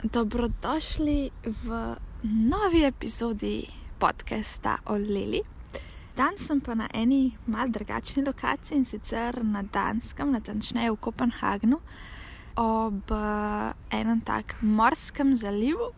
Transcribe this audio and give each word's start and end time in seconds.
Dobrodošli 0.00 1.28
v 1.44 1.96
novi 2.24 2.84
epizodi 2.88 3.68
podcasta 3.98 4.78
o 4.88 4.96
Lili. 4.96 5.42
Danes 6.16 6.40
sem 6.40 6.60
pa 6.60 6.72
na 6.72 6.88
eni 6.88 7.36
malce 7.44 7.76
drugačni 7.76 8.24
lokaciji 8.24 8.78
in 8.78 8.84
sicer 8.84 9.44
na 9.44 9.60
Danskem, 9.62 10.32
natančneje 10.32 10.88
v 10.90 10.96
Kopenhagnu, 10.96 11.80
ob 12.56 13.12
uh, 13.12 13.76
enem 13.92 14.24
tak 14.24 14.56
morskem 14.62 15.34
zalivu 15.34 15.92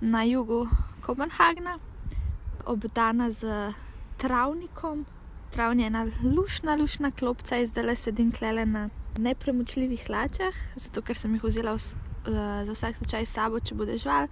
na 0.00 0.24
jugu 0.24 0.64
Kopenhagna, 1.04 1.76
obdana 2.64 3.28
z 3.30 3.74
travnikom. 4.16 5.04
Travni 5.52 5.82
je 5.82 5.86
ena 5.86 6.06
lušna, 6.24 6.80
lušna 6.80 7.10
klopca, 7.10 7.60
zdaj 7.60 7.84
le 7.84 7.96
sedim 7.96 8.32
klele 8.32 8.64
na 8.64 8.88
nepremočljivih 9.18 10.08
lačah, 10.08 10.56
zato 10.76 11.04
ker 11.04 11.16
sem 11.16 11.36
jih 11.36 11.44
vzela 11.44 11.76
vs, 11.76 11.92
uh, 11.92 12.11
za 12.26 12.72
vsak 12.72 12.96
slučaj 12.96 13.26
sabo, 13.26 13.60
če 13.60 13.74
bo 13.74 13.86
dežval. 13.88 14.28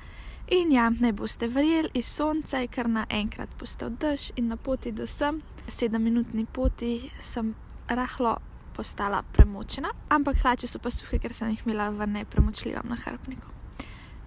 In 0.51 0.73
ja, 0.73 0.91
ne 0.91 1.13
boste 1.13 1.47
verjeli, 1.47 1.91
iz 1.95 2.09
sonca 2.11 2.59
je 2.59 2.69
kar 2.69 2.89
naenkrat 2.91 3.53
postal 3.59 3.91
dež 3.91 4.33
in 4.37 4.49
na 4.51 4.57
poti 4.57 4.91
do 4.93 5.07
sem, 5.07 5.43
sedemminutni 5.69 6.47
poti, 6.47 7.11
sem 7.21 7.55
rahlo 7.87 8.37
postala 8.75 9.23
premočena, 9.23 9.93
ampak 10.09 10.43
hlače 10.43 10.67
so 10.67 10.83
pa 10.83 10.91
suhe, 10.91 11.21
ker 11.23 11.35
sem 11.35 11.55
jih 11.55 11.63
imela 11.67 11.91
v 11.95 12.07
nepremočljivem 12.07 12.91
nahrbniku. 12.91 13.55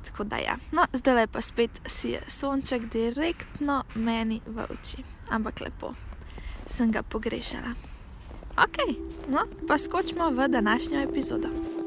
Tako 0.03 0.23
da 0.23 0.39
ja, 0.39 0.57
no, 0.71 0.87
zdaj 0.93 1.27
pa 1.31 1.41
spet 1.41 1.81
si 1.87 2.15
je 2.15 2.23
sonček 2.27 2.89
direktno 2.91 3.83
meni 3.95 4.41
v 4.45 4.67
oči, 4.69 5.03
ampak 5.31 5.63
lepo 5.63 5.93
sem 6.67 6.91
ga 6.91 7.03
pogrešala. 7.03 7.75
Ok, 8.63 8.83
no, 9.27 9.47
pa 9.67 9.77
skočimo 9.77 10.31
v 10.31 10.47
današnjo 10.47 11.01
epizodo. 11.03 11.82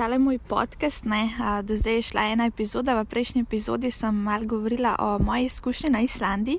Tale 0.00 0.18
moj 0.18 0.38
podcast, 0.38 1.04
ne, 1.04 1.28
a, 1.40 1.62
do 1.62 1.76
zdaj 1.76 1.94
je 1.94 2.02
šla 2.02 2.22
ena 2.32 2.46
epizoda, 2.48 2.94
v 2.96 3.04
prejšnji 3.04 3.42
epizodi 3.44 3.90
sem 3.92 4.16
malo 4.16 4.46
govorila 4.48 4.94
o 4.98 5.18
moji 5.18 5.44
izkušnji 5.44 5.90
na 5.90 6.00
Islandiji, 6.00 6.56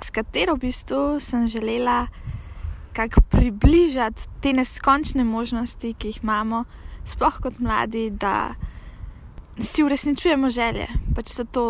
s 0.00 0.08
katero 0.10 0.54
v 0.54 0.62
bistvu 0.62 1.20
sem 1.20 1.44
želela 1.46 2.06
kako 2.96 3.20
približati 3.20 4.22
te 4.40 4.52
neskončne 4.56 5.24
možnosti, 5.24 5.92
ki 5.92 6.08
jih 6.08 6.22
imamo, 6.22 6.64
sploh 7.04 7.36
kot 7.42 7.60
mladi, 7.60 8.08
da 8.10 8.54
si 9.58 9.84
uresničujemo 9.84 10.48
želje. 10.50 10.88
Pa 11.14 11.20
če 11.20 11.36
so 11.36 11.44
to, 11.44 11.68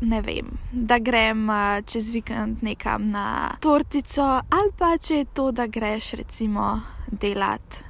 ne 0.00 0.22
vem, 0.22 0.54
da 0.70 1.02
grem 1.02 1.50
čez 1.90 2.14
vikend 2.14 2.62
nekam 2.62 3.10
na 3.10 3.56
tortico, 3.58 4.30
ali 4.46 4.74
pa 4.78 4.94
če 4.94 5.24
je 5.24 5.30
to, 5.34 5.50
da 5.50 5.66
greš 5.66 6.12
recimo 6.22 6.76
delati 7.10 7.89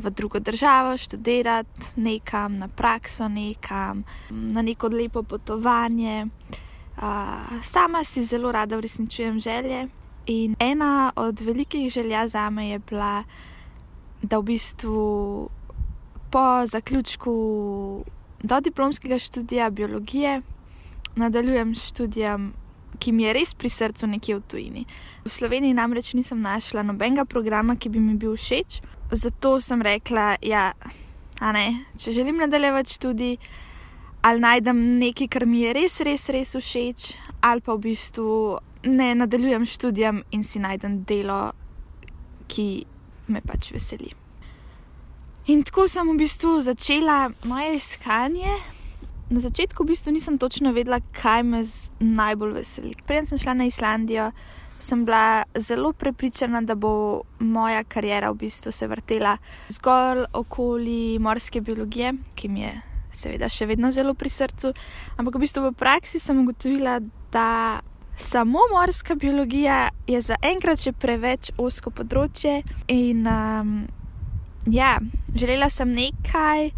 v 0.00 0.10
drugo 0.10 0.40
državo, 0.40 0.96
študirati 0.96 2.00
nekam, 2.00 2.54
na 2.54 2.68
prakso 2.68 3.28
nekam, 3.28 4.04
na 4.30 4.62
neko 4.62 4.88
lepo 4.88 5.22
potovanje. 5.22 6.26
Uh, 6.96 7.62
sama 7.62 8.04
si 8.04 8.22
zelo 8.22 8.52
rada 8.52 8.78
uresničujem 8.78 9.40
želje. 9.40 9.88
In 10.26 10.56
ena 10.58 11.12
od 11.16 11.40
velikih 11.40 11.92
želja 11.92 12.26
za 12.28 12.50
me 12.50 12.68
je 12.68 12.78
bila, 12.78 13.24
da 14.22 14.38
v 14.38 14.42
bistvu 14.42 15.48
po 16.30 16.66
zaključku 16.66 17.32
do 18.42 18.60
diplomskega 18.60 19.18
študija 19.18 19.70
biologije 19.70 20.42
nadaljujem 21.16 21.74
s 21.74 21.84
študijem, 21.84 22.52
ki 22.98 23.12
mi 23.12 23.22
je 23.22 23.32
res 23.32 23.54
pri 23.54 23.70
srcu 23.70 24.06
nekje 24.06 24.36
v 24.36 24.40
tujini. 24.40 24.84
V 25.24 25.30
Sloveniji 25.30 25.74
namreč 25.74 26.14
nisem 26.14 26.40
našla 26.40 26.82
nobenega 26.82 27.24
programa, 27.24 27.76
ki 27.76 27.88
bi 27.88 28.00
mi 28.00 28.14
bil 28.14 28.36
všeč, 28.36 28.80
zato 29.10 29.60
sem 29.60 29.82
rekla, 29.82 30.36
ja, 30.42 30.72
ne, 31.40 31.66
če 31.98 32.12
želim 32.12 32.38
nadaljevati 32.42 32.94
študij, 32.94 33.36
ali 34.22 34.40
najdem 34.40 34.80
nekaj, 34.98 35.28
kar 35.28 35.46
mi 35.46 35.64
je 35.64 35.72
res, 35.74 36.00
res, 36.06 36.28
res 36.28 36.54
všeč, 36.54 37.14
ali 37.40 37.64
pa 37.64 37.74
v 37.74 37.88
bistvu 37.88 38.58
ne 38.84 39.14
nadaljujem 39.14 39.66
študijem 39.66 40.22
in 40.30 40.44
si 40.44 40.60
najdem 40.60 41.02
delo, 41.08 41.52
ki 42.48 42.84
me 43.28 43.40
pač 43.40 43.72
veseli. 43.72 44.12
In 45.50 45.64
tako 45.66 45.86
sem 45.88 46.06
v 46.06 46.18
bistvu 46.20 46.60
začela 46.62 47.30
moje 47.48 47.74
iskanje. 47.78 48.52
Na 49.30 49.40
začetku 49.40 49.84
v 49.84 49.92
bistvu 49.92 50.12
nisem 50.12 50.38
točno 50.38 50.72
vedela, 50.74 51.00
kaj 51.16 51.42
me 51.46 51.62
najbolj 51.98 52.52
veseli. 52.58 52.94
Preden 53.06 53.26
sem 53.26 53.38
šla 53.38 53.54
na 53.54 53.66
Islandijo, 53.70 54.30
sem 54.80 55.04
bila 55.04 55.44
zelo 55.58 55.92
prepričana, 55.92 56.60
da 56.60 56.74
bo 56.74 57.22
moja 57.38 57.84
karijera 57.84 58.30
v 58.30 58.34
bistvu 58.44 58.72
se 58.72 58.86
vrtela 58.88 59.36
zgolj 59.68 60.24
okoli 60.32 61.18
morske 61.18 61.60
biologije, 61.60 62.14
ki 62.34 62.48
mi 62.48 62.60
je 62.60 62.72
seveda 63.12 63.48
še 63.48 63.66
vedno 63.66 63.90
zelo 63.90 64.14
pri 64.14 64.30
srcu. 64.30 64.72
Ampak 65.18 65.36
v 65.36 65.44
bistvu 65.44 65.68
v 65.68 65.76
praksi 65.76 66.20
sem 66.20 66.38
ugotovila, 66.42 66.98
da 67.32 67.80
samo 68.16 68.66
morska 68.72 69.14
biologija 69.14 69.88
je 70.06 70.20
zaenkrat 70.20 70.82
še 70.82 70.92
preveč 70.92 71.52
osko 71.58 71.92
področje 71.94 72.60
in 72.88 73.26
um, 73.26 73.74
ja, 74.70 74.98
želela 75.34 75.70
sem 75.72 75.92
nekaj, 75.92 76.70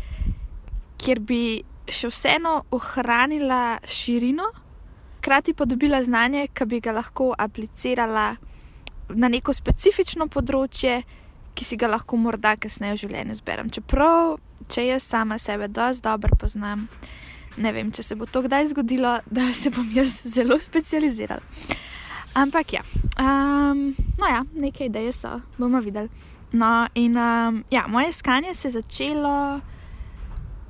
kjer 1.03 1.21
bi 1.21 1.43
še 1.91 2.13
vseeno 2.13 2.63
ohranila 2.71 3.79
širino, 3.89 4.47
hkrati 5.22 5.55
pa 5.55 5.65
dobila 5.65 6.03
znanje, 6.03 6.49
ki 6.50 6.65
bi 6.66 6.81
ga 6.81 6.93
lahko 6.93 7.31
aplicirala 7.38 8.37
na 9.15 9.28
neko 9.31 9.53
specifično 9.55 10.27
področje, 10.27 11.03
ki 11.55 11.65
si 11.65 11.78
ga 11.78 11.87
lahko 11.87 12.19
morda 12.19 12.56
kasneje 12.59 12.97
v 12.97 13.00
življenju 13.05 13.37
zberem. 13.38 13.71
Čeprav, 13.71 14.41
če 14.66 14.88
jaz 14.88 15.06
sama 15.06 15.38
sebe 15.38 15.69
dosti 15.71 16.03
dobro 16.09 16.34
poznam, 16.41 16.88
ne 17.55 17.72
vem, 17.77 17.93
če 17.94 18.03
se 18.03 18.19
bo 18.19 18.27
to 18.27 18.43
kdaj 18.43 18.72
zgodilo, 18.72 19.21
da 19.37 19.53
se 19.55 19.71
bom 19.71 19.87
jaz 19.94 20.16
zelo 20.27 20.59
specializirala. 20.59 21.44
Ampak 22.34 22.72
ja, 22.75 22.83
um, 23.21 23.93
no 24.19 24.27
ja, 24.27 24.43
nekaj 24.56 24.89
ideje 24.89 25.12
so, 25.15 25.37
bomo 25.59 25.84
videli. 25.84 26.10
No, 26.53 26.89
in 26.99 27.15
um, 27.15 27.62
ja, 27.71 27.87
moje 27.87 28.10
iskanje 28.10 28.56
se 28.56 28.69
je 28.69 28.78
začelo 28.81 29.60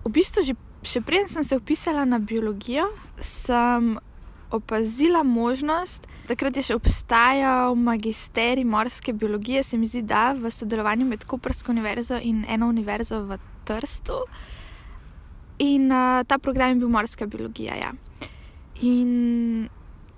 v 0.04 0.10
bistvu 0.12 0.44
že 0.44 0.58
še 0.82 1.00
preden 1.06 1.30
sem 1.30 1.46
se 1.46 1.56
upisala 1.56 2.04
na 2.04 2.18
biologijo, 2.18 2.88
sem 3.22 3.94
opazila 4.52 5.22
možnost, 5.22 6.06
takrat 6.28 6.56
je 6.56 6.62
še 6.68 6.76
obstajal 6.76 7.74
magisterij 7.74 8.64
morske 8.64 9.12
biologije, 9.12 9.62
se 9.62 9.78
mi 9.78 9.86
zdi, 9.86 10.02
da 10.02 10.32
v 10.36 10.50
sodelovanju 10.50 11.06
med 11.08 11.24
Kopersko 11.26 11.72
univerzo 11.72 12.20
in 12.20 12.44
eno 12.48 12.68
univerzo 12.68 13.22
v 13.26 13.38
Trstu. 13.64 14.22
In 15.62 15.90
uh, 15.92 16.22
ta 16.26 16.38
program 16.38 16.74
je 16.74 16.82
bil 16.82 16.90
morska 16.90 17.26
biologija. 17.26 17.76
Ja. 17.78 17.92
In 18.82 19.68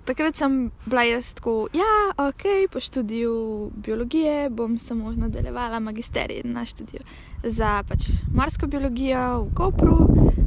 takrat 0.05 0.37
sem 0.37 0.71
bila 0.85 1.03
jaz 1.03 1.33
tako, 1.33 1.67
ja, 1.73 1.93
ok, 2.27 2.71
po 2.71 2.79
študiju 2.79 3.71
biologije 3.75 4.49
bom 4.49 4.79
samo 4.79 5.11
nadaljevala 5.11 5.79
magisterij 5.79 6.41
na 6.43 6.65
študiju 6.65 7.01
za 7.43 7.83
pač 7.87 8.07
morsko 8.33 8.67
biologijo 8.67 9.43
v 9.43 9.53
Kopru, 9.53 9.97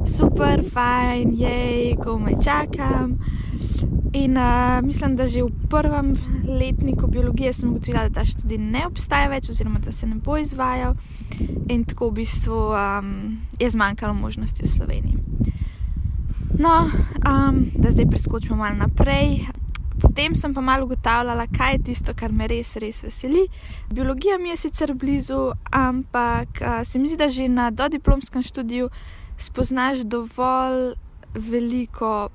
super, 0.07 0.63
fajn, 0.73 1.31
jej, 1.33 1.95
komaj 2.03 2.33
čakam. 2.43 3.17
In 4.13 4.37
uh, 4.37 4.81
mislim, 4.83 5.15
da 5.15 5.27
že 5.27 5.43
v 5.43 5.51
prvem 5.69 6.13
letniku 6.47 7.07
biologije 7.07 7.53
sem 7.53 7.69
ugotovila, 7.69 8.09
da 8.09 8.19
ta 8.19 8.25
študij 8.25 8.57
ne 8.57 8.87
obstaja 8.87 9.29
več, 9.29 9.49
oziroma 9.49 9.79
da 9.79 9.91
se 9.91 10.07
ne 10.07 10.15
bo 10.15 10.37
izvajal, 10.37 10.95
in 11.69 11.85
tako 11.85 12.09
v 12.09 12.13
bistvu 12.13 12.57
um, 12.73 13.37
je 13.59 13.69
zmanjkalo 13.69 14.13
možnosti 14.13 14.63
v 14.63 14.67
Sloveniji. 14.67 15.17
No, 16.57 16.89
um, 17.29 17.65
da 17.75 17.89
zdaj 17.89 18.05
preskočimo 18.05 18.55
malo 18.55 18.75
naprej. 18.75 19.45
Potem 20.01 20.35
sem 20.35 20.53
pa 20.53 20.61
malo 20.61 20.85
ugotavljala, 20.85 21.47
kaj 21.57 21.73
je 21.73 21.83
tisto, 21.83 22.13
kar 22.15 22.31
me 22.31 22.47
res, 22.47 22.75
res 22.75 23.03
veseli. 23.03 23.47
Biologija 23.91 24.37
mi 24.37 24.49
je 24.49 24.55
sicer 24.55 24.93
blizu, 24.93 25.51
ampak 25.71 26.61
uh, 26.61 26.81
se 26.83 26.99
mi 26.99 27.09
zdi, 27.09 27.17
da 27.17 27.29
že 27.29 27.47
na 27.47 27.69
dodiplomskem 27.71 28.43
študiju 28.43 28.89
spoznaš 29.37 30.03
dovolj 30.07 30.95
veliko 31.35 32.29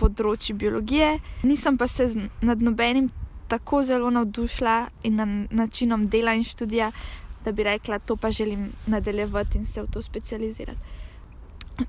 področji 0.00 0.56
biologije. 0.56 1.18
Nisem 1.42 1.76
pa 1.78 1.86
se 1.86 2.08
nad 2.40 2.62
nobenim 2.62 3.10
tako 3.48 3.82
zelo 3.82 4.10
navdušila 4.10 4.76
in 5.02 5.16
nad 5.16 5.28
načinom 5.50 6.08
dela 6.08 6.34
in 6.34 6.44
študija, 6.44 6.90
da 7.44 7.52
bi 7.52 7.62
rekla, 7.62 7.98
to 7.98 8.16
pa 8.16 8.30
želim 8.30 8.72
nadaljevati 8.86 9.58
in 9.58 9.66
se 9.66 9.82
v 9.82 9.86
to 9.92 10.02
specializirati. 10.02 10.80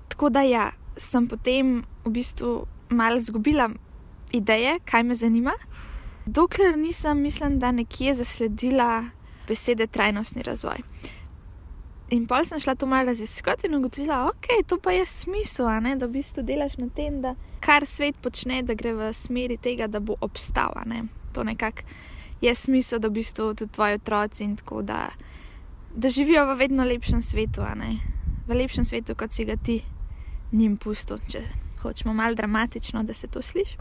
Tako 0.08 0.30
da 0.30 0.42
ja 0.42 0.70
sem 0.98 1.28
potem 1.28 1.84
v 2.06 2.12
bistvu 2.12 2.66
malo 2.90 3.18
izgubila 3.18 3.70
ideje, 4.32 4.80
kaj 4.86 5.04
me 5.04 5.16
zanima. 5.16 5.54
Dokler 6.26 6.78
nisem, 6.78 7.22
mislim, 7.22 7.60
da 7.60 7.72
nekje 7.72 8.14
zasledila 8.14 9.06
besede 9.48 9.88
trajnostni 9.88 10.44
razvoj. 10.44 10.84
In 12.10 12.28
pol 12.28 12.46
sem 12.46 12.60
šla 12.60 12.76
to 12.76 12.86
malo 12.86 13.06
raziskati 13.06 13.68
in 13.68 13.76
ugotovila, 13.76 14.26
ok, 14.28 14.46
to 14.68 14.78
pa 14.80 14.92
je 14.92 15.06
smisel, 15.06 15.68
ne, 15.82 15.96
da 15.96 16.08
v 16.08 16.20
bistvu 16.20 16.44
delaš 16.44 16.78
na 16.78 16.88
tem, 16.96 17.22
da 17.22 17.34
kar 17.60 17.86
svet 17.86 18.20
počne, 18.24 18.62
da 18.64 18.76
gre 18.80 18.94
v 18.96 19.10
smeri 19.14 19.58
tega, 19.58 19.88
da 19.88 20.00
bo 20.00 20.16
obstal. 20.22 20.72
Ne. 20.86 21.04
To 21.36 21.44
nekako 21.44 21.84
je 22.42 22.56
smisel, 22.56 23.00
da 23.00 23.08
v 23.08 23.20
bistvu 23.20 23.54
tudi 23.56 23.72
tvoji 23.72 24.00
otroci 24.00 24.44
in 24.44 24.56
tako 24.56 24.82
da, 24.82 25.10
da 25.96 26.10
živijo 26.10 26.46
v 26.48 26.58
vedno 26.60 26.84
lepšem 26.84 27.22
svetu, 27.22 27.62
v 28.48 28.56
lepšem 28.56 28.86
svetu, 28.86 29.16
kot 29.16 29.32
si 29.32 29.46
ga 29.46 29.56
ti 29.56 29.82
njim 30.52 30.78
pusto, 30.78 31.18
če 31.28 31.42
hočemo 31.82 32.14
malo 32.14 32.36
dramatično, 32.36 33.04
da 33.04 33.14
se 33.14 33.28
to 33.28 33.42
sliši. 33.42 33.78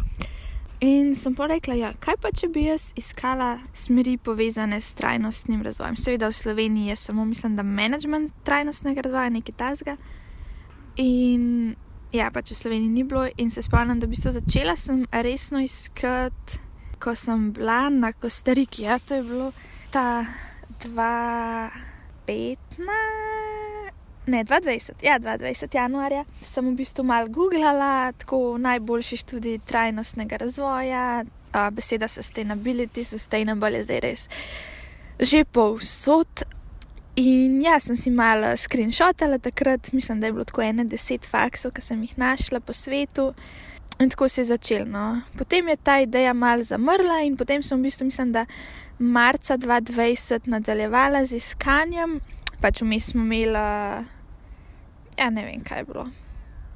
In 0.81 1.15
sem 1.15 1.35
pa 1.35 1.47
rekla, 1.47 1.75
ja, 1.75 1.93
kaj 2.01 2.17
pa 2.21 2.31
če 2.37 2.49
bi 2.53 2.67
jaz 2.67 2.91
iskala 3.01 3.59
smeri 3.75 4.19
povezane 4.21 4.81
s 4.81 4.93
trajnostnim 4.95 5.63
razvojem. 5.65 5.97
Seveda 5.97 6.29
v 6.29 6.37
Sloveniji 6.37 6.87
je 6.93 6.97
samo, 6.97 7.25
mislim, 7.25 7.57
da 7.57 7.63
management 7.63 8.33
trajnostnega 8.45 9.01
razvoja 9.01 9.29
nekaj 9.39 9.55
tasga. 9.57 9.97
In 11.01 11.75
ja, 12.13 12.31
pač 12.31 12.51
v 12.53 12.57
Sloveniji 12.61 12.93
ni 12.93 13.05
bilo, 13.09 13.25
in 13.37 13.51
se 13.51 13.63
spomnim, 13.65 14.01
da 14.01 14.07
bi 14.07 14.17
to 14.21 14.31
začela 14.33 14.77
sem 14.77 15.07
resno 15.13 15.61
iskati, 15.65 16.59
ko 17.01 17.15
sem 17.15 17.53
bila 17.57 17.89
na 17.89 18.13
Kostariki. 18.13 18.83
Ja, 18.85 18.99
to 18.99 19.15
je 19.15 19.23
bilo 19.23 19.53
ta 19.91 20.25
2015 20.85 23.36
ne 24.27 24.45
22, 24.45 25.03
ja, 25.03 25.19
22. 25.19 25.75
januarja, 25.75 26.25
sem 26.43 26.67
v 26.67 26.77
bistvu 26.77 27.05
malo 27.07 27.29
googlala, 27.29 28.13
tako 28.19 28.59
najboljši 28.59 29.17
študij 29.23 29.59
trajnostnega 29.67 30.37
razvoja, 30.37 31.25
a, 31.53 31.71
beseda 31.71 32.09
sustainability, 32.09 33.05
sustainable 33.05 33.73
je 33.79 33.85
zdaj 33.85 34.01
res 34.01 34.29
že 35.21 35.45
povsod. 35.45 36.29
In 37.17 37.63
ja, 37.65 37.81
sem 37.81 37.97
si 37.97 38.11
malo 38.13 38.53
screenshotala 38.57 39.39
takrat, 39.41 39.93
mislim, 39.93 40.21
da 40.21 40.27
je 40.27 40.33
bilo 40.33 40.45
tako 40.45 40.63
ene 40.63 40.85
deset 40.85 41.25
faksov, 41.25 41.73
ki 41.73 41.81
sem 41.81 42.03
jih 42.05 42.19
našla 42.21 42.61
po 42.61 42.77
svetu. 42.77 43.33
In 44.01 44.11
tako 44.13 44.29
se 44.29 44.43
je 44.43 44.51
začelo. 44.53 44.85
No. 44.85 45.23
Potem 45.39 45.69
je 45.69 45.77
ta 45.77 46.01
ideja 46.05 46.35
mal 46.37 46.61
zamrla, 46.63 47.23
in 47.25 47.37
potem 47.37 47.63
sem 47.65 47.81
v 47.81 47.89
bistvu, 47.89 48.11
mislim, 48.11 48.35
da 48.37 48.45
marca 48.99 49.57
2020 49.57 50.45
nadaljevala 50.45 51.25
z 51.25 51.41
iskanjem. 51.41 52.21
Pač 52.61 52.85
vmes 52.85 53.09
smo 53.13 53.25
imeli 53.25 53.65
ja, 55.19 55.31
ne 55.31 55.45
vem, 55.45 55.65
kaj 55.65 55.79
je 55.79 55.85
bilo. 55.85 56.07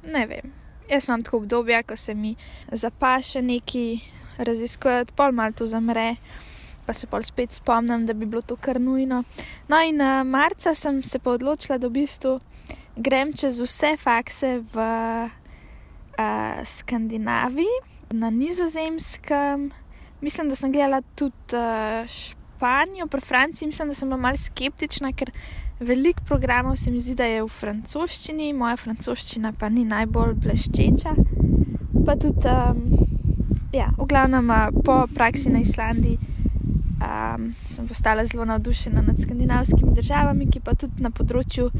Ne 0.03 0.25
vem. 0.27 0.53
Jaz 0.89 1.07
imam 1.07 1.21
tako 1.21 1.37
obdobje, 1.37 1.83
ko 1.83 1.95
se 1.95 2.13
mi 2.13 2.35
zapaše 2.71 3.41
neki 3.41 3.99
raziskati, 4.37 5.13
pol 5.15 5.31
malo 5.31 5.51
to 5.51 5.67
zamre, 5.67 6.15
pa 6.85 6.93
se 6.93 7.07
pol 7.07 7.23
spet 7.23 7.53
spomnim, 7.53 8.05
da 8.05 8.13
bi 8.13 8.25
bilo 8.25 8.41
to 8.41 8.55
kar 8.55 8.81
nujno. 8.81 9.23
No, 9.67 9.81
in 9.81 10.01
uh, 10.01 10.23
marca 10.25 10.73
sem 10.73 11.01
se 11.01 11.19
pa 11.19 11.31
odločila, 11.31 11.77
da 11.77 11.87
v 11.87 12.01
bistvu 12.01 12.39
grem 12.95 13.33
čez 13.33 13.61
vse 13.61 13.95
fakse 13.97 14.59
v 14.73 14.87
uh, 16.17 16.65
Skandinaviji, 16.65 17.79
na 18.11 18.29
Nizozemskem. 18.29 19.71
Mislim, 20.21 20.49
da 20.49 20.55
sem 20.55 20.71
gledala 20.71 21.01
tudi 21.15 21.55
uh, 21.55 22.07
Španijo, 22.07 23.07
pri 23.07 23.21
Franciji, 23.21 23.67
mislim, 23.67 23.87
da 23.87 23.95
sem 23.95 24.09
bila 24.09 24.19
malce 24.21 24.43
skeptična, 24.43 25.13
ker 25.13 25.31
Veliko 25.81 26.23
programov 26.27 26.75
se 26.75 26.91
mi 26.91 26.99
zdi, 26.99 27.15
da 27.17 27.25
je 27.25 27.41
v 27.41 27.47
francoščini, 27.49 28.51
moja 28.53 28.77
francoščina 28.77 29.49
pa 29.57 29.69
ni 29.69 29.81
najbolj 29.89 30.35
bleščeča. 30.43 31.13
Pa 32.05 32.15
tudi, 32.21 32.51
um, 32.53 32.83
ja, 33.73 33.87
v 33.97 34.05
glavnem 34.05 34.51
po 34.85 34.99
praksi 35.15 35.49
na 35.49 35.63
Islandiji 35.65 36.19
um, 37.01 37.47
sem 37.65 37.87
postala 37.89 38.25
zelo 38.25 38.45
navdušena 38.45 39.01
nad 39.01 39.17
skandinavskimi 39.21 39.95
državami, 39.97 40.51
ki 40.53 40.61
pa 40.61 40.75
tudi 40.77 41.01
na 41.01 41.09
področju 41.09 41.71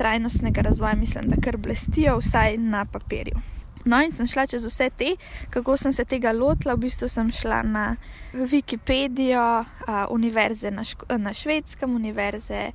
trajnostnega 0.00 0.64
razvoja 0.64 0.96
mislim, 0.96 1.28
da 1.28 1.36
kar 1.36 1.60
blestijo, 1.60 2.16
vsaj 2.22 2.56
na 2.64 2.86
papirju. 2.88 3.42
No, 3.84 4.00
in 4.00 4.12
sem 4.12 4.28
šla 4.28 4.46
čez 4.48 4.64
vse 4.64 4.88
te, 4.96 5.14
kako 5.52 5.76
sem 5.80 5.92
se 5.92 6.04
tega 6.04 6.32
lotila. 6.36 6.74
V 6.76 6.84
bistvu 6.84 7.08
sem 7.08 7.28
šla 7.32 7.60
na 7.64 7.84
Wikipedijo, 8.32 9.44
uh, 9.60 10.02
univerze 10.12 10.72
na, 10.72 10.84
na 11.16 11.32
švedskem, 11.36 11.92
univerze 11.96 12.70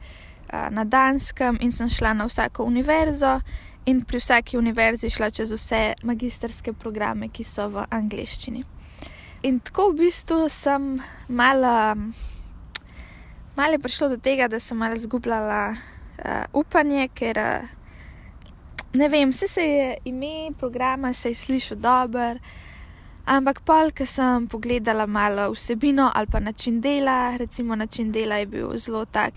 na 0.71 0.83
Danskem 0.83 1.57
in 1.61 1.71
sem 1.71 1.89
šla 1.89 2.13
na 2.13 2.25
vsako 2.25 2.63
univerzo, 2.63 3.39
in 3.85 4.01
pri 4.01 4.19
vsaki 4.19 4.57
univerzi 4.57 5.09
šla 5.09 5.29
čez 5.29 5.51
vse 5.51 5.93
magistrske 6.03 6.73
programe, 6.73 7.29
ki 7.29 7.43
so 7.43 7.67
v 7.69 7.85
angleščini. 7.91 8.63
In 9.45 9.59
tako 9.61 9.91
v 9.91 10.05
bistvu 10.05 10.49
sem 10.49 10.95
malo, 11.29 11.75
malo 13.55 13.81
prišla 13.81 14.15
do 14.15 14.17
tega, 14.17 14.47
da 14.49 14.59
sem 14.59 14.77
malo 14.77 14.97
zgubljala 14.97 15.61
uh, 15.75 16.45
upanje, 16.53 17.09
ker 17.13 17.37
uh, 17.37 17.75
ne 18.97 19.09
vem, 19.09 19.29
vse 19.29 19.47
se 19.47 19.67
je 19.67 19.89
ime 20.09 20.49
programa, 20.57 21.13
se 21.13 21.29
je 21.29 21.41
slišal 21.43 21.77
dobro. 21.77 22.39
Ampak, 23.25 23.63
pol, 23.65 23.89
ki 23.89 24.05
sem 24.05 24.45
pogledala 24.45 25.07
malo 25.09 25.47
vsebino 25.49 26.11
ali 26.13 26.27
pa 26.29 26.39
način 26.39 26.81
dela, 26.81 27.37
recimo 27.37 27.75
način 27.75 28.11
dela 28.11 28.35
je 28.35 28.45
bil 28.45 28.77
zelo 28.77 29.05
tak, 29.05 29.33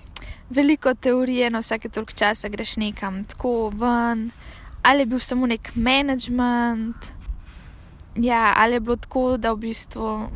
veliko 0.50 0.94
teorije, 0.94 1.50
na 1.50 1.58
vsake 1.58 1.88
toliko 1.88 2.12
časa 2.12 2.48
greš 2.48 2.76
nekam 2.76 3.24
tako 3.24 3.68
ven, 3.68 4.30
ali 4.82 5.00
je 5.00 5.06
bil 5.06 5.18
samo 5.18 5.46
nek 5.46 5.70
management, 5.74 6.96
ja, 8.16 8.52
ali 8.56 8.74
je 8.74 8.80
bilo 8.80 8.96
tako, 8.96 9.36
da 9.36 9.52
v 9.52 9.56
bistvu 9.56 10.28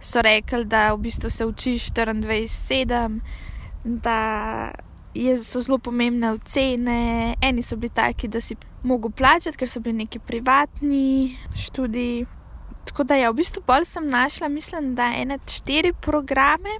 so 0.00 0.22
rekli, 0.22 0.64
da 0.64 0.92
v 0.92 0.98
bistvu 0.98 1.30
se 1.30 1.46
učiš 1.46 1.88
24-7, 1.90 3.20
da 3.84 4.70
je, 5.14 5.38
so 5.38 5.60
zelo 5.60 5.78
pomembne 5.78 6.30
ocene, 6.30 7.34
eni 7.40 7.62
so 7.62 7.76
bili 7.76 7.90
taki, 7.94 8.28
da 8.28 8.40
si 8.40 8.56
mogel 8.84 9.10
plačati, 9.10 9.56
ker 9.56 9.70
so 9.70 9.80
bili 9.80 10.04
neki 10.04 10.18
privatni 10.18 11.36
študiji. 11.56 12.26
Tako 12.84 13.04
da 13.04 13.16
ja, 13.16 13.30
v 13.30 13.40
bistvu 13.40 13.62
bolj 13.66 13.84
sem 13.88 14.08
našla, 14.08 14.48
mislim, 14.48 14.94
da 14.94 15.08
ene 15.16 15.38
štiri 15.48 15.94
programe, 16.00 16.78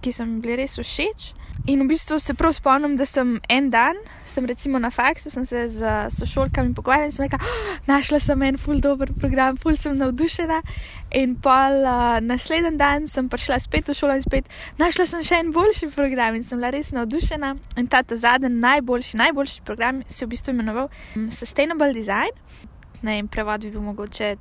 ki 0.00 0.12
so 0.12 0.26
mi 0.26 0.40
bili 0.40 0.56
res 0.62 0.78
všeč. 0.78 1.32
In 1.66 1.80
v 1.82 1.88
bistvu 1.88 2.18
se 2.22 2.34
prav 2.34 2.52
spomnim, 2.54 2.94
da 2.96 3.04
sem 3.08 3.40
en 3.50 3.68
dan, 3.70 3.96
sem 4.24 4.44
recimo 4.46 4.78
na 4.78 4.90
faksu, 4.90 5.30
sem 5.30 5.44
se 5.44 5.64
z 5.68 5.94
sošolkami 6.14 6.74
pogovarjala 6.74 7.08
in 7.08 7.12
sem 7.12 7.26
rekla, 7.26 7.40
oh, 7.42 7.72
našla 7.88 8.20
sem 8.22 8.42
en 8.46 8.58
ful 8.58 8.78
dober 8.80 9.10
program, 9.18 9.56
ful 9.56 9.74
sem 9.76 9.96
navdušena. 9.98 10.60
In 11.18 11.34
pol 11.42 11.82
uh, 11.82 12.18
naslednji 12.22 12.76
dan 12.78 13.08
sem 13.10 13.28
prišla 13.32 13.58
spet 13.64 13.90
v 13.90 13.96
šolo 13.98 14.14
in 14.18 14.22
spet 14.22 14.50
našla 14.78 15.06
sem 15.10 15.26
še 15.26 15.40
en 15.42 15.52
boljši 15.54 15.90
program 15.94 16.38
in 16.38 16.46
sem 16.46 16.60
bila 16.60 16.70
res 16.74 16.92
navdušena. 16.94 17.54
In 17.80 17.90
ta 17.90 18.04
zadnji, 18.06 18.52
najboljši, 18.62 19.22
najboljši 19.22 19.62
program 19.66 20.02
se 20.06 20.22
je 20.22 20.26
v 20.26 20.34
bistvu 20.36 20.54
imenoval 20.54 20.90
um, 21.16 21.30
Sustainable 21.30 21.92
Design. 21.96 22.34
Ne, 23.02 23.18
in 23.18 23.28
prevod 23.28 23.66
bi 23.66 23.74
bil 23.74 23.82
mogoče 23.82 24.36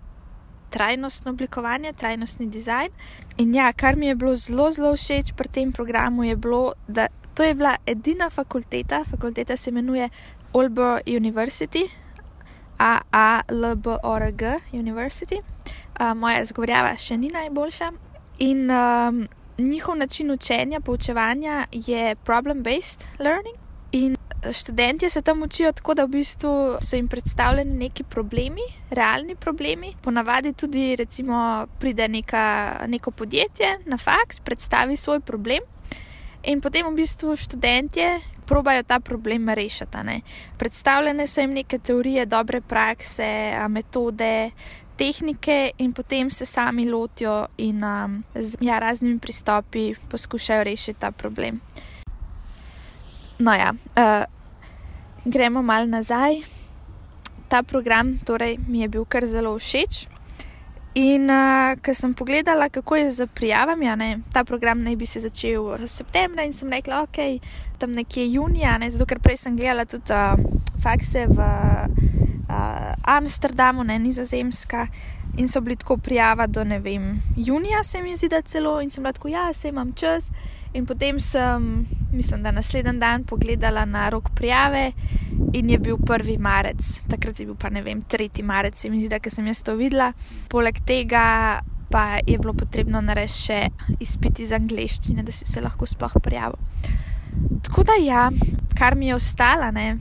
trajnostno 0.70 1.32
oblikovanje, 1.32 1.94
trajnostni 1.94 2.48
dizajn. 2.48 2.92
In 3.38 3.56
ja, 3.56 3.74
kar 3.74 3.96
mi 3.96 4.08
je 4.08 4.16
bilo 4.16 4.36
zelo, 4.36 4.72
zelo 4.72 4.96
všeč 4.96 5.34
pri 5.36 5.48
tem 5.48 5.72
programu, 5.72 6.24
je 6.24 6.36
bilo, 6.36 6.74
da 6.88 7.08
to 7.36 7.44
je 7.44 7.54
bila 7.54 7.76
edina 7.86 8.30
fakulteta, 8.30 9.04
fakulteta 9.12 9.58
se 9.58 9.70
imenuje 9.70 10.10
Olbo 10.54 11.00
University, 11.06 11.90
AALBORG 12.78 14.42
University. 14.74 15.42
Uh, 16.00 16.14
moja 16.16 16.42
izgovorjava 16.42 16.96
še 16.98 17.18
ni 17.18 17.30
najboljša. 17.32 17.92
In 18.40 18.72
um, 18.72 19.28
njihov 19.58 19.96
način 19.98 20.32
učenja, 20.32 20.80
poučevanja 20.80 21.66
je 21.72 22.16
problem-based 22.26 23.08
learning. 23.20 23.56
In 23.92 24.16
študenti 24.52 25.10
se 25.10 25.22
tam 25.22 25.44
učijo 25.44 25.72
tako, 25.72 25.94
da 25.94 26.06
v 26.06 26.08
bistvu 26.08 26.78
so 26.82 26.96
jim 26.96 27.08
predstavljeni 27.08 27.78
neki 27.78 28.04
problemi, 28.04 28.62
realni 28.90 29.36
problemi. 29.36 29.94
Ponavadi 30.02 30.54
tudi, 30.54 30.96
recimo, 30.96 31.68
pride 31.80 32.08
neka, 32.08 32.76
neko 32.88 33.12
podjetje 33.12 33.80
na 33.86 33.98
faks, 33.98 34.40
predstavi 34.40 34.96
svoj 34.96 35.20
problem. 35.20 35.60
In 36.44 36.62
potem 36.62 36.86
v 36.86 36.96
bistvu 36.96 37.36
študentje 37.36 38.20
probajo 38.46 38.84
ta 38.84 39.00
problem 39.00 39.50
rešiti. 39.50 39.98
Ne. 40.04 40.22
Predstavljene 40.58 41.28
so 41.28 41.42
jim 41.42 41.54
neke 41.54 41.80
teorije, 41.80 42.26
dobre 42.26 42.62
prakse, 42.62 43.58
metode, 43.70 44.52
tehnike, 44.96 45.72
in 45.78 45.94
potem 45.94 46.30
se 46.30 46.46
sami 46.46 46.90
lotijo 46.90 47.48
in 47.58 47.84
um, 47.84 48.24
z 48.36 48.58
ja, 48.62 48.80
raznimi 48.80 49.20
pristopi 49.20 49.94
poskušajo 50.10 50.64
rešiti 50.64 51.00
ta 51.00 51.12
problem. 51.12 51.60
No, 53.40 53.54
ja, 53.54 53.74
uh, 53.74 54.35
gremo 55.26 55.62
malo 55.62 55.86
nazaj. 55.86 56.42
Ta 57.48 57.64
program 57.64 58.18
torej, 58.26 58.58
mi 58.68 58.82
je 58.82 58.88
bil 58.88 59.06
kar 59.06 59.26
zelo 59.26 59.58
všeč. 59.58 60.08
In 60.96 61.28
uh, 61.28 61.76
ko 61.84 61.92
sem 61.92 62.14
pogledala, 62.16 62.70
kako 62.70 62.96
je 62.96 63.12
z 63.12 63.28
prijavami, 63.28 63.90
ne, 64.00 64.20
ta 64.32 64.46
program 64.48 64.80
naj 64.80 64.96
bi 64.96 65.06
se 65.06 65.20
začel 65.20 65.76
v 65.76 65.88
septembru, 65.92 66.40
in 66.40 66.54
sem 66.56 66.72
rekla, 66.72 67.02
ok, 67.04 67.44
tam 67.78 67.92
nekje 67.92 68.24
junija, 68.32 68.78
ne, 68.80 68.88
zato 68.90 69.04
ker 69.06 69.20
prej 69.20 69.42
sem 69.44 69.58
gledala 69.60 69.84
tudi 69.86 70.16
uh, 70.16 70.40
fakse 70.80 71.26
v 71.28 71.36
uh, 71.36 72.96
Amsterdamu, 73.04 73.84
ne 73.84 74.00
nizozemska. 74.00 74.88
In 75.36 75.52
so 75.52 75.60
bili 75.60 75.76
tako 75.76 75.98
prijava 75.98 76.48
do 76.48 76.64
ne 76.64 76.80
vem, 76.80 77.20
junija, 77.36 77.84
se 77.84 78.00
mi 78.02 78.16
zdi, 78.16 78.30
da 78.32 78.40
celo 78.42 78.80
in 78.80 78.88
sem 78.90 79.04
bila 79.04 79.12
tako, 79.14 79.28
ja, 79.28 79.50
se 79.54 79.68
imam 79.70 79.92
čas. 79.92 80.32
In 80.76 80.86
potem 80.86 81.20
sem, 81.20 81.86
mislim, 82.12 82.44
da 82.44 82.52
naslednji 82.52 83.00
dan 83.00 83.24
pogledala 83.24 83.86
na 83.86 84.10
rok 84.10 84.30
prijave 84.36 84.92
in 85.54 85.70
je 85.70 85.78
bil 85.80 85.96
1. 85.98 86.40
marec, 86.40 87.04
takrat 87.08 87.40
je 87.40 87.46
bil 87.46 87.56
pa 87.56 87.70
ne 87.70 87.82
vem, 87.82 88.02
3. 88.02 88.44
marec, 88.44 88.76
se 88.76 88.90
mi 88.90 89.00
zdi, 89.00 89.08
da 89.10 89.30
sem 89.30 89.48
jaz 89.48 89.64
to 89.64 89.76
videla. 89.80 90.12
Poleg 90.52 90.82
tega 90.86 91.62
pa 91.90 92.20
je 92.28 92.38
bilo 92.38 92.54
potrebno 92.54 93.00
narediti 93.02 93.40
še 93.40 93.60
izpit 94.04 94.44
iz 94.44 94.52
angleščine, 94.52 95.24
da 95.24 95.32
si 95.32 95.48
se 95.48 95.64
lahko 95.64 95.88
sploh 95.88 96.18
prijavil. 96.24 96.60
Tako 97.64 97.88
da 97.88 97.96
ja, 98.04 98.28
kar 98.76 99.00
mi 99.00 99.08
je 99.08 99.16
ostalo, 99.16 99.72
ne. 99.72 99.98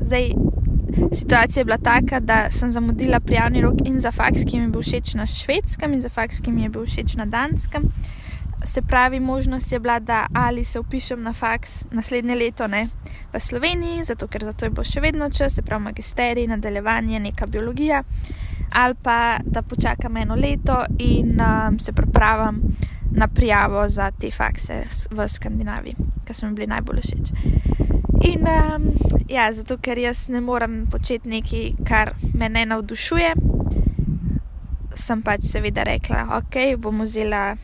Zdaj, 0.00 0.30
situacija 1.12 1.60
je 1.60 1.64
bila 1.70 1.78
taka, 1.78 2.20
da 2.20 2.48
sem 2.50 2.72
zamudila 2.72 3.20
prijavni 3.20 3.62
rok 3.62 3.86
in 3.86 4.00
za 4.02 4.10
faks, 4.10 4.42
ki 4.42 4.58
mi 4.58 4.66
je 4.66 4.74
bil 4.74 4.82
všeč 4.82 5.14
na 5.14 5.26
švedskem, 5.30 5.94
in 5.94 6.02
za 6.02 6.10
faks, 6.10 6.42
ki 6.42 6.52
mi 6.52 6.66
je 6.66 6.74
bil 6.74 6.86
všeč 6.86 7.14
na 7.20 7.30
danskem. 7.30 7.92
Se 8.64 8.82
pravi, 8.82 9.20
možnost 9.20 9.72
je 9.72 9.80
bila, 9.80 9.98
da 9.98 10.26
ali 10.34 10.64
se 10.64 10.80
upišem 10.80 11.22
na 11.22 11.32
faks 11.32 11.84
naslednje 11.90 12.34
leto 12.34 12.66
ne, 12.66 12.88
v 13.32 13.40
Sloveniji, 13.40 14.04
zato 14.04 14.26
ker 14.26 14.44
za 14.44 14.52
to 14.52 14.66
je 14.66 14.70
bo 14.70 14.84
še 14.84 15.00
vedno 15.00 15.30
čas, 15.30 15.54
se 15.54 15.62
pravi, 15.62 15.84
magisterij, 15.84 16.46
nadaljevanje, 16.46 17.20
neka 17.20 17.46
biologija, 17.46 18.02
ali 18.72 18.94
pa 19.02 19.38
da 19.44 19.62
počakam 19.62 20.16
eno 20.16 20.34
leto 20.34 20.84
in 20.98 21.40
um, 21.40 21.78
se 21.78 21.92
pripravim 21.92 22.62
na 23.10 23.28
prijavo 23.28 23.88
za 23.88 24.10
te 24.10 24.30
fakse 24.30 24.84
v 25.10 25.28
Skandinaviji, 25.28 25.96
ki 26.24 26.34
so 26.34 26.46
mi 26.46 26.54
bili 26.54 26.66
najbolj 26.66 27.00
všeč. 27.00 27.32
In 28.26 28.48
um, 28.48 28.90
ja, 29.28 29.52
zato 29.52 29.78
ker 29.78 29.98
jaz 29.98 30.28
ne 30.28 30.40
morem 30.40 30.86
početi 30.90 31.28
nekaj, 31.28 31.70
kar 31.88 32.14
me 32.40 32.48
ne 32.48 32.66
navdušuje, 32.66 33.32
sem 34.96 35.22
pač 35.22 35.44
seveda 35.44 35.84
rekla, 35.84 36.26
ok, 36.40 36.76
bom 36.80 37.04
vzela 37.04 37.56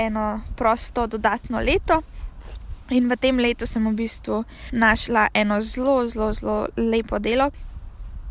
eno 0.00 0.40
prosto 0.56 1.06
dodatno 1.06 1.60
leto. 1.60 2.02
In 2.90 3.06
v 3.06 3.16
tem 3.16 3.38
letu 3.38 3.66
sem 3.70 3.84
v 3.86 3.94
bistvu 3.94 4.42
našla 4.72 5.28
eno 5.34 5.60
zelo, 5.60 6.06
zelo, 6.10 6.32
zelo 6.32 6.66
lepo 6.74 7.20
delo, 7.22 7.52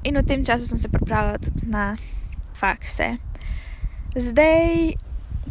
in 0.03 0.19
v 0.19 0.23
tem 0.27 0.43
času 0.43 0.67
sem 0.67 0.77
se 0.77 0.89
pripravila 0.91 1.39
tudi 1.39 1.63
na 1.69 1.95
fakse. 2.53 3.17
Zdaj, 4.15 4.99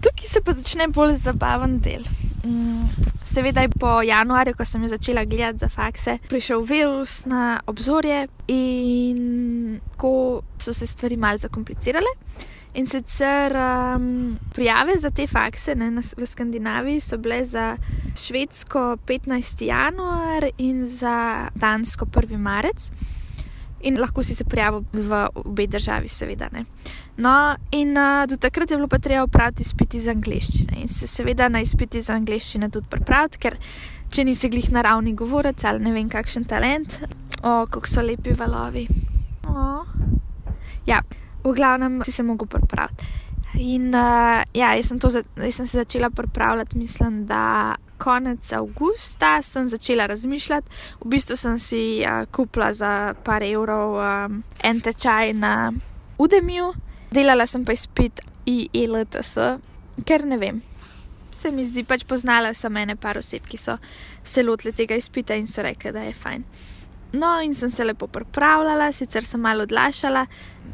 tukaj 0.03 0.29
se 0.29 0.41
pa 0.45 0.53
začne 0.53 0.89
bolj 0.93 1.17
zabaven 1.25 1.79
del. 1.81 2.05
Mm, 2.45 2.89
seveda 3.25 3.65
je 3.65 3.73
po 3.81 4.03
januarju, 4.03 4.55
ko 4.55 4.65
sem 4.65 4.85
začela 4.89 5.25
gledati 5.25 5.65
za 5.65 5.69
fakse, 5.69 6.19
prišel 6.29 6.63
virus 6.63 7.25
na 7.25 7.61
obzorje 7.67 8.27
in 8.49 9.81
ko 9.97 10.43
so 10.59 10.75
se 10.75 10.87
stvari 10.87 11.17
malce 11.17 11.49
zakomplicirale. 11.49 12.13
In 12.79 12.87
sicer 12.87 13.53
um, 13.57 14.39
prijave 14.55 14.97
za 14.97 15.11
te 15.11 15.27
fakse 15.27 15.75
ne, 15.75 15.91
v 16.17 16.27
Skandinaviji 16.27 17.01
so 17.01 17.17
bile 17.19 17.45
za 17.45 17.77
Švedsko 18.15 18.97
15. 19.07 19.65
januar 19.67 20.47
in 20.59 20.87
za 20.87 21.49
Dansko 21.55 22.07
1. 22.07 22.39
marec 22.39 22.93
in 23.81 23.99
lahko 23.99 24.23
si 24.23 24.35
se 24.35 24.45
prijavil 24.45 24.85
v 24.93 25.27
obe 25.35 25.67
državi, 25.67 26.09
seveda. 26.09 26.49
Ne. 26.53 26.65
No, 27.17 27.57
in 27.71 27.99
uh, 27.99 28.27
do 28.31 28.37
takrat 28.37 28.71
je 28.71 28.77
bilo 28.77 28.89
pa 28.89 28.99
treba 28.99 29.23
opraviti 29.23 29.63
izpit 29.63 29.95
iz 29.95 30.09
angleščine 30.09 30.79
in 30.79 30.89
se 30.89 31.07
seveda 31.07 31.49
na 31.49 31.61
izpit 31.61 31.95
iz 31.95 32.11
angleščine 32.11 32.71
tudi 32.71 32.87
pripraviti, 32.91 33.39
ker 33.39 33.59
če 34.11 34.25
nisi 34.25 34.49
glih 34.49 34.71
naravni 34.71 35.15
govorec 35.19 35.65
ali 35.65 35.83
ne 35.83 35.93
vem 35.93 36.09
kakšen 36.09 36.45
talent, 36.45 37.01
o, 37.43 37.67
kako 37.67 37.87
so 37.87 38.07
lepi 38.07 38.39
valovi. 38.39 38.87
O. 39.51 39.83
Ja, 40.87 41.03
v 41.49 41.57
glavnem 41.57 42.03
si 42.05 42.13
se 42.13 42.23
mogel 42.23 42.47
pripraviti. 42.47 43.05
In 43.59 43.89
uh, 43.95 44.45
ja, 44.55 44.75
jaz 44.77 44.91
sem, 44.91 44.99
za, 45.01 45.23
jaz 45.37 45.55
sem 45.55 45.67
se 45.67 45.79
začela 45.79 46.11
pripravljati, 46.11 46.79
mislim, 46.79 47.27
da 47.27 47.75
konec 47.99 48.53
avgusta 48.53 49.43
sem 49.43 49.69
začela 49.69 50.07
razmišljati. 50.07 50.69
V 51.01 51.09
bistvu 51.09 51.37
sem 51.37 51.59
si 51.59 52.05
uh, 52.05 52.27
kupila 52.33 52.73
za 52.73 53.15
par 53.25 53.43
evrov 53.43 53.97
um, 53.97 54.43
en 54.63 54.81
tečaj 54.81 55.33
na 55.33 55.73
Udemiju, 56.19 56.73
delala 57.11 57.47
sem 57.47 57.65
pa 57.65 57.73
izpit 57.73 58.21
IELTS, 58.47 59.37
ker 60.05 60.27
ne 60.27 60.39
vem. 60.39 60.61
Se 61.33 61.53
mi 61.55 61.63
zdi, 61.65 61.85
pač 61.87 62.03
poznala 62.05 62.51
sem 62.55 62.77
ene 62.77 62.97
par 62.99 63.19
oseb, 63.19 63.47
ki 63.47 63.59
so 63.59 63.77
se 64.25 64.43
lotile 64.43 64.73
tega 64.75 64.99
izpita 64.99 65.37
in 65.39 65.47
so 65.47 65.63
rekli, 65.63 65.93
da 65.95 66.03
je 66.03 66.15
fajn. 66.15 66.45
No, 67.13 67.41
in 67.41 67.55
sem 67.55 67.71
se 67.71 67.85
lepo 67.85 68.07
pripravljala, 68.07 68.93
sicer 68.93 69.25
sem 69.25 69.41
malo 69.41 69.63
odlašala 69.63 70.27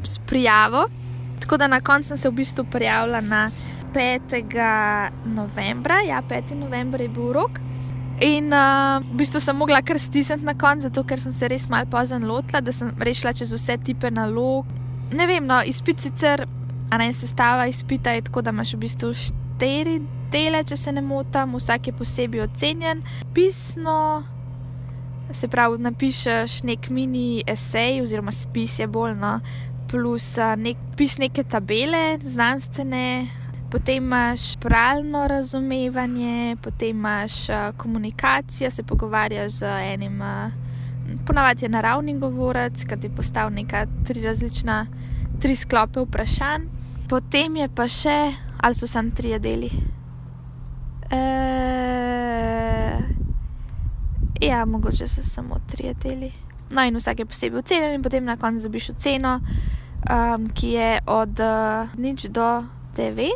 s 0.02 0.18
prijavo, 0.26 0.88
tako 1.40 1.56
da 1.56 1.66
na 1.66 1.80
koncu 1.80 2.08
sem 2.08 2.16
se 2.16 2.28
v 2.28 2.32
bistvu 2.32 2.64
prijavila 2.70 3.20
na 3.20 3.50
5. 3.94 5.10
novembra, 5.24 6.00
ja, 6.00 6.22
5. 6.30 6.54
novembra 6.54 7.02
je 7.02 7.08
bil 7.08 7.32
rok. 7.32 7.60
In 8.20 8.52
uh, 8.52 9.02
v 9.02 9.16
bistvu 9.18 9.40
sem 9.40 9.56
mogla 9.56 9.82
kar 9.82 9.98
stisniti 9.98 10.44
na 10.46 10.54
koncu, 10.58 10.88
zato 10.88 11.04
ker 11.04 11.20
sem 11.20 11.32
se 11.32 11.48
res 11.48 11.68
malo 11.68 11.86
pozno 11.90 12.18
lotila, 12.26 12.60
da 12.60 12.72
sem 12.72 12.90
rešila 12.98 13.32
čez 13.32 13.52
vse 13.52 13.78
tipe 13.84 14.10
nalog. 14.10 14.66
Ne 15.14 15.26
vem, 15.26 15.46
no, 15.46 15.60
izpit 15.66 16.02
sicer, 16.02 16.46
a 16.90 16.98
ne 16.98 17.12
sestava 17.12 17.66
izpita 17.66 18.10
je 18.14 18.22
tako, 18.22 18.42
da 18.42 18.50
imaš 18.50 18.74
v 18.74 18.82
bistvu 18.86 19.12
štiri 19.14 20.00
dele, 20.30 20.64
če 20.66 20.76
se 20.76 20.92
ne 20.92 21.02
motim, 21.02 21.54
vsak 21.58 21.90
je 21.90 21.96
posebej 21.98 22.46
ocenjen. 22.48 23.02
Pisno, 23.34 24.24
se 25.33 25.49
pravi, 25.49 25.78
napišeš 25.78 26.62
nek 26.62 26.90
mini 26.90 27.45
esej, 27.47 28.02
oziroma 28.02 28.33
spis 28.33 28.78
je 28.78 28.87
bolj, 28.87 29.14
no, 29.21 29.38
plus 29.90 30.37
uh, 30.38 30.54
nek, 30.59 30.76
pis 30.97 31.19
neke 31.19 31.45
tabele, 31.45 32.19
znanstvene 32.23 33.07
potem 33.75 34.04
imaš 34.04 34.57
pravno 34.57 35.26
razumevanje, 35.26 36.57
potem 36.62 36.88
imaš 36.88 37.49
uh, 37.49 37.57
komunikacijo, 37.76 38.71
se 38.71 38.83
pogovarjaš 38.83 39.52
z 39.52 39.64
enim, 39.64 40.21
uh, 40.21 40.52
ponavadi 41.26 41.64
je 41.64 41.69
naravni 41.69 42.19
govorec, 42.19 42.85
ki 42.85 43.00
ti 43.00 43.11
postavi 43.16 43.54
neka 43.54 43.87
tri 44.07 44.23
različna, 44.23 44.87
tri 45.40 45.57
sklope 45.57 46.00
vprašanj. 46.00 46.69
Potem 47.09 47.57
je 47.57 47.69
pa 47.75 47.88
še, 47.88 48.33
ali 48.61 48.75
so 48.75 48.87
samo 48.87 49.11
tri 49.11 49.38
deli. 49.38 49.71
E, 51.11 51.23
ja, 54.40 54.64
mogoče 54.64 55.08
so 55.08 55.22
samo 55.22 55.60
tri 55.70 55.94
deli. 56.02 56.32
No, 56.70 56.82
in 56.82 56.96
vsak 56.96 57.18
je 57.18 57.26
posebej 57.26 57.58
ocenjen, 57.58 57.94
in 57.94 58.02
potem 58.02 58.24
na 58.24 58.36
koncu 58.36 58.62
dobiš 58.62 58.90
oceno, 58.90 59.40
um, 60.10 60.48
ki 60.54 60.68
je 60.68 61.00
od 61.06 61.40
uh, 61.40 61.98
nič 61.98 62.28
do 62.28 62.64
9, 62.96 63.28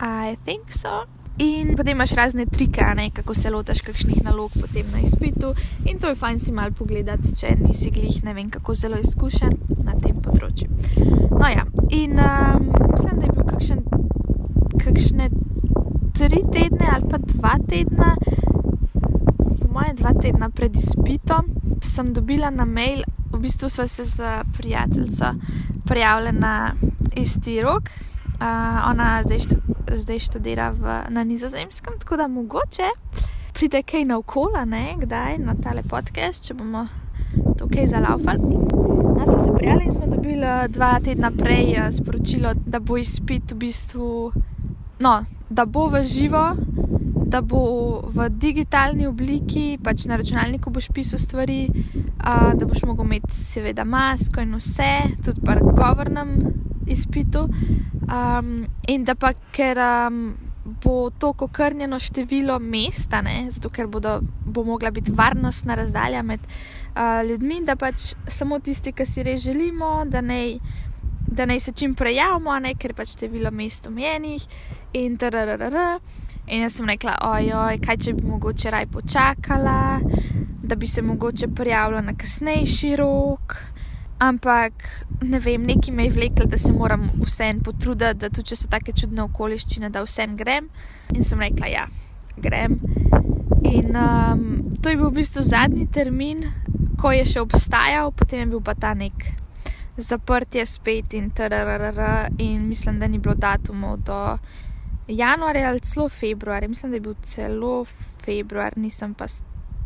I 0.00 0.36
think 0.44 0.72
so. 0.72 1.04
In 1.38 1.76
potem 1.76 1.96
imaš 1.96 2.12
razne 2.12 2.46
trike, 2.46 2.84
ne, 2.96 3.10
kako 3.10 3.34
se 3.34 3.50
lotiš 3.50 3.80
kakšnih 3.80 4.24
nalog 4.24 4.50
potem 4.60 4.86
na 4.92 5.00
izpitu. 5.00 5.54
In 5.84 5.98
to 5.98 6.08
je 6.08 6.14
fajn 6.14 6.38
si 6.38 6.52
mal 6.52 6.72
pogledati, 6.72 7.36
če 7.36 7.54
nisi 7.60 7.90
glih 7.90 8.24
ne 8.24 8.34
vem 8.34 8.50
kako 8.50 8.74
zelo 8.74 8.98
izkušen 9.00 9.56
na 9.84 9.94
tem 10.02 10.20
področju. 10.20 10.68
No 11.30 11.48
ja, 11.48 11.64
in 11.90 12.20
um, 12.20 12.68
mislim, 12.92 13.20
da 13.20 13.26
je 13.26 13.32
bil 13.36 13.46
kakšen, 13.48 13.80
kakšne 14.84 15.30
tri 16.18 16.42
tedne 16.52 16.90
ali 16.92 17.08
pa 17.08 17.20
dva 17.24 17.54
tedna, 17.68 18.14
moje 19.72 19.94
dva 19.94 20.12
tedna 20.22 20.50
pred 20.50 20.76
izpitom, 20.76 21.46
sem 21.82 22.12
dobila 22.12 22.50
na 22.50 22.64
mail, 22.64 23.02
v 23.32 23.38
bistvu 23.38 23.68
sva 23.68 23.86
se 23.86 24.04
z 24.04 24.22
prijateljico 24.56 25.34
prijavila 25.86 26.32
na 26.32 26.74
isti 27.16 27.62
rok. 27.62 27.82
Uh, 28.40 28.90
ona 28.90 29.22
zdaj, 29.22 29.38
štud, 29.38 29.58
zdaj 29.94 30.18
študira 30.18 30.70
v, 30.70 31.02
na 31.08 31.24
nizozemskem, 31.24 31.98
tako 31.98 32.16
da 32.16 32.28
mogoče 32.28 32.88
pride 33.52 33.82
kaj 33.82 34.04
na 34.04 34.16
okola, 34.18 34.64
ne 34.64 34.94
kdaj 34.98 35.38
na 35.38 35.54
tale 35.62 35.82
podcast, 35.82 36.46
če 36.46 36.54
bomo 36.54 36.86
tukaj 37.58 37.86
zalaufali. 37.86 38.40
Nas 39.18 39.28
smo 39.30 39.38
se 39.38 39.50
prijavili 39.56 39.84
in 39.84 39.92
smo 39.92 40.06
dobili 40.06 40.46
dva 40.68 41.00
tedna 41.04 41.30
prej 41.30 41.76
sporočilo, 41.92 42.54
da 42.66 42.80
bo 42.80 42.96
izpit 42.96 43.52
v 43.52 43.56
bistvu, 43.56 44.32
no, 44.98 45.24
da 45.50 45.66
bo 45.66 45.86
v 45.92 46.04
živo, 46.04 46.54
da 47.30 47.40
bo 47.40 48.02
v 48.10 48.28
digitalni 48.42 49.06
obliki, 49.06 49.78
pač 49.82 50.04
na 50.10 50.18
računalniku 50.18 50.70
boš 50.74 50.88
pisal 50.94 51.20
stvari, 51.22 51.68
da 52.18 52.66
boš 52.66 52.82
mogel 52.88 53.06
imeti 53.06 53.34
seveda 53.36 53.84
masko 53.86 54.42
in 54.42 54.56
vse, 54.58 54.90
tudi 55.24 55.44
pa 55.46 55.54
govornem 55.62 56.34
izpitu. 56.90 57.46
Um, 58.10 58.64
in 58.88 59.04
da 59.06 59.14
pa 59.14 59.30
ker 59.54 59.78
um, 59.78 60.32
bo 60.82 61.10
to 61.10 61.30
okrnjeno 61.38 61.98
število 61.98 62.58
mesta, 62.58 63.22
ne, 63.22 63.46
zato 63.50 63.70
ker 63.70 63.86
bodo, 63.86 64.18
bo 64.44 64.64
mogla 64.64 64.90
biti 64.90 65.12
varnostna 65.14 65.74
razdalja 65.74 66.22
med 66.22 66.40
uh, 66.42 67.22
ljudmi, 67.28 67.60
da 67.64 67.76
pač 67.76 68.14
samo 68.26 68.58
tisti, 68.58 68.92
ki 68.92 69.06
si 69.06 69.22
res 69.22 69.44
želimo, 69.46 70.04
da 70.10 70.20
naj, 70.20 70.58
da 71.30 71.46
naj 71.46 71.60
se 71.60 71.72
čim 71.72 71.94
prej 71.94 72.18
javimo, 72.18 72.58
ne, 72.58 72.74
ker 72.74 72.94
pač 72.98 73.14
število 73.14 73.54
mest 73.54 73.86
omenjenih 73.86 74.46
in 74.98 75.16
trrrr. 75.16 75.70
In 76.50 76.64
jaz 76.64 76.74
sem 76.80 76.88
rekla, 76.90 77.12
ojoj, 77.22 77.76
kaj 77.78 77.96
če 78.04 78.12
bi 78.16 78.24
mogoče 78.26 78.70
raj 78.74 78.88
počakala, 78.90 80.00
da 80.66 80.74
bi 80.74 80.86
se 80.90 81.02
mogoče 81.02 81.46
prijavila 81.54 82.00
na 82.02 82.16
kasnejši 82.18 82.96
rok. 82.98 83.54
Ampak 84.18 84.82
ne 85.22 85.38
vem, 85.38 85.62
neki 85.62 85.92
me 85.94 86.08
je 86.08 86.14
vlekel, 86.16 86.48
da 86.50 86.58
se 86.58 86.72
moram 86.72 87.06
vsem 87.22 87.60
potruditi, 87.62 88.18
da 88.18 88.28
tudi 88.34 88.50
če 88.50 88.58
so 88.58 88.70
tako 88.72 88.92
čudne 88.98 89.22
okoliščine, 89.28 89.92
da 89.94 90.02
vsem 90.02 90.34
grem. 90.36 90.66
In 91.14 91.22
sem 91.24 91.38
rekla, 91.38 91.70
ja, 91.70 91.84
grem. 92.42 92.80
In 93.70 93.94
um, 93.94 94.42
to 94.82 94.90
je 94.90 94.98
bil 94.98 95.06
v 95.06 95.20
bistvu 95.20 95.46
zadnji 95.46 95.86
termin, 95.86 96.48
ko 96.98 97.14
je 97.14 97.28
še 97.30 97.44
obstajal, 97.46 98.10
potem 98.10 98.42
je 98.42 98.50
bil 98.56 98.64
pa 98.64 98.74
ta 98.74 98.90
nek 98.98 99.22
zaprtje 100.02 100.66
spet 100.66 101.14
in 101.14 101.30
trrr. 101.30 102.02
In 102.42 102.66
mislim, 102.66 102.98
da 102.98 103.06
ni 103.06 103.22
bilo 103.22 103.38
datumov 103.38 104.02
do 104.02 104.18
januarja 105.10 105.68
ali 105.68 105.80
celo 105.80 106.08
februarja. 106.08 106.68
Mislim, 106.68 106.92
da 106.92 106.96
je 106.96 107.00
bil 107.00 107.14
celo 107.22 107.84
februar, 108.24 108.76
nisem 108.76 109.14
pa. 109.14 109.26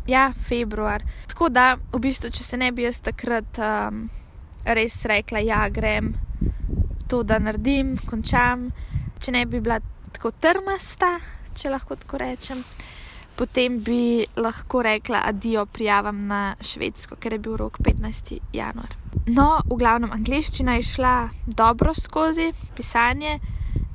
Ja, 0.07 0.33
februar. 0.47 1.01
Tako 1.27 1.49
da, 1.49 1.77
v 1.93 1.99
bistvu, 1.99 2.29
če 2.29 2.43
se 2.43 2.57
ne 2.61 2.69
bi 2.71 2.83
jaz 2.85 2.99
takrat 3.01 3.57
um, 3.57 4.03
res 4.65 4.99
rekla, 5.09 5.41
ja, 5.41 5.63
grem 5.69 6.13
to, 7.09 7.23
da 7.23 7.39
naredim, 7.39 7.95
končam, 8.09 8.69
če 9.21 9.33
ne 9.33 9.45
bi 9.49 9.61
bila 9.61 9.79
tako 10.15 10.31
trmasta, 10.41 11.15
če 11.55 11.71
lahko 11.73 11.97
tako 12.01 12.19
rečem, 12.21 12.61
potem 13.35 13.79
bi 13.83 14.25
lahko 14.39 14.81
rekla 14.85 15.23
adijo 15.29 15.65
prijavam 15.65 16.25
na 16.29 16.41
švedsko, 16.61 17.19
ker 17.21 17.35
je 17.35 17.41
bil 17.41 17.57
rok 17.61 17.79
15. 17.83 18.37
januar. 18.53 18.95
No, 19.25 19.59
v 19.65 19.79
glavnem, 19.81 20.13
angliščina 20.13 20.77
je 20.79 20.87
šla 20.93 21.15
dobro 21.45 21.93
skozi 21.97 22.51
pisanje, 22.77 23.39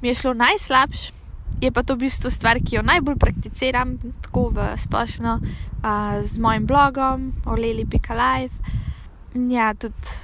mi 0.03 0.11
je 0.11 0.19
šlo 0.23 0.35
najslabše. 0.35 1.20
Je 1.61 1.69
pa 1.73 1.83
to 1.83 1.95
v 1.95 2.07
bistvu 2.09 2.31
stvar, 2.33 2.57
ki 2.65 2.79
jo 2.79 2.83
najbolj 2.83 3.19
prakticiram, 3.21 3.99
tako 4.25 4.49
v 4.57 4.71
splošno 4.81 5.37
uh, 5.41 6.23
z 6.25 6.39
mojim 6.41 6.67
blogom, 6.67 7.33
oleli.live. 7.45 8.77
Ja, 9.53 9.75
tudi 9.75 10.17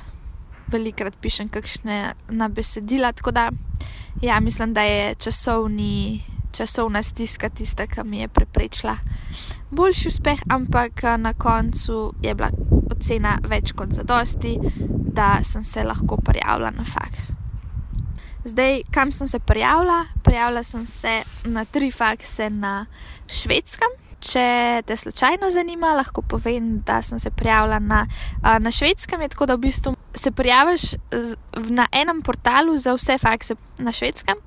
velikrat 0.72 1.18
pišem 1.20 1.52
kakšne 1.52 2.14
na 2.32 2.48
besedila, 2.48 3.12
tako 3.12 3.30
da 3.30 3.50
ja, 4.22 4.40
mislim, 4.40 4.74
da 4.74 4.82
je 4.82 5.14
časovni, 5.14 6.24
časovna 6.56 7.02
stiska 7.02 7.48
tista, 7.48 7.86
ki 7.86 8.04
mi 8.04 8.24
je 8.24 8.28
preprečila 8.28 8.96
boljši 9.70 10.08
uspeh, 10.08 10.40
ampak 10.48 11.02
na 11.18 11.34
koncu 11.34 12.12
je 12.22 12.34
bila 12.34 12.50
ocena 12.90 13.38
več 13.48 13.72
kot 13.72 13.92
zadosti, 13.92 14.56
da 15.16 15.36
sem 15.42 15.64
se 15.64 15.84
lahko 15.84 16.16
prijavila 16.16 16.70
na 16.70 16.84
faks. 16.84 17.45
Zdaj, 18.46 18.82
kam 18.94 19.12
sem 19.12 19.28
se 19.28 19.38
prijavila? 19.38 20.04
Prijavila 20.22 20.62
sem 20.62 20.84
se 20.84 21.22
na 21.44 21.64
tri 21.64 21.90
fakse 21.90 22.50
na 22.50 22.86
švedskem. 23.26 23.88
Če 24.22 24.82
te 24.86 24.96
slučajno 24.96 25.50
zanima, 25.50 25.90
lahko 25.98 26.22
povem, 26.22 26.68
da 26.86 27.00
sem 27.02 27.18
se 27.18 27.30
prijavila 27.30 27.78
na, 27.78 28.04
na 28.60 28.70
švedskem. 28.70 29.20
Je 29.20 29.28
tako, 29.34 29.46
da 29.50 29.56
v 29.58 29.64
bistvu 29.66 29.96
se 30.14 30.30
prijaviš 30.30 30.94
na 31.74 31.88
enem 31.92 32.22
portalu 32.22 32.76
za 32.78 32.94
vse 32.94 33.18
fakse 33.18 33.58
na 33.78 33.92
švedskem 33.92 34.38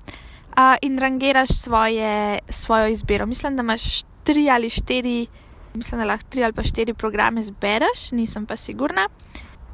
in 0.81 0.97
rangiraš 0.99 1.49
svoje, 1.59 2.39
svojo 2.49 2.87
izbiro. 2.87 3.25
Mislim, 3.25 3.55
da 3.55 3.67
imaš 3.67 4.03
tri 4.23 4.49
ali 4.49 4.69
štiri, 4.69 5.27
mislim, 5.73 5.99
da 5.99 6.07
lahko 6.07 6.29
tri 6.29 6.43
ali 6.43 6.53
pa 6.53 6.63
štiri 6.63 6.93
programe 6.93 7.43
zbereš, 7.43 8.11
nisem 8.11 8.45
pa 8.45 8.55
sigurna. 8.55 9.09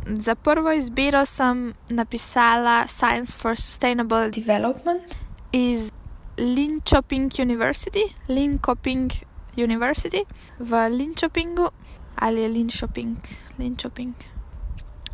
Za 0.05 0.35
prvo 0.35 0.71
izbiro 0.71 1.25
sem 1.25 1.73
napisala 1.89 2.87
Science 2.87 3.37
for 3.37 3.55
Sustainable 3.55 4.29
Development 4.29 5.15
iz 5.51 5.91
Linköping 6.37 7.31
University, 7.39 8.13
Linköping 8.29 9.11
University 9.57 10.25
v 10.59 10.89
Linköpingu 10.89 11.69
ali 12.15 12.41
je 12.41 12.47
Linköping, 12.47 13.17
Linköping. 13.59 14.13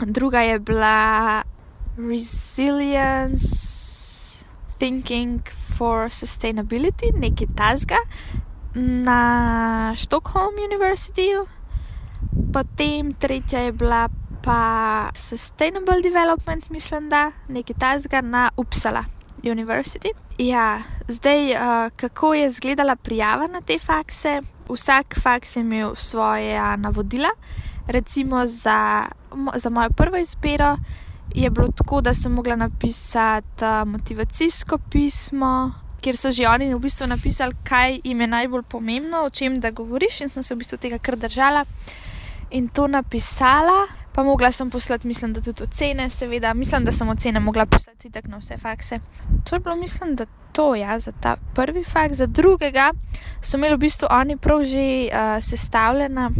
Druga 0.05 0.41
je 0.41 0.59
bila 0.59 1.43
Resilience 1.97 3.47
Thinking 4.77 5.41
for 5.77 6.09
Sustainability, 6.09 7.13
nekaj 7.15 7.47
tasga 7.55 7.97
na 8.75 9.93
Stockholm 9.95 10.55
University. 10.57 11.31
Potem 12.53 13.13
tretja 13.13 13.59
je 13.59 13.71
bila 13.71 14.09
pa 14.43 15.09
Sustainable 15.15 16.01
Development, 16.01 16.69
mislim, 16.69 17.09
da 17.09 17.31
nekaj 17.47 17.75
tasga 17.79 18.21
na 18.21 18.49
Uppsala 18.57 19.03
University. 19.43 20.09
Ja, 20.37 20.79
zdaj, 21.07 21.53
uh, 21.53 21.59
kako 21.95 22.33
je 22.33 22.45
izgledala 22.45 22.95
prijava 22.95 23.47
na 23.47 23.61
te 23.61 23.77
fakse? 23.79 24.41
Vsak 24.69 25.15
faks 25.21 25.55
je 25.55 25.61
imel 25.61 25.95
svoje 25.95 26.77
navodila. 26.77 27.29
Recimo 27.87 28.45
za, 28.45 29.05
za 29.55 29.69
mojo 29.69 29.89
prvo 29.89 30.17
izbiro 30.17 30.77
je 31.35 31.49
bilo 31.49 31.67
tako, 31.67 32.01
da 32.01 32.13
sem 32.13 32.31
mogla 32.31 32.55
napisati 32.55 33.65
uh, 33.65 33.87
motivacijsko 33.87 34.77
pismo, 34.91 35.71
kjer 36.01 36.17
so 36.17 36.31
že 36.31 36.47
oni 36.47 36.73
v 36.73 36.79
bistvu 36.79 37.07
napisali, 37.07 37.55
kaj 37.63 37.99
jim 38.03 38.21
je 38.21 38.27
najbolj 38.27 38.63
pomembno, 38.63 39.23
o 39.23 39.29
čem 39.29 39.59
da 39.59 39.71
govoriš, 39.71 40.21
in 40.21 40.29
sem 40.29 40.43
se 40.43 40.55
v 40.55 40.57
bistvu 40.57 40.77
tega 40.77 40.97
kar 40.97 41.15
držala 41.15 41.65
in 42.51 42.67
to 42.67 42.87
napisala 42.87 43.87
pa 44.13 44.23
mogla 44.23 44.51
sem 44.51 44.69
poslati, 44.69 45.07
mislim, 45.07 45.33
da 45.33 45.41
tudi 45.41 45.63
ocene, 45.63 46.09
seveda, 46.09 46.53
mislim, 46.53 46.85
da 46.85 46.91
sem 46.91 47.09
ocene 47.09 47.39
mogla 47.39 47.65
poslati 47.65 48.11
tako 48.11 48.27
na 48.27 48.37
vse 48.37 48.57
fakse. 48.57 48.99
To 49.43 49.55
je 49.55 49.59
bilo, 49.59 49.75
mislim, 49.75 50.15
da 50.15 50.25
to 50.51 50.75
je 50.75 50.81
ja, 50.81 50.99
za 50.99 51.11
ta 51.11 51.37
prvi 51.53 51.83
faks, 51.83 52.17
za 52.17 52.25
drugega 52.25 52.91
so 53.41 53.57
imeli 53.57 53.75
v 53.75 53.79
bistvu 53.79 54.07
oni 54.11 54.37
prav 54.37 54.63
že 54.63 55.07
uh, 55.07 55.43
sestavljena 55.43 56.31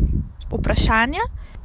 vprašanja 0.51 1.21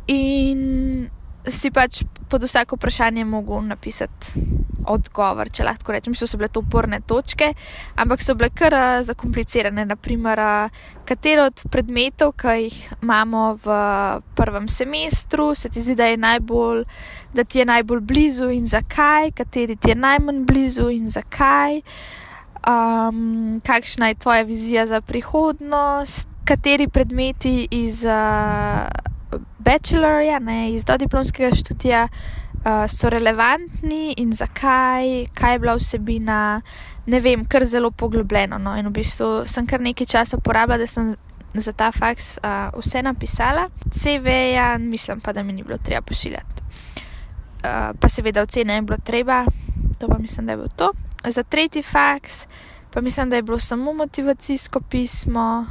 in 0.06 1.08
si 1.48 1.70
pač 1.70 2.02
pod 2.28 2.42
vsako 2.42 2.76
vprašanje 2.76 3.24
mogel 3.24 3.62
napisati 3.66 4.42
odgovor, 4.86 5.50
če 5.50 5.64
lahko 5.66 5.92
rečem. 5.92 6.14
Mislim, 6.14 6.28
so 6.28 6.38
bile 6.38 6.48
to 6.52 6.62
uporne 6.62 7.00
točke, 7.06 7.52
ampak 7.98 8.22
so 8.22 8.36
bile 8.38 8.50
kar 8.54 8.74
uh, 8.74 9.02
zakomplicirane. 9.06 9.86
Naprimer, 9.86 10.42
uh, 10.42 10.84
katero 11.06 11.46
od 11.50 11.64
predmetov, 11.72 12.34
ki 12.38 12.56
jih 12.66 12.76
imamo 13.00 13.46
v 13.62 13.78
prvem 14.38 14.68
semestru, 14.68 15.52
se 15.54 15.70
ti 15.70 15.82
zdi, 15.82 15.96
da, 15.98 16.10
najbolj, 16.16 16.84
da 17.34 17.44
ti 17.44 17.62
je 17.62 17.66
najbolj 17.68 18.04
blizu 18.06 18.50
in 18.54 18.66
zakaj, 18.66 19.32
kateri 19.36 19.76
ti 19.76 19.94
je 19.94 19.98
najmanj 19.98 20.44
blizu 20.46 20.90
in 20.94 21.10
zakaj. 21.10 21.82
Um, 22.66 23.60
kakšna 23.66 24.08
je 24.10 24.22
tvoja 24.22 24.42
vizija 24.42 24.86
za 24.86 25.00
prihodnost, 25.00 26.28
kateri 26.44 26.88
predmeti 26.88 27.68
iz 27.70 28.02
uh, 28.04 29.14
bachelorja, 29.58 30.38
ne, 30.38 30.72
iz 30.72 30.84
dodiplomskega 30.84 31.54
študija, 31.54 32.08
uh, 32.08 32.84
so 32.88 33.10
relevantni 33.10 34.14
in 34.16 34.32
zakaj, 34.32 35.26
kaj 35.34 35.54
je 35.54 35.58
bila 35.58 35.76
vsebina, 35.76 36.40
ne 37.06 37.20
vem, 37.20 37.44
kar 37.44 37.64
zelo 37.64 37.90
poglobljeno. 37.90 38.58
No? 38.58 38.76
In 38.76 38.88
v 38.88 38.98
bistvu 39.00 39.46
sem 39.46 39.66
kar 39.66 39.80
nekaj 39.80 40.06
časa 40.06 40.38
porabila, 40.38 40.78
da 40.78 40.86
sem 40.86 41.14
za 41.54 41.72
ta 41.72 41.92
faks 41.92 42.36
uh, 42.42 42.68
vse 42.76 43.02
napisala, 43.02 43.68
CV-ja, 43.94 44.76
mislim 44.78 45.20
pa, 45.20 45.32
da 45.32 45.42
mi 45.42 45.52
ni 45.52 45.62
bilo 45.62 45.78
treba 45.78 46.02
pošiljati. 46.02 46.62
Uh, 47.64 47.96
pa 48.00 48.08
seveda 48.08 48.42
ocene 48.42 48.74
je 48.74 48.82
bilo 48.82 48.98
treba, 49.04 49.44
to 49.98 50.08
pa 50.08 50.18
mislim, 50.18 50.46
da 50.46 50.52
je 50.52 50.56
bilo 50.56 50.68
to. 50.76 50.92
Za 51.24 51.42
tretji 51.42 51.82
faks 51.82 52.46
pa 52.96 53.00
mislim, 53.00 53.30
da 53.30 53.36
je 53.36 53.42
bilo 53.42 53.58
samo 53.58 53.92
motivacijsko 53.92 54.80
pismo, 54.80 55.66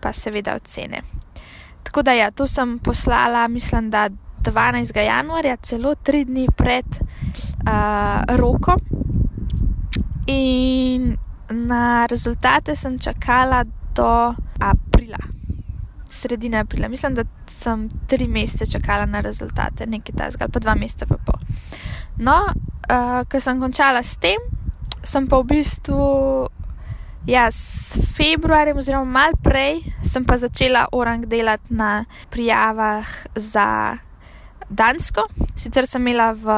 pa 0.00 0.12
seveda 0.12 0.54
ocene. 0.54 1.02
Tako 1.82 2.02
da 2.02 2.12
ja, 2.12 2.30
to 2.30 2.46
sem 2.46 2.78
poslala, 2.78 3.48
mislim, 3.48 3.90
da 3.90 4.08
12. 4.42 4.98
januarja, 4.98 5.56
celo 5.56 5.94
tri 5.94 6.24
dni 6.24 6.46
pred 6.56 6.84
uh, 7.66 8.36
rokom. 8.36 8.78
In 10.26 11.16
na 11.50 12.06
rezultate 12.06 12.74
sem 12.76 12.98
čakala 12.98 13.64
do 13.94 14.34
aprila, 14.60 15.18
sredine 16.10 16.58
aprila. 16.58 16.88
Mislim, 16.88 17.14
da 17.14 17.24
sem 17.46 17.88
tri 18.06 18.28
mesece 18.28 18.70
čakala 18.78 19.06
na 19.06 19.20
rezultate, 19.20 19.86
nekaj 19.86 20.16
tasga, 20.16 20.44
ali 20.44 20.52
pa 20.52 20.60
dva 20.60 20.74
meseca 20.74 21.06
pa 21.06 21.16
pol. 21.16 21.40
No, 22.18 22.36
uh, 22.90 23.24
ko 23.30 23.40
sem 23.40 23.60
končala 23.60 24.02
s 24.02 24.16
tem, 24.16 24.38
sem 25.04 25.26
pa 25.28 25.40
v 25.40 25.44
bistvu. 25.54 25.98
Ja, 27.28 27.50
s 27.50 27.92
februarjem, 28.16 28.78
oziroma 28.80 29.04
malo 29.04 29.36
prej, 29.44 29.82
sem 30.00 30.24
pa 30.24 30.38
začela 30.40 30.86
orang 30.96 31.26
delati 31.28 31.68
na 31.68 32.08
prijavah 32.32 33.04
za 33.36 33.96
Dansko. 34.70 35.28
Sicer 35.52 35.84
sem 35.84 36.00
imela 36.08 36.32
v, 36.32 36.48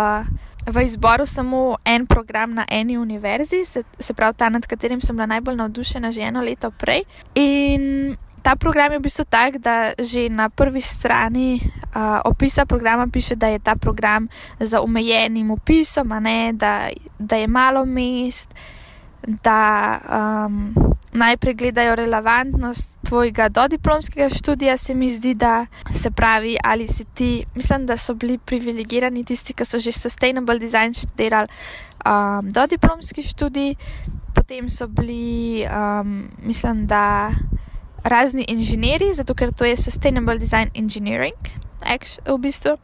v 0.70 0.84
izboru 0.86 1.26
samo 1.26 1.74
en 1.82 2.06
program 2.06 2.54
na 2.54 2.68
eni 2.70 2.94
univerzi, 2.98 3.64
se, 3.66 3.82
se 3.98 4.14
pravi 4.14 4.38
ta, 4.38 4.46
nad 4.48 4.62
katerim 4.62 5.02
sem 5.02 5.16
bila 5.16 5.26
najbolj 5.26 5.58
navdušena 5.58 6.14
že 6.14 6.30
eno 6.30 6.38
leto 6.38 6.70
prej. 6.70 7.02
In 7.34 8.14
ta 8.42 8.54
program 8.54 8.92
je 8.92 9.02
v 9.02 9.02
bistvu 9.10 9.26
tak, 9.26 9.58
da 9.58 9.90
že 9.98 10.30
na 10.30 10.54
prvi 10.54 10.80
strani 10.80 11.58
uh, 11.66 12.22
opisa 12.24 12.62
programa 12.62 13.10
piše, 13.10 13.34
da 13.34 13.50
je 13.50 13.58
ta 13.58 13.74
program 13.74 14.28
za 14.60 14.80
omejenim 14.80 15.50
opisom, 15.50 16.14
ne, 16.22 16.52
da, 16.54 16.94
da 17.18 17.36
je 17.36 17.46
malo 17.50 17.82
mest, 17.82 18.54
da. 19.26 20.00
Um, 20.46 20.74
najprej 21.12 21.54
gledajo 21.54 21.94
relevantnost 21.94 22.98
tvojega 23.02 23.48
dodiplomskega 23.48 24.28
študija, 24.28 24.76
se 24.76 24.94
mi 24.94 25.10
zdi, 25.10 25.34
da 25.34 25.66
se 25.94 26.10
pravi, 26.10 26.56
ali 26.64 26.86
si 26.86 27.04
ti, 27.04 27.44
mislim, 27.54 27.86
da 27.86 27.96
so 27.96 28.14
bili 28.14 28.38
privilegirani 28.38 29.24
tisti, 29.24 29.54
ki 29.54 29.64
so 29.64 29.78
že 29.78 29.92
sustainable 29.92 30.58
design 30.58 30.94
študirali 30.94 31.48
um, 32.06 32.48
dodiplomski 32.50 33.22
študij, 33.22 33.74
potem 34.34 34.68
so 34.68 34.86
bili, 34.86 35.66
um, 35.66 36.30
mislim, 36.42 36.86
da 36.86 37.30
razni 38.04 38.44
inženirji, 38.48 39.12
zato 39.12 39.34
ker 39.34 39.52
to 39.52 39.64
je 39.64 39.76
Sustainable 39.76 40.38
Design 40.38 40.70
Engineering, 40.74 41.36
v 42.26 42.38
bistvu. 42.38 42.78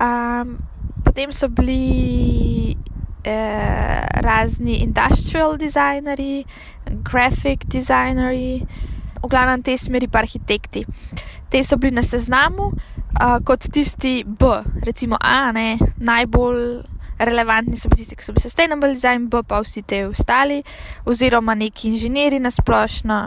Um, 0.00 0.58
potem 1.04 1.32
so 1.32 1.48
bili 1.48 2.76
eh, 3.24 4.06
razni 4.22 4.80
industrial 4.82 5.56
designerji, 5.58 6.44
graphic 7.02 7.66
designerji, 7.66 8.66
v 9.22 9.28
glavnem 9.28 9.62
te 9.62 9.76
smeri 9.76 10.08
pa 10.08 10.22
arhitekti. 10.24 10.84
Te 11.50 11.62
so 11.66 11.76
bili 11.76 11.94
na 11.94 12.02
seznamu 12.02 12.70
uh, 12.70 13.38
kot 13.44 13.66
tisti 13.72 14.22
B, 14.24 14.62
recimo 14.86 15.18
A, 15.20 15.52
ne, 15.52 15.76
najbolj 15.98 16.82
relevantni 17.20 17.76
so 17.76 17.90
bili 17.90 18.04
tisti, 18.04 18.16
ki 18.16 18.24
so 18.24 18.32
bili 18.32 18.46
sustainable 18.46 18.92
design, 18.94 19.26
B 19.28 19.42
pa 19.46 19.60
vsi 19.64 19.82
te 19.82 20.04
ostali, 20.08 20.62
oziroma 21.04 21.54
neki 21.58 21.90
inženirji 21.90 22.40
na 22.40 22.52
splošno, 22.54 23.18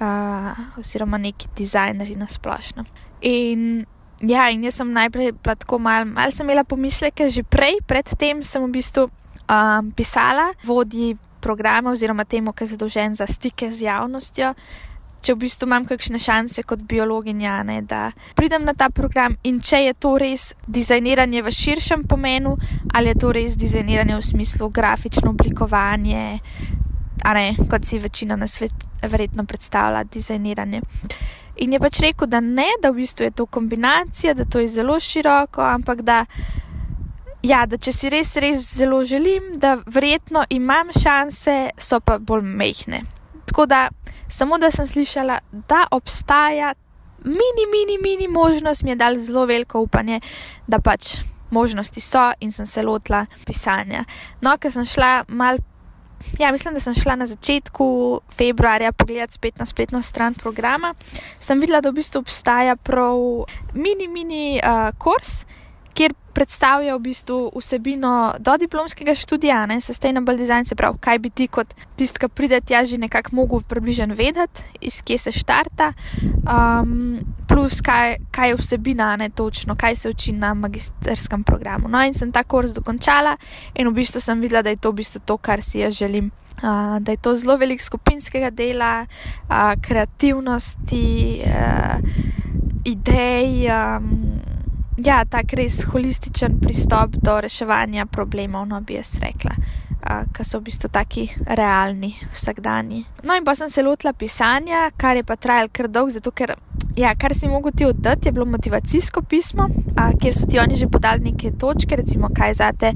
uh, 0.00 0.64
oziroma 0.80 1.18
neki 1.18 1.48
dizajnerji 1.56 2.18
na 2.18 2.26
splošno. 2.26 2.84
In 3.22 3.86
ja, 4.22 4.48
in 4.50 4.64
jaz 4.64 4.80
sem 4.80 4.92
najprej 4.92 5.32
tako 5.42 5.78
mal, 5.78 6.04
mal 6.04 6.32
sem 6.34 6.46
imela 6.46 6.64
pomisleke 6.64 7.28
že 7.28 7.42
prej, 7.42 7.80
predtem 7.86 8.42
sem 8.42 8.62
v 8.64 8.72
bistvu 8.74 9.08
um, 9.08 9.92
pisala 9.92 10.52
vodji 10.64 11.16
programa 11.40 11.90
oziroma 11.90 12.24
temu, 12.24 12.52
ki 12.52 12.64
je 12.64 12.74
zadolžen 12.74 13.14
za 13.14 13.26
stike 13.26 13.70
z 13.70 13.86
javnostjo 13.86 14.54
če 15.22 15.34
v 15.34 15.42
bistvu 15.42 15.66
imam 15.68 15.86
kakšne 15.88 16.18
šanse 16.22 16.64
kot 16.68 16.82
biologinja, 16.88 17.58
ne, 17.66 17.80
da 17.82 18.08
pridem 18.38 18.64
na 18.66 18.74
ta 18.78 18.88
program 18.94 19.36
in 19.48 19.60
če 19.60 19.82
je 19.88 19.94
to 19.98 20.14
res 20.20 20.52
dizajniranje 20.66 21.42
v 21.42 21.54
širšem 21.54 22.04
pomenu 22.10 22.54
ali 22.94 23.12
je 23.12 23.18
to 23.18 23.32
res 23.34 23.56
dizajniranje 23.58 24.18
v 24.18 24.28
smislu 24.30 24.70
grafično 24.70 25.34
oblikovanje, 25.34 26.38
a 27.24 27.34
ne 27.34 27.48
kot 27.58 27.84
si 27.84 27.98
večina 27.98 28.36
nas 28.36 28.58
verjetno 29.02 29.44
predstavlja 29.44 30.04
dizajniranje. 30.04 30.82
In 31.58 31.72
je 31.72 31.80
pač 31.82 32.00
rekel, 32.00 32.28
da 32.30 32.40
ne, 32.40 32.68
da 32.82 32.90
v 32.90 33.02
bistvu 33.02 33.28
je 33.28 33.30
to 33.30 33.46
kombinacija, 33.46 34.34
da 34.34 34.44
to 34.44 34.62
je 34.62 34.68
zelo 34.68 35.00
široko, 35.00 35.62
ampak 35.62 36.02
da. 36.02 36.24
Ja, 37.42 37.66
da 37.70 37.78
če 37.78 37.92
si 37.94 38.10
res, 38.10 38.32
res 38.42 38.64
zelo 38.80 39.04
želim, 39.06 39.52
da 39.62 39.76
verjetno 39.86 40.42
imam 40.50 40.90
šanse, 40.90 41.70
so 41.78 42.00
pa 42.02 42.18
bolj 42.18 42.42
mehne. 42.42 43.04
Tako 43.46 43.66
da 43.66 43.88
samo 44.28 44.58
da 44.58 44.70
sem 44.74 44.86
slišala, 44.86 45.38
da 45.70 45.84
obstaja 45.90 46.74
mini, 47.24 47.64
mini, 47.72 47.98
mini 48.02 48.28
možnost, 48.28 48.82
mi 48.82 48.90
je 48.90 48.96
dal 48.96 49.18
zelo 49.18 49.46
veliko 49.46 49.80
upanje, 49.80 50.20
da 50.66 50.78
pač 50.78 51.16
možnosti 51.50 52.00
so 52.00 52.32
in 52.40 52.52
sem 52.52 52.66
se 52.66 52.82
lotila 52.82 53.26
pisanja. 53.46 54.04
No, 54.40 54.56
ker 54.58 54.72
sem 54.72 54.84
šla 54.84 55.24
mal. 55.28 55.62
Ja, 56.38 56.52
mislim, 56.52 56.74
da 56.74 56.80
sem 56.80 56.94
šla 56.94 57.16
na 57.16 57.26
začetku 57.26 58.20
februarja 58.36 58.92
pogledati 58.92 59.32
spet 59.32 59.58
na 59.58 59.66
spletno 59.66 60.02
stran 60.02 60.34
programa. 60.34 60.94
Sem 61.38 61.60
videla, 61.60 61.80
da 61.80 61.90
v 61.90 61.98
bistvu 62.00 62.18
obstaja 62.18 62.76
prav 62.76 63.18
mini, 63.74 64.08
mini 64.08 64.60
uh, 64.62 64.90
kurs, 64.98 65.44
kjer 65.98 66.14
predstavlja 66.34 66.94
v 66.94 67.02
bistvu 67.02 67.36
vsebino 67.58 68.12
do 68.38 68.54
diplomskega 68.60 69.14
študija, 69.18 69.64
ne, 69.66 69.80
sustainable 69.82 70.36
design, 70.38 70.64
se 70.64 70.76
pravi, 70.78 71.00
kaj 71.02 71.18
bi 71.18 71.30
ti 71.34 71.48
kot 71.50 71.74
tisti, 71.98 72.22
ki 72.22 72.28
pride 72.30 72.60
tja, 72.62 72.84
že 72.86 73.00
nekako 73.02 73.34
mogel 73.34 73.64
približno 73.66 74.14
vedeti, 74.14 74.62
iz 74.80 75.00
kje 75.02 75.18
se 75.18 75.32
štarta, 75.34 75.90
um, 76.46 77.18
plus 77.50 77.80
kaj, 77.82 78.20
kaj 78.30 78.54
je 78.54 78.60
vsebina, 78.60 79.10
ne 79.18 79.30
točno, 79.34 79.74
kaj 79.74 79.96
se 79.96 80.14
uči 80.14 80.36
na 80.38 80.54
magisterskem 80.54 81.42
programu. 81.42 81.90
No, 81.90 82.04
in 82.06 82.14
sem 82.14 82.30
ta 82.32 82.44
kurs 82.46 82.76
dokončala 82.76 83.34
in 83.74 83.90
v 83.90 83.96
bistvu 83.98 84.22
sem 84.22 84.38
videla, 84.40 84.62
da 84.62 84.70
je 84.70 84.78
to 84.78 84.94
v 84.94 85.02
bistvu 85.02 85.24
to, 85.26 85.38
kar 85.42 85.62
si 85.62 85.82
jaz 85.82 85.98
želim. 85.98 86.30
Uh, 86.58 86.98
da 87.02 87.14
je 87.14 87.22
to 87.22 87.36
zelo 87.38 87.54
velik 87.56 87.82
skupinskega 87.82 88.50
dela, 88.50 89.06
uh, 89.06 89.74
kreativnosti, 89.82 91.42
uh, 91.46 91.98
idej. 92.86 93.66
Um, 93.70 94.37
ja, 95.04 95.24
tak 95.24 95.52
res 95.58 95.82
holističen 95.86 96.58
pristop 96.60 97.16
do 97.22 97.38
reševanja 97.40 98.06
problemov, 98.06 98.66
no 98.68 98.80
bi 98.80 98.98
jaz 98.98 99.14
rekla, 99.22 99.54
uh, 99.54 100.24
ki 100.34 100.46
so 100.46 100.60
v 100.60 100.68
bistvu 100.68 100.90
taki 100.92 101.26
realni, 101.46 102.14
vsakdani. 102.32 103.04
No, 103.22 103.36
in 103.38 103.46
pa 103.46 103.54
sem 103.58 103.70
se 103.70 103.82
lotila 103.82 104.12
pisanja, 104.12 104.88
kar 104.96 105.16
je 105.16 105.24
pa 105.24 105.36
trajalo 105.36 105.70
kar 105.72 105.88
dolgo, 105.88 106.14
zato 106.14 106.32
ker. 106.32 106.56
Ja, 106.98 107.12
kar 107.14 107.30
si 107.34 107.46
mogel 107.46 107.72
ti 107.78 107.86
oddati, 107.86 108.26
je 108.26 108.32
bilo 108.34 108.46
motivacijsko 108.50 109.22
pismo, 109.22 109.68
a, 109.94 110.10
kjer 110.18 110.34
so 110.34 110.48
ti 110.50 110.58
oni 110.58 110.74
že 110.74 110.88
podali 110.90 111.30
neke 111.30 111.52
točke, 111.54 111.96
recimo, 111.96 112.30
kaj 112.34 112.54
za 112.58 112.72
te 112.74 112.90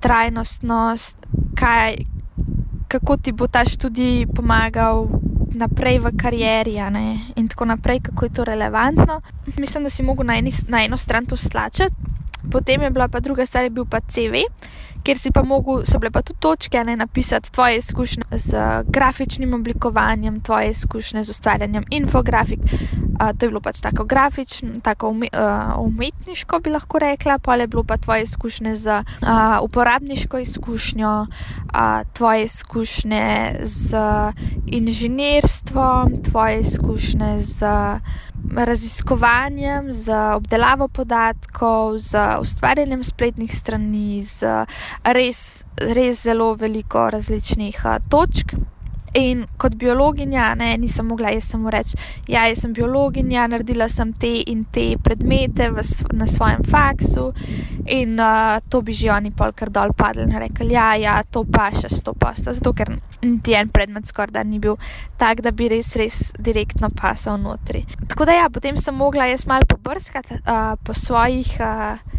trajnostnost, 0.00 1.24
kaj, 1.56 1.96
kako 2.88 3.16
ti 3.16 3.32
bo 3.32 3.48
ta 3.48 3.64
študij 3.64 4.26
pomagal 4.34 5.08
naprej 5.56 5.98
v 5.98 6.12
karieri 6.16 6.76
in 7.36 7.48
tako 7.48 7.64
naprej, 7.64 8.00
kako 8.00 8.24
je 8.24 8.32
to 8.32 8.44
relevantno. 8.44 9.20
Mislim, 9.58 9.82
da 9.82 9.90
si 9.90 10.02
mogel 10.02 10.26
na, 10.26 10.34
na 10.68 10.84
eno 10.84 10.96
stran 10.96 11.26
to 11.26 11.36
slačati, 11.36 11.94
potem 12.52 12.82
je 12.82 12.90
bila 12.90 13.08
pa 13.08 13.20
druga 13.20 13.46
stvar, 13.46 13.64
je 13.64 13.70
bil 13.70 13.84
pa 13.84 14.00
CV, 14.00 14.46
kjer 15.06 15.18
si 15.18 15.30
pa 15.30 15.42
mogel, 15.46 15.84
so 15.86 16.00
bile 16.02 16.10
pa 16.10 16.22
tudi 16.26 16.40
točke, 16.42 16.84
ne 16.84 16.96
napisati 16.96 17.52
tvoje 17.52 17.78
izkušnje 17.78 18.38
z 18.42 18.58
grafičnim 18.88 19.54
oblikovanjem, 19.54 20.40
tvoje 20.40 20.70
izkušnje 20.70 21.24
z 21.24 21.30
ustvarjanjem 21.30 21.84
infografik. 21.90 22.58
Uh, 22.62 23.30
to 23.38 23.46
je 23.46 23.48
bilo 23.48 23.60
pač 23.60 23.80
tako 23.80 24.04
grafično, 24.04 24.80
tako 24.82 25.08
ume, 25.14 25.28
uh, 25.32 25.78
umetniško, 25.86 26.58
bi 26.60 26.70
lahko 26.70 26.98
rekla, 26.98 27.38
pa 27.38 27.54
je 27.54 27.66
bilo 27.66 27.84
pa 27.84 27.96
tvoje 27.96 28.22
izkušnje 28.22 28.74
z 28.76 28.98
uh, 28.98 29.28
uporabniško 29.62 30.38
izkušnjo, 30.38 31.26
uh, 31.26 32.12
tvoje 32.12 32.44
izkušnje 32.44 33.56
z 33.62 33.96
inženirstvom, 34.66 36.22
tvoje 36.22 36.60
izkušnje 36.60 37.38
z 37.38 37.62
raziskovanjem, 38.54 39.92
z 39.92 40.14
obdelavo 40.36 40.88
podatkov, 40.88 41.98
z 41.98 42.38
ustvarjanjem 42.40 43.04
spletnih 43.04 43.56
strani, 43.56 44.22
z 44.22 44.66
res, 45.04 45.64
res 45.76 46.22
zelo 46.22 46.54
veliko 46.54 47.10
različnih 47.10 47.82
uh, 47.84 47.98
točk. 48.10 48.54
In 49.16 49.46
kot 49.56 49.76
biologinja, 49.80 50.50
ne, 50.58 50.74
nisem 50.76 51.06
mogla 51.08 51.30
jaz 51.32 51.48
samo 51.54 51.70
reči, 51.72 51.96
ja, 52.28 52.44
jaz 52.50 52.60
sem 52.64 52.74
biologinja, 52.76 53.46
naredila 53.48 53.88
sem 53.88 54.12
te 54.12 54.32
in 54.52 54.66
te 54.72 54.84
predmete 55.02 55.70
v, 55.72 55.84
na 56.12 56.28
svojem 56.28 56.64
faksu, 56.66 57.30
in 57.86 58.20
uh, 58.20 58.58
to 58.68 58.82
bi 58.84 58.92
že 58.92 59.08
oni 59.14 59.32
polkar 59.32 59.70
dol 59.72 59.94
padli 59.96 60.26
in 60.26 60.36
rekli, 60.36 60.74
ja, 60.74 60.90
ja, 61.00 61.16
to 61.22 61.46
pa 61.48 61.70
še 61.72 61.88
sto 61.92 62.12
posta, 62.18 62.52
zato 62.52 62.74
ker 62.76 62.92
niti 63.22 63.56
en 63.56 63.70
predmet 63.72 64.06
skoraj 64.06 64.36
da 64.36 64.44
ni 64.44 64.60
bil 64.60 64.76
tak, 65.16 65.40
da 65.40 65.52
bi 65.54 65.70
res, 65.72 65.94
res 65.96 66.20
direktno 66.36 66.90
pasal 66.92 67.40
notri. 67.40 67.86
Tako 68.10 68.28
da 68.28 68.36
ja, 68.36 68.52
potem 68.52 68.76
sem 68.76 68.94
mogla 68.94 69.30
jaz 69.30 69.46
malo 69.48 69.64
pobrskati 69.68 70.42
uh, 70.42 70.76
po 70.84 70.94
svojih. 70.94 71.56
Uh, 71.56 72.15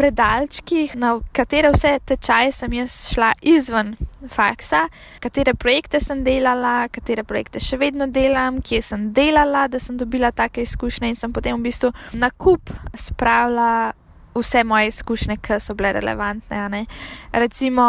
predalčkih, 0.00 0.96
na 0.96 1.18
katere 1.36 1.70
vse 1.74 1.98
tečaje 2.08 2.52
sem 2.56 2.72
jaz 2.78 2.94
šla 3.12 3.34
izven 3.44 3.92
faksa, 4.32 4.86
katere 5.20 5.52
projekte 5.54 6.00
sem 6.00 6.22
delala, 6.24 6.88
katere 6.92 7.24
projekte 7.28 7.60
še 7.60 7.76
vedno 7.80 8.06
delam, 8.08 8.62
kje 8.64 8.80
sem 8.84 9.10
delala, 9.16 9.66
da 9.68 9.80
sem 9.80 9.98
dobila 10.00 10.32
take 10.32 10.64
izkušnje 10.64 11.12
in 11.12 11.18
sem 11.18 11.32
potem 11.36 11.58
v 11.58 11.68
bistvu 11.68 11.92
na 12.16 12.30
kup 12.30 12.72
spravila 12.96 13.92
vse 14.36 14.64
moje 14.64 14.88
izkušnje, 14.94 15.36
ki 15.42 15.60
so 15.60 15.76
bile 15.76 15.92
relevantne. 15.98 16.86
Recimo, 17.32 17.84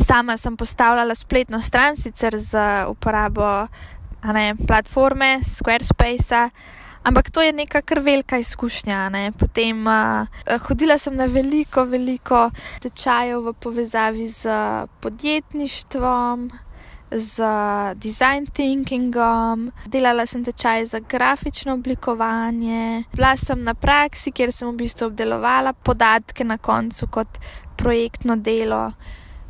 sama 0.00 0.36
sem 0.40 0.56
postavljala 0.56 1.14
spletno 1.14 1.60
stran, 1.62 1.96
sicer 1.96 2.38
z 2.38 2.86
uporabo 2.88 3.66
ne, 4.32 4.54
platforme 4.66 5.40
Squarespace. 5.44 6.50
Ampak 7.06 7.30
to 7.30 7.40
je 7.40 7.52
neka 7.52 7.82
kar 7.86 8.00
velika 8.00 8.38
izkušnja. 8.38 9.08
Ne? 9.08 9.32
Potem 9.38 9.86
uh, 9.86 10.26
hodila 10.66 10.98
sem 10.98 11.14
na 11.14 11.28
veliko, 11.30 11.84
veliko 11.86 12.48
tečajev 12.82 13.44
v 13.46 13.52
povezavi 13.62 14.26
z 14.26 14.56
podjetništvom, 15.00 16.50
z 17.10 17.46
design 18.02 18.50
thinkingom, 18.50 19.70
delala 19.86 20.26
sem 20.26 20.42
tečaj 20.44 20.84
za 20.86 20.98
grafično 20.98 21.78
oblikovanje, 21.78 23.04
bila 23.14 23.36
sem 23.36 23.62
na 23.62 23.74
praksi, 23.74 24.34
kjer 24.34 24.50
sem 24.52 24.68
v 24.72 24.82
bistvu 24.82 25.06
obdelovala 25.06 25.72
podatke 25.72 26.44
na 26.44 26.58
koncu 26.58 27.06
kot 27.06 27.38
projektno 27.78 28.36
delo. 28.36 28.90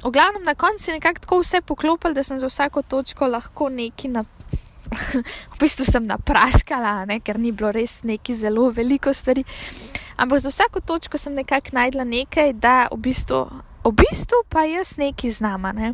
V 0.05 0.13
glavnem 0.13 0.45
na 0.45 0.55
koncu 0.55 0.91
je 0.91 1.01
nekako 1.01 1.21
tako 1.21 1.41
vse 1.41 1.61
poklopilo, 1.61 2.13
da 2.13 2.23
sem 2.23 2.39
za 2.39 2.47
vsako 2.47 2.83
točko 2.83 3.27
lahko 3.27 3.73
nekaj 3.73 4.11
napisala. 4.11 4.36
v 5.53 5.59
bistvu 5.61 5.87
sem 5.89 6.07
napraskala, 6.07 7.05
ne, 7.07 7.21
ker 7.21 7.39
ni 7.39 7.53
bilo 7.53 7.73
res 7.75 8.03
neki 8.05 8.35
zelo 8.35 8.71
veliko 8.71 9.15
stvari. 9.15 9.45
Ampak 10.17 10.41
za 10.41 10.49
vsako 10.49 10.81
točko 10.81 11.19
sem 11.19 11.35
nekako 11.35 11.77
najdla 11.77 12.05
nekaj, 12.05 12.53
da 12.53 12.89
v 12.93 13.01
bistvu, 13.09 13.43
v 13.85 13.93
bistvu 13.93 14.43
pa 14.49 14.65
jaz 14.65 14.97
nekaj 14.99 15.31
znam. 15.31 15.69
Ne. 15.77 15.93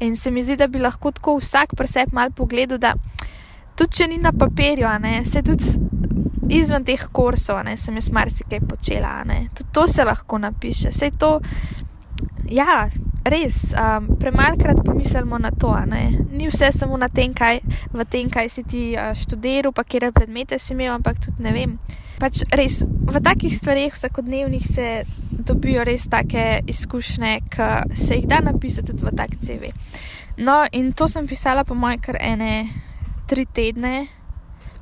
In 0.00 0.16
se 0.16 0.30
mi 0.30 0.42
zdi, 0.42 0.56
da 0.56 0.68
bi 0.68 0.78
lahko 0.78 1.10
tako 1.12 1.38
vsak 1.40 1.74
preseb 1.76 2.12
mal 2.12 2.30
pogledal, 2.30 2.78
da 2.78 2.94
tudi 3.76 3.98
če 3.98 4.08
ni 4.08 4.18
na 4.22 4.32
papirju, 4.32 4.88
ne, 5.00 5.24
se 5.24 5.42
tudi 5.42 5.74
izven 6.48 6.84
teh 6.86 7.02
kursov, 7.12 7.64
ne, 7.66 7.76
sem 7.76 7.96
jaz 7.98 8.08
marsikaj 8.14 8.62
počela. 8.68 9.18
Tudi 9.26 9.70
to 9.74 9.86
se 9.90 10.04
lahko 10.04 10.38
napiše. 10.38 10.92
Sej 10.92 11.16
to, 11.18 11.40
ja, 12.50 12.88
res, 13.26 13.74
um, 13.74 14.16
premalkrat 14.16 14.84
pomislimo 14.84 15.38
na 15.38 15.50
to. 15.50 15.74
Ni 16.30 16.48
vse 16.48 16.70
samo 16.72 16.96
na 16.96 17.08
tem, 17.08 17.34
kaj, 17.34 17.60
tem, 18.10 18.30
kaj 18.30 18.48
si 18.48 18.62
ti 18.64 18.82
uh, 18.94 19.12
študiral, 19.14 19.72
pa 19.72 19.84
kje 19.84 20.12
predmete 20.12 20.58
si 20.58 20.74
imel, 20.74 20.94
ampak 20.94 21.20
tudi 21.20 21.42
ne 21.42 21.52
vem. 21.52 21.78
Pač 22.16 22.46
res 22.56 22.80
v 22.86 23.20
takih 23.20 23.52
stvarih, 23.52 23.92
vsakodnevnih, 23.92 24.64
se 24.64 25.04
dobijo 25.46 25.84
res 25.84 26.06
take 26.08 26.62
izkušnje, 26.66 27.40
ki 27.52 27.96
se 27.96 28.16
jih 28.16 28.28
da 28.30 28.40
napisati 28.40 28.94
tudi 28.94 29.04
v 29.04 29.12
tak 29.16 29.36
CV. 29.36 29.72
No, 30.36 30.64
in 30.72 30.92
to 30.92 31.08
sem 31.08 31.26
pisala, 31.28 31.64
po 31.64 31.74
mojem, 31.74 32.00
kar 32.00 32.16
ene 32.20 32.68
tri 33.28 33.46
tedne, 33.46 34.06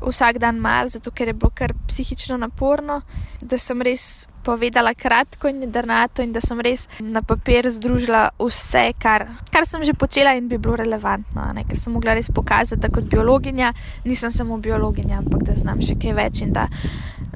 vsak 0.05 0.38
dan 0.38 0.61
mal, 0.61 0.88
zato 0.88 1.11
ker 1.11 1.31
je 1.31 1.35
bilo 1.35 1.51
kar 1.55 1.75
psihično 1.88 2.37
naporno, 2.37 3.01
da 3.40 3.59
sem 3.59 3.83
res 3.83 4.27
povedala 4.44 4.94
kratko 4.94 5.48
in 5.48 5.62
jedrnato 5.64 6.22
in 6.22 6.33
da 6.33 6.40
sem 6.44 6.61
res 6.61 6.87
na 7.00 7.22
papir 7.22 7.68
združila 7.70 8.28
vse, 8.38 8.92
kar, 9.00 9.26
kar 9.50 9.66
sem 9.66 9.83
že 9.83 9.96
počela 9.96 10.35
in 10.37 10.48
bi 10.48 10.59
bilo 10.59 10.76
relevantno. 10.76 11.48
Ne? 11.57 11.64
Ker 11.64 11.80
sem 11.80 11.92
mogla 11.92 12.14
res 12.14 12.28
pokazati, 12.28 12.83
da 12.83 12.92
kot 12.92 13.09
biologinja 13.11 13.72
nisem 14.04 14.30
samo 14.30 14.59
biologinja, 14.59 15.22
ampak 15.24 15.46
da 15.48 15.57
znam 15.57 15.80
še 15.83 15.96
kaj 16.00 16.16
več 16.20 16.44
in 16.44 16.52
da, 16.52 16.68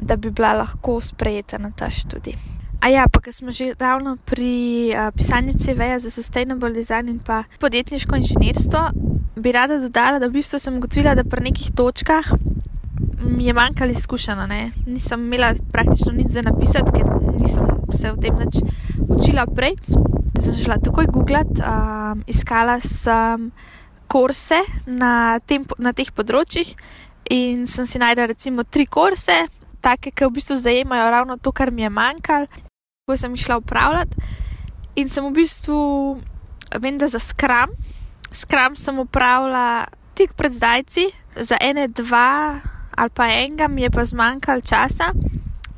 da 0.00 0.16
bi 0.16 0.30
bila 0.30 0.52
lahko 0.60 1.00
sprejeta 1.00 1.58
na 1.58 1.72
ta 1.72 1.90
študij. 1.90 2.36
A 2.78 2.92
ja, 2.94 3.08
pa 3.10 3.18
ker 3.18 3.34
smo 3.34 3.50
že 3.50 3.72
ravno 3.74 4.14
pri 4.22 4.92
uh, 4.94 5.10
pisanju 5.10 5.58
CV-ja 5.58 5.98
za 5.98 6.10
sustainable 6.14 6.70
design 6.70 7.08
in 7.10 7.18
pa 7.18 7.42
podjetniško 7.58 8.20
inženirstvo, 8.20 8.82
bi 9.34 9.52
rada 9.52 9.80
dodala, 9.82 10.20
da 10.22 10.30
v 10.30 10.38
bistvu 10.38 10.62
sem 10.62 10.78
ugotovila, 10.78 11.16
da 11.18 11.26
pri 11.26 11.50
nekih 11.50 11.74
točkah 11.74 12.30
mi 13.20 13.46
je 13.46 13.52
manjkalo 13.52 13.90
izkušeno. 13.90 14.46
Nisem 14.86 15.24
imela 15.24 15.54
praktično 15.72 16.12
nič 16.12 16.30
za 16.30 16.42
napisati, 16.42 16.92
ker 16.94 17.06
nisem 17.40 17.66
se 17.92 18.12
o 18.12 18.16
tem 18.16 18.36
več 18.36 18.60
učila 19.08 19.46
prej. 19.46 19.76
Sem 20.40 20.54
šla 20.54 20.78
takoj 20.84 21.08
googlati, 21.10 21.62
um, 21.62 22.22
iskala 22.26 22.78
sem 22.80 23.50
kurse 24.08 24.60
na, 24.86 25.38
tem, 25.38 25.66
na 25.78 25.92
teh 25.92 26.10
področjih 26.14 26.70
in 27.34 27.66
sem 27.68 27.86
si 27.86 28.00
najdela 28.00 28.30
recimo 28.30 28.64
tri 28.64 28.86
kurse, 28.86 29.36
take, 29.84 30.14
ki 30.14 30.28
v 30.28 30.38
bistvu 30.38 30.56
zajemajo 30.56 31.10
ravno 31.12 31.36
to, 31.36 31.52
kar 31.52 31.72
mi 31.74 31.84
je 31.84 31.90
manjkalo, 31.92 32.48
ko 33.08 33.16
sem 33.16 33.34
jih 33.36 33.44
šla 33.48 33.58
upravljati. 33.60 34.16
In 34.98 35.12
sem 35.12 35.26
v 35.26 35.34
bistvu, 35.42 35.78
vem, 36.80 36.96
da 36.98 37.10
za 37.10 37.20
skram, 37.22 37.74
skram 38.32 38.76
sem 38.76 38.98
upravljala 38.98 39.86
tik 40.18 40.32
pred 40.38 40.56
zdajci, 40.56 41.10
za 41.36 41.58
ene, 41.60 41.86
dva 41.92 42.58
ali 42.98 43.10
pa 43.14 43.28
enega, 43.30 43.68
mi 43.68 43.82
je 43.82 43.90
pa 43.90 44.04
zmanjkalo 44.04 44.60
časa. 44.60 45.12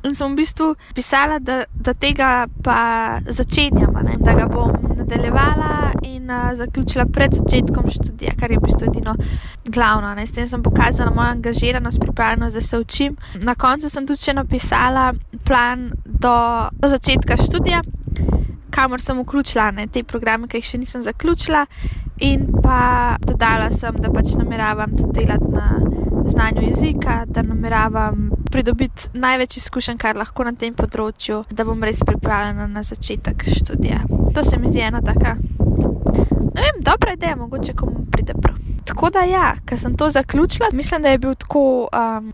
In 0.01 0.15
sem 0.17 0.33
v 0.33 0.41
bistvu 0.41 0.75
pisala, 0.97 1.37
da, 1.39 1.61
da 1.77 1.93
tega 1.93 2.47
pa 2.65 3.21
začenjam, 3.21 3.93
ne? 4.01 4.15
da 4.17 4.33
ga 4.33 4.47
bom 4.49 4.73
nadaljevala 4.97 5.91
in 6.01 6.25
uh, 6.25 6.55
zaključila 6.57 7.05
pred 7.05 7.37
začetkom 7.37 7.89
študija, 7.89 8.33
kar 8.39 8.51
je 8.51 8.57
v 8.57 8.65
bistvu 8.65 8.89
edino 8.89 9.13
glavno. 9.65 10.15
Ne? 10.17 10.25
S 10.25 10.33
tem 10.33 10.47
sem 10.49 10.63
pokazala 10.63 11.13
mojo 11.13 11.29
angažiranost, 11.35 12.01
pripravljenost, 12.01 12.55
da 12.55 12.61
se 12.61 12.79
učim. 12.79 13.17
Na 13.45 13.55
koncu 13.55 13.89
sem 13.89 14.07
tudi 14.09 14.25
še 14.25 14.33
napisala 14.33 15.11
plan 15.45 15.91
do, 16.05 16.35
do 16.81 16.89
začetka 16.89 17.37
študija, 17.37 17.83
kamor 18.73 19.05
sem 19.05 19.21
vključila 19.21 19.69
ne? 19.77 19.85
te 19.87 20.01
programe, 20.03 20.49
ki 20.49 20.63
jih 20.63 20.71
še 20.71 20.81
nisem 20.81 21.05
zaključila, 21.05 21.67
in 22.21 22.49
pa 22.63 23.17
dodala 23.21 23.69
sem, 23.73 24.01
da 24.01 24.09
pač 24.09 24.33
nameravam 24.37 24.97
tudi 24.97 25.21
delati 25.21 25.53
na 25.53 26.00
znanju 26.25 26.61
jezika, 26.61 27.23
da 27.25 27.41
nameravam 27.41 28.31
pridobiti 28.51 29.09
največ 29.13 29.57
izkušenj, 29.57 29.97
kar 29.97 30.17
lahko 30.17 30.43
na 30.43 30.53
tem 30.53 30.73
področju, 30.73 31.43
da 31.51 31.65
bom 31.65 31.83
res 31.83 32.03
pripravljena 32.05 32.67
na 32.67 32.83
začetek 32.83 33.45
študija. 33.47 34.03
To 34.35 34.43
se 34.43 34.59
mi 34.59 34.69
zdi 34.69 34.83
ena 34.87 35.01
taka, 35.01 35.37
ne 36.55 36.61
vem, 36.61 36.83
dobra 36.85 37.15
ideja, 37.17 37.35
mogoče 37.35 37.73
komu 37.73 38.05
pride 38.11 38.33
prav. 38.41 38.59
Tako 38.85 39.09
da 39.13 39.25
ja, 39.29 39.53
ker 39.65 39.79
sem 39.79 39.95
to 39.97 40.09
zaključila, 40.09 40.71
mislim, 40.73 41.01
da 41.01 41.09
je 41.09 41.17
bil 41.17 41.35
tako. 41.35 41.89
Um, 41.93 42.33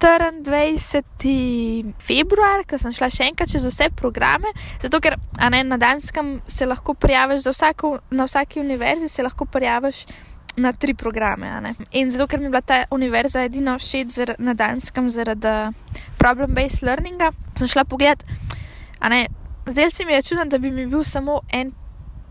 24. 0.00 1.92
februar, 2.00 2.64
ko 2.64 2.78
sem 2.80 2.92
šla 2.96 3.10
še 3.12 3.26
enkrat 3.28 3.52
čez 3.52 3.66
vse 3.68 3.90
programe, 3.92 4.48
zato 4.80 5.00
ker 5.04 5.18
ne, 5.52 5.60
na 5.68 5.76
Danskem 5.80 6.38
se 6.48 6.66
lahko 6.66 6.94
prijaviš, 6.96 7.44
vsako, 7.52 7.98
na 8.10 8.24
vsaki 8.24 8.60
univerzi 8.64 9.08
se 9.08 9.22
lahko 9.22 9.44
prijaviš 9.44 10.06
na 10.56 10.72
tri 10.72 10.94
programe. 10.94 11.74
In 11.90 12.10
zato, 12.10 12.26
ker 12.26 12.38
mi 12.38 12.44
je 12.46 12.50
bila 12.50 12.60
ta 12.60 12.84
univerza 12.90 13.44
edina 13.44 13.78
všeč 13.78 14.38
na 14.38 14.54
Danskem 14.54 15.08
zaradi 15.08 15.72
problem-based 16.18 16.82
learninga, 16.82 17.32
sem 17.56 17.68
šla 17.68 17.84
pogledat. 17.84 18.24
Zdaj 19.66 19.90
se 19.90 20.04
mi 20.04 20.12
je 20.12 20.22
čudno, 20.22 20.44
da 20.44 20.58
bi 20.58 20.70
mi 20.70 20.86
bil 20.86 21.04
samo 21.04 21.40
en 21.52 21.72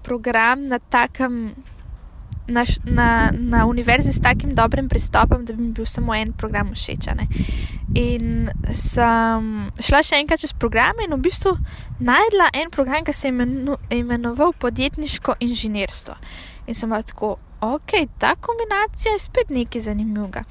program 0.04 0.68
na 0.68 0.80
takem. 0.80 1.56
Na, 2.50 2.64
na, 2.84 3.30
na 3.32 3.66
univerzi 3.68 4.10
s 4.14 4.22
takim 4.22 4.50
dobrim 4.56 4.90
pristopom, 4.90 5.46
da 5.46 5.54
bi 5.54 5.64
mi 5.64 5.72
bil 5.72 5.86
samo 5.86 6.16
en 6.16 6.34
program 6.34 6.72
všeč. 6.74 7.06
In 7.94 8.50
sem 8.74 9.70
šla 9.78 10.00
še 10.02 10.18
enkrat 10.18 10.42
čez 10.42 10.56
programe 10.58 11.06
in 11.06 11.14
v 11.14 11.22
bistvu 11.30 11.54
najdla 12.02 12.50
en 12.54 12.74
program, 12.74 13.06
ki 13.06 13.14
se 13.14 13.30
je 13.30 14.00
imenoval 14.00 14.54
Podjetniško 14.58 15.36
inženirstvo. 15.40 16.18
In 16.68 16.76
sem 16.76 16.90
tako, 16.90 17.38
ok, 17.62 17.92
ta 18.18 18.36
kombinacija 18.36 19.12
je 19.12 19.20
spet 19.20 19.50
nekaj 19.50 19.82
zanimivega. 19.82 20.44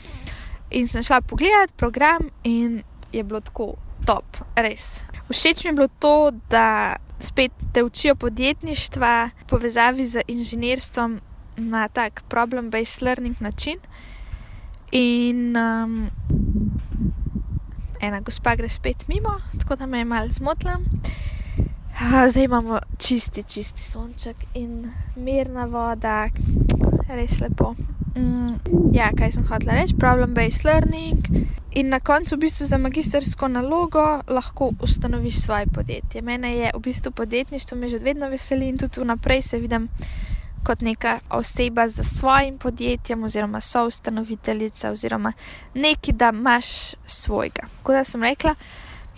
In 0.71 0.89
sem 0.89 1.03
šla 1.03 1.21
pogledat 1.21 1.73
program 1.77 2.29
in 2.45 2.83
je 3.13 3.25
bilo 3.25 3.41
tako 3.41 3.75
top, 4.07 4.25
res. 4.57 5.03
Všeč 5.31 5.65
mi 5.65 5.71
je 5.71 5.75
bilo 5.75 5.89
to, 5.99 6.31
da 6.51 6.97
spet 7.21 7.53
te 7.73 7.83
učijo 7.83 8.15
podjetništva, 8.15 9.31
povezavi 9.49 10.07
z 10.07 10.21
inženirstvom 10.27 11.21
na 11.57 11.89
tak 11.89 12.23
problem-based 12.29 13.03
learning 13.03 13.37
način. 13.41 13.79
In 14.93 15.57
um, 15.57 16.11
ena 18.01 18.21
gospa 18.21 18.55
gre 18.57 18.69
spet 18.69 19.09
mimo, 19.09 19.41
tako 19.59 19.77
da 19.77 19.87
me 19.87 19.99
je 19.99 20.05
malo 20.05 20.29
zmotila. 20.31 20.79
Zdaj 22.31 22.45
imamo 22.45 22.79
čisti, 22.99 23.43
čisti 23.43 23.83
sonček 23.83 24.37
in 24.55 24.91
mirna 25.17 25.65
voda, 25.65 26.29
res 27.09 27.41
lepo. 27.41 27.75
Mm, 28.17 28.59
ja, 28.97 29.11
kaj 29.17 29.33
sem 29.37 29.47
hotela 29.49 29.79
reči, 29.79 29.97
problem-based 29.99 30.65
learning. 30.65 31.47
In 31.79 31.93
na 31.93 32.01
koncu, 32.01 32.37
v 32.37 32.47
bistvu, 32.47 32.67
za 32.67 32.79
magistrsko 32.79 33.49
nalogo 33.49 34.03
lahko 34.29 34.73
ustanoviš 34.83 35.43
svoje 35.43 35.67
podjetje. 35.67 36.23
Mene 36.23 36.57
je 36.57 36.71
v 36.75 36.81
bistvu 36.81 37.13
podjetništvo, 37.13 37.89
že 37.89 37.99
vedno 37.99 38.29
veseli 38.29 38.69
in 38.69 38.79
tudi 38.79 39.01
vnaprej 39.01 39.43
se 39.43 39.59
vidim 39.59 39.89
kot 40.65 40.81
neka 40.81 41.19
oseba 41.31 41.89
za 41.89 42.03
svojim 42.03 42.59
podjetjem, 42.59 43.25
oziroma 43.25 43.61
so 43.61 43.87
ustanoviteljica, 43.87 44.91
oziroma 44.91 45.33
neki, 45.75 46.13
da 46.13 46.33
imaš 46.35 46.95
svojega. 47.07 47.63
Kot 47.83 47.95
da 47.95 48.05
sem 48.05 48.23
rekla. 48.23 48.55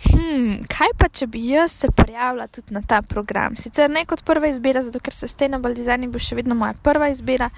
Hmm, 0.01 0.63
kaj 0.65 0.95
pa, 0.97 1.07
če 1.09 1.27
bi 1.27 1.43
jaz 1.49 1.71
se 1.71 1.87
prijavila 1.95 2.47
tudi 2.47 2.73
na 2.73 2.81
ta 2.81 3.01
program? 3.01 3.55
Sicer 3.55 3.89
ne 3.89 4.05
kot 4.05 4.23
prva 4.25 4.47
izbira, 4.47 4.81
zato 4.81 4.99
ker 4.99 5.13
sustainable 5.13 5.73
design 5.77 6.09
bo 6.11 6.19
še 6.19 6.35
vedno 6.39 6.55
moja 6.57 6.73
prva 6.83 7.09
izbira, 7.09 7.49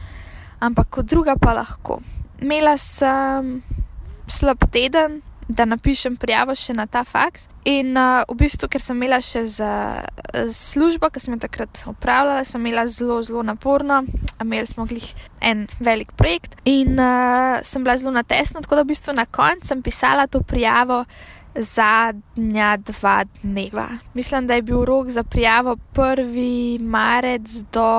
ampak 0.64 0.90
kot 0.90 1.12
druga 1.12 1.36
pa 1.40 1.54
lahko. 1.58 2.00
Imela 2.42 2.78
sem 2.80 3.62
slab 4.32 4.64
teden, 4.72 5.22
da 5.48 5.66
napišem 5.68 6.16
prijavo 6.18 6.56
še 6.56 6.74
na 6.76 6.86
ta 6.88 7.04
faks. 7.08 7.50
In 7.70 7.98
uh, 8.00 8.24
v 8.30 8.38
bistvu, 8.46 8.70
ker 8.72 8.82
sem 8.84 8.98
imela 8.98 9.20
še 9.24 9.44
za, 9.52 9.72
službo, 10.56 11.10
ki 11.12 11.22
sem 11.24 11.36
jo 11.36 11.42
takrat 11.44 11.84
upravljala, 11.90 12.46
sem 12.48 12.64
imela 12.64 12.86
zelo, 12.88 13.20
zelo 13.26 13.44
naporno, 13.46 14.04
imeli 14.42 14.70
smo 14.70 14.88
glih 14.90 15.06
en 15.44 15.68
velik 15.84 16.16
projekt 16.20 16.58
in 16.70 16.98
uh, 17.00 17.60
sem 17.64 17.84
bila 17.84 17.98
zelo 18.00 18.16
natesna, 18.16 18.64
tako 18.64 18.80
da 18.80 18.88
v 18.88 18.94
bistvu 18.94 19.16
na 19.18 19.28
koncu 19.28 19.74
sem 19.74 19.84
pisala 19.84 20.28
to 20.32 20.42
prijavo 20.48 21.04
zadnja 21.54 22.78
dva 22.82 23.24
dneva. 23.44 23.88
Mislim, 24.18 24.48
da 24.50 24.58
je 24.58 24.66
bil 24.66 24.86
rok 24.90 25.12
za 25.14 25.24
prijavo 25.24 25.76
1. 25.94 26.80
marec 26.82 27.62
do 27.72 27.90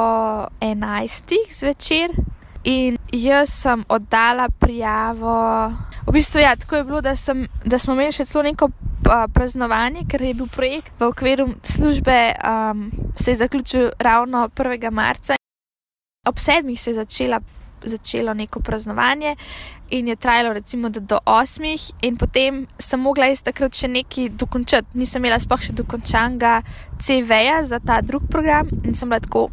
11. 0.60 1.36
zvečer. 1.50 2.16
In 2.64 2.96
jaz 3.12 3.50
sem 3.52 3.84
oddala 3.88 4.48
prijavo. 4.48 5.68
V 6.06 6.12
bistvu, 6.12 6.40
ja, 6.40 6.56
tako 6.56 6.76
je 6.76 6.84
bilo, 6.84 7.00
da, 7.00 7.16
sem, 7.16 7.46
da 7.64 7.78
smo 7.78 7.92
imeli 7.92 8.12
še 8.12 8.24
celo 8.24 8.44
neko 8.46 8.70
uh, 8.70 9.26
praznovanje, 9.32 10.06
ker 10.08 10.22
je 10.24 10.34
bil 10.38 10.48
projekt 10.48 10.92
v 11.00 11.08
okviru 11.10 11.48
službe, 11.62 12.16
um, 12.40 12.86
se 13.20 13.34
je 13.34 13.40
zaključil 13.42 13.90
ravno 14.00 14.48
1. 14.48 14.90
marca. 14.90 15.36
Ob 16.28 16.40
sedmih 16.40 16.80
se 16.80 16.90
je 16.90 16.94
začela, 17.02 17.40
začelo 17.84 18.32
neko 18.34 18.60
praznovanje 18.64 19.36
in 19.92 20.08
je 20.08 20.16
trajalo 20.16 20.54
recimo 20.56 20.88
do 20.88 21.18
osmih, 21.26 21.90
in 22.02 22.16
potem 22.16 22.66
sem 22.78 23.00
mogla 23.00 23.28
jaz 23.28 23.44
takrat 23.44 23.76
še 23.76 23.92
nekaj 23.92 24.32
dokončati. 24.40 24.96
Nisem 24.96 25.20
imela 25.20 25.36
sploh 25.38 25.60
še 25.60 25.76
dokončanega 25.76 26.62
CV-ja 26.96 27.60
za 27.62 27.78
ta 27.84 28.00
drugi 28.00 28.32
program 28.32 28.72
in 28.82 28.96
sem 28.96 29.12
bila 29.12 29.20
tako. 29.20 29.50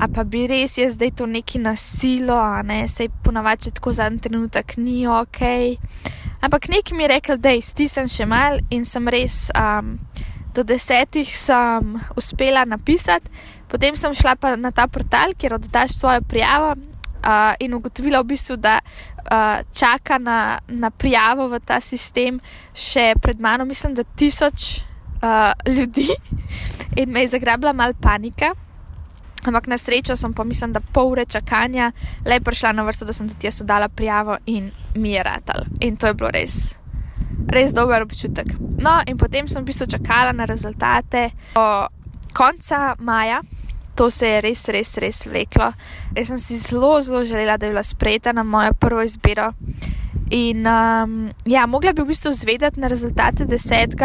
A 0.00 0.08
pa 0.08 0.24
bi 0.24 0.46
res 0.48 0.78
jaz 0.80 0.96
zdaj 0.96 1.12
to 1.20 1.26
neki 1.28 1.60
nasilo, 1.60 2.38
a 2.38 2.62
ne 2.64 2.86
se 2.88 3.10
ponavadi, 3.24 3.68
če 3.68 3.76
tako 3.76 3.92
zadnji 3.92 4.24
trenutek 4.24 4.78
ni 4.80 5.04
ok. 5.06 5.42
Ampak 6.40 6.70
nekaj 6.72 6.96
mi 6.96 7.04
je 7.04 7.12
rekel, 7.12 7.36
da 7.36 7.52
je 7.52 7.62
stisnjen 7.62 8.08
še 8.08 8.24
mal 8.24 8.62
in 8.72 8.86
sem 8.88 9.08
res 9.12 9.50
um, 9.52 9.98
do 10.56 10.64
desetih 10.64 11.28
sem 11.36 11.98
uspela 12.16 12.64
napisati, 12.64 13.28
Potem 13.70 13.94
sem 13.94 14.10
šla 14.10 14.34
pa 14.34 14.56
na 14.58 14.74
ta 14.74 14.88
portal, 14.90 15.30
kjer 15.38 15.54
oddaš 15.54 15.94
svojo 15.94 16.24
prijavo 16.26 16.74
uh, 16.74 17.54
in 17.62 17.74
ugotovila 17.74 18.18
v 18.20 18.32
bistvu, 18.34 18.56
da 18.58 18.80
uh, 18.82 19.62
čaka 19.70 20.18
na, 20.18 20.58
na 20.66 20.90
prijavo 20.90 21.46
v 21.52 21.60
ta 21.62 21.78
sistem 21.78 22.40
še 22.74 23.14
pred 23.22 23.38
mano, 23.38 23.64
mislim, 23.64 23.94
da 23.94 24.02
tisoč 24.02 24.82
uh, 25.22 25.54
ljudi 25.70 26.08
in 26.98 27.14
me 27.14 27.22
je 27.22 27.36
zagrabila 27.36 27.72
mal 27.72 27.94
panika. 27.94 28.50
Ampak 29.44 29.66
na 29.66 29.78
srečo 29.78 30.16
sem 30.16 30.32
pa, 30.32 30.44
mislim, 30.44 30.72
da 30.72 30.80
pol 30.80 31.12
ure 31.12 31.24
čakanja, 31.24 31.92
le 32.26 32.40
prišla 32.40 32.72
na 32.72 32.84
vrsto, 32.84 33.04
da 33.08 33.12
sem 33.12 33.28
tudi 33.28 33.48
jaz 33.48 33.62
oddala 33.62 33.88
prijavo 33.88 34.36
in 34.46 34.70
mi 34.94 35.12
je 35.12 35.22
ratal. 35.22 35.64
In 35.80 35.96
to 35.96 36.06
je 36.06 36.14
bilo 36.14 36.30
res, 36.30 36.74
res 37.48 37.72
dober 37.72 38.02
občutek. 38.02 38.52
No, 38.80 39.00
in 39.06 39.16
potem 39.18 39.48
sem 39.48 39.62
v 39.62 39.72
bistvu 39.72 39.86
čakala 39.96 40.32
na 40.32 40.44
rezultate 40.44 41.30
do 41.54 41.88
konca 42.36 42.94
maja. 42.98 43.40
To 43.94 44.10
se 44.10 44.28
je 44.28 44.40
res, 44.40 44.68
res, 44.68 44.96
res 44.96 45.24
vleklo. 45.26 45.72
Jaz 46.16 46.30
sem 46.30 46.38
si 46.38 46.56
zelo, 46.56 47.02
zelo 47.02 47.24
želela, 47.24 47.56
da 47.56 47.66
bi 47.66 47.74
bila 47.74 47.82
sprejeta 47.82 48.32
na 48.32 48.42
mojo 48.42 48.72
prvo 48.80 49.02
izbiro. 49.02 49.52
In 50.30 50.66
um, 50.66 51.32
ja, 51.44 51.66
mogla 51.66 51.92
bi 51.92 52.02
v 52.02 52.12
bistvu 52.12 52.32
zvedeti 52.32 52.80
na 52.80 52.88
rezultate 52.88 53.44
10. 53.44 53.96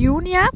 junija, 0.00 0.48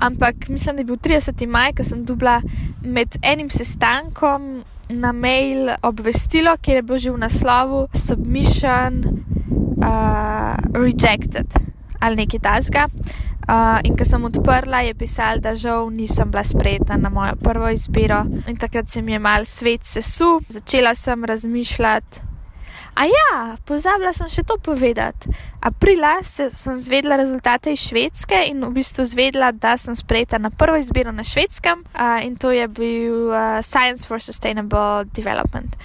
ampak 0.00 0.48
mislim, 0.48 0.76
da 0.76 0.80
je 0.80 0.84
bil 0.84 0.96
30. 0.96 1.46
maj, 1.46 1.72
ko 1.72 1.84
sem 1.84 2.04
dobila 2.04 2.40
med 2.82 3.18
enim 3.22 3.50
sestankom 3.50 4.62
na 4.88 5.12
mail 5.12 5.70
obvestilo, 5.82 6.56
kjer 6.62 6.76
je 6.76 6.82
bilo 6.82 6.98
že 6.98 7.10
v 7.10 7.18
naslovu 7.18 7.86
Submission 7.92 9.02
uh, 9.82 10.56
Rejected 10.74 11.46
ali 12.00 12.16
nekaj 12.16 12.40
tasga. 12.40 12.86
Uh, 13.46 13.78
in 13.86 13.94
ko 13.96 14.04
sem 14.04 14.24
odprla, 14.26 14.80
je 14.82 14.94
pisalo, 14.94 15.40
da 15.40 15.54
žal 15.54 15.90
nisem 15.90 16.30
bila 16.30 16.42
sprejeta 16.44 16.96
na 16.96 17.10
mojo 17.10 17.36
prvo 17.38 17.70
izbiro. 17.70 18.24
In 18.46 18.56
takrat 18.56 18.88
se 18.88 19.02
mi 19.02 19.12
je 19.12 19.18
mal 19.18 19.44
svet 19.44 19.84
sesul, 19.86 20.40
začela 20.48 20.94
sem 20.94 21.24
razmišljati, 21.24 22.20
A 22.96 23.04
ja, 23.04 23.56
pozabila 23.68 24.14
sem 24.16 24.28
še 24.32 24.40
to 24.48 24.56
povedati. 24.56 25.28
Aprila 25.60 26.16
se, 26.24 26.48
sem 26.48 26.78
zvedla 26.80 27.18
rezultate 27.20 27.74
iz 27.76 27.82
Švedske 27.84 28.38
in 28.48 28.64
v 28.64 28.70
bistvu 28.72 29.04
zvedla, 29.04 29.50
da 29.52 29.74
sem 29.76 29.92
sprejeta 29.92 30.40
na 30.40 30.48
prvo 30.48 30.78
izbiro 30.80 31.12
na 31.12 31.20
švedskem 31.20 31.84
uh, 31.84 32.24
in 32.24 32.40
to 32.40 32.48
je 32.56 32.64
bil 32.72 33.28
uh, 33.28 33.60
Science 33.60 34.08
for 34.08 34.16
Sustainable 34.16 35.04
Development. 35.12 35.76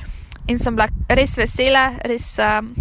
In 0.47 0.55
sem 0.55 0.71
bila 0.71 0.87
res 1.11 1.35
vesela, 1.35 1.99
res. 2.07 2.39
Um, 2.39 2.71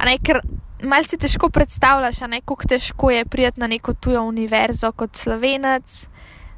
ne, 0.00 0.16
ker 0.24 0.40
malce 0.88 1.20
težko 1.20 1.52
predstavljaš, 1.52 2.24
kako 2.48 2.68
težko 2.72 3.10
je 3.12 3.28
prijeti 3.28 3.60
na 3.60 3.68
neko 3.68 3.92
tujo 3.94 4.24
univerzo 4.24 4.92
kot 4.96 5.16
slovenec. 5.16 6.06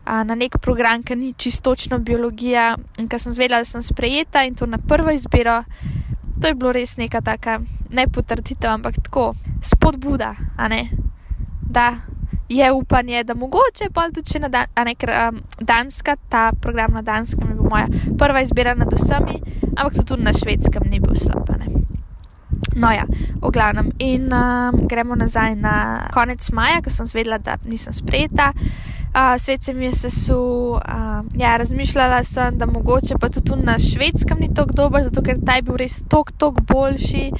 Na 0.04 0.34
nek 0.36 0.58
program, 0.60 1.02
ki 1.02 1.16
ni 1.16 1.32
čistočno 1.32 1.98
biologija, 1.98 2.76
in 3.00 3.08
ko 3.08 3.18
sem 3.18 3.32
zvedela, 3.32 3.62
da 3.64 3.64
sem 3.64 3.82
sprejeta 3.82 4.44
in 4.44 4.54
to 4.54 4.66
na 4.68 4.76
prvo 4.78 5.10
izbiro, 5.10 5.62
to 6.44 6.48
je 6.48 6.54
bilo 6.54 6.72
res 6.76 6.98
neka 7.00 7.22
taka, 7.24 7.60
ne 7.88 8.04
potrditev, 8.04 8.68
ampak 8.68 8.98
tako 9.00 9.32
spodbuda, 9.64 10.34
da 11.64 11.96
je 12.48 12.72
upanje, 12.72 13.24
da 13.24 13.34
mogoče 13.34 13.88
pa 13.94 14.10
tudi 14.12 14.38
na 14.38 14.48
dan, 14.52 14.68
ne, 14.84 14.92
ker, 14.94 15.08
um, 15.08 15.40
Danska, 15.60 16.16
ta 16.28 16.52
program 16.52 16.92
na 16.92 17.02
Danskem 17.02 17.48
je 17.48 17.54
bil 17.54 17.70
moja 17.70 17.86
prva 18.18 18.42
izbira 18.44 18.74
nad 18.74 18.92
vsemi, 18.92 19.40
ampak 19.76 20.04
tudi 20.04 20.22
na 20.22 20.32
švedskem 20.36 20.84
ni 20.90 21.00
bil 21.00 21.16
slab. 21.16 21.48
No, 22.76 22.90
ja, 22.92 23.06
v 23.40 23.50
glavnem. 23.50 23.92
In 23.98 24.28
um, 24.32 24.84
gremo 24.88 25.14
nazaj 25.16 25.54
na 25.56 26.08
konec 26.12 26.44
maja, 26.52 26.82
ko 26.82 26.90
sem 26.90 27.06
zvedela, 27.06 27.38
da 27.38 27.56
nisem 27.64 27.94
sprejeta. 27.96 28.52
Uh, 28.52 28.93
svet 29.38 29.62
se 29.62 29.74
mi 29.74 29.84
je 29.84 29.92
sesul, 29.92 30.72
uh, 30.72 30.80
ja, 31.38 31.56
razmišljala 31.56 32.24
sem, 32.24 32.58
da 32.58 32.66
mogoče 32.66 33.14
pa 33.20 33.28
tudi 33.28 33.62
na 33.62 33.78
švedskem 33.78 34.38
ni 34.40 34.54
tako 34.54 34.72
dober, 34.72 35.02
zato 35.02 35.22
ker 35.22 35.38
ta 35.46 35.54
je 35.54 35.62
bil 35.62 35.76
res 35.78 36.02
tok, 36.10 36.32
tok 36.38 36.60
boljši, 36.66 37.30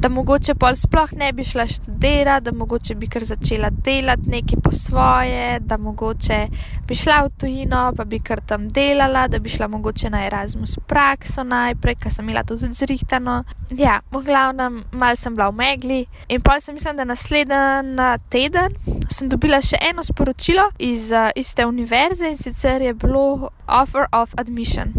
da 0.00 0.08
mogoče 0.08 0.54
pa 0.54 0.74
sploh 0.74 1.12
ne 1.16 1.32
bi 1.32 1.44
šla 1.44 1.66
študirati, 1.66 2.44
da 2.44 2.52
mogoče 2.56 2.94
bi 2.94 3.06
kar 3.06 3.24
začela 3.24 3.70
delati 3.70 4.30
nekaj 4.30 4.60
po 4.64 4.72
svoje, 4.72 5.60
da 5.60 5.76
mogoče 5.76 6.46
bi 6.88 6.94
šla 6.94 7.24
v 7.24 7.30
tujino, 7.40 7.92
pa 7.96 8.04
bi 8.04 8.20
kar 8.20 8.40
tam 8.40 8.68
delala, 8.68 9.28
da 9.28 9.38
bi 9.38 9.48
šla 9.48 9.68
mogoče 9.68 10.10
na 10.10 10.24
Erasmus 10.26 10.78
prakso 10.86 11.44
najprej, 11.44 11.94
ker 11.94 12.12
sem 12.12 12.24
imela 12.24 12.42
to 12.42 12.56
tudi 12.56 12.72
zrihtano. 12.72 13.44
Ja, 13.76 14.00
v 14.10 14.22
glavnem, 14.24 14.84
mal 14.92 15.16
sem 15.16 15.36
bila 15.36 15.50
v 15.50 15.56
megli 15.60 16.06
in 16.28 16.40
pa 16.40 16.60
sem 16.60 16.74
mislila, 16.74 16.96
da 16.96 17.04
naslednji 17.04 18.08
teden 18.30 18.76
sem 19.10 19.28
dobila 19.28 19.60
še 19.60 19.76
eno 19.90 20.02
sporočilo 20.06 20.70
iz 20.78 21.10
uh, 21.12 21.28
iste 21.36 21.66
univerze 21.66 22.28
in 22.28 22.38
sicer 22.40 22.82
je 22.82 22.94
bilo 22.94 23.50
offer 23.68 24.08
of 24.12 24.32
admission. 24.40 24.96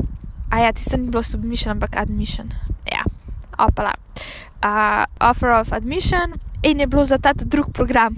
A 0.52 0.60
ja, 0.60 0.72
tisto 0.74 0.98
ni 0.98 1.10
bilo 1.10 1.24
submission, 1.24 1.72
ampak 1.74 1.98
admission. 1.98 2.54
Ja, 2.86 3.02
opala. 3.58 3.96
Uh, 4.62 5.06
offer 5.20 5.50
of 5.50 5.74
admission 5.74 6.38
in 6.64 6.80
je 6.80 6.88
bilo 6.88 7.06
za 7.06 7.18
ta 7.18 7.34
drug 7.34 7.72
program. 7.74 8.16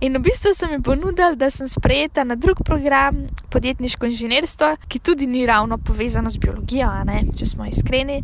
in 0.00 0.16
v 0.16 0.20
bistvu 0.20 0.52
sem 0.54 0.70
jim 0.70 0.82
ponudil, 0.82 1.36
da 1.36 1.50
sem 1.50 1.68
sprejeta 1.68 2.24
na 2.24 2.34
drug 2.34 2.60
program, 2.64 3.26
podjetniško 3.50 4.06
inženirstvo, 4.06 4.76
ki 4.88 4.98
tudi 4.98 5.26
ni 5.26 5.46
ravno 5.46 5.78
povezano 5.78 6.30
z 6.30 6.36
biologijo, 6.36 6.90
ne, 7.04 7.22
če 7.38 7.46
smo 7.46 7.64
iskreni. 7.66 8.20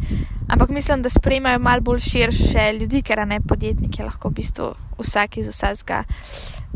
Ampak 0.48 0.68
mislim, 0.68 1.02
da 1.02 1.08
sprejemajo 1.08 1.58
malo 1.58 1.80
bolj 1.80 2.00
širše 2.00 2.72
ljudi, 2.80 3.02
ker 3.02 3.26
ne 3.26 3.40
podjetniki, 3.40 4.02
lahko 4.02 4.28
v 4.28 4.42
bistvu 4.42 4.74
vsak 5.00 5.40
iz 5.40 5.48
vsega 5.48 6.04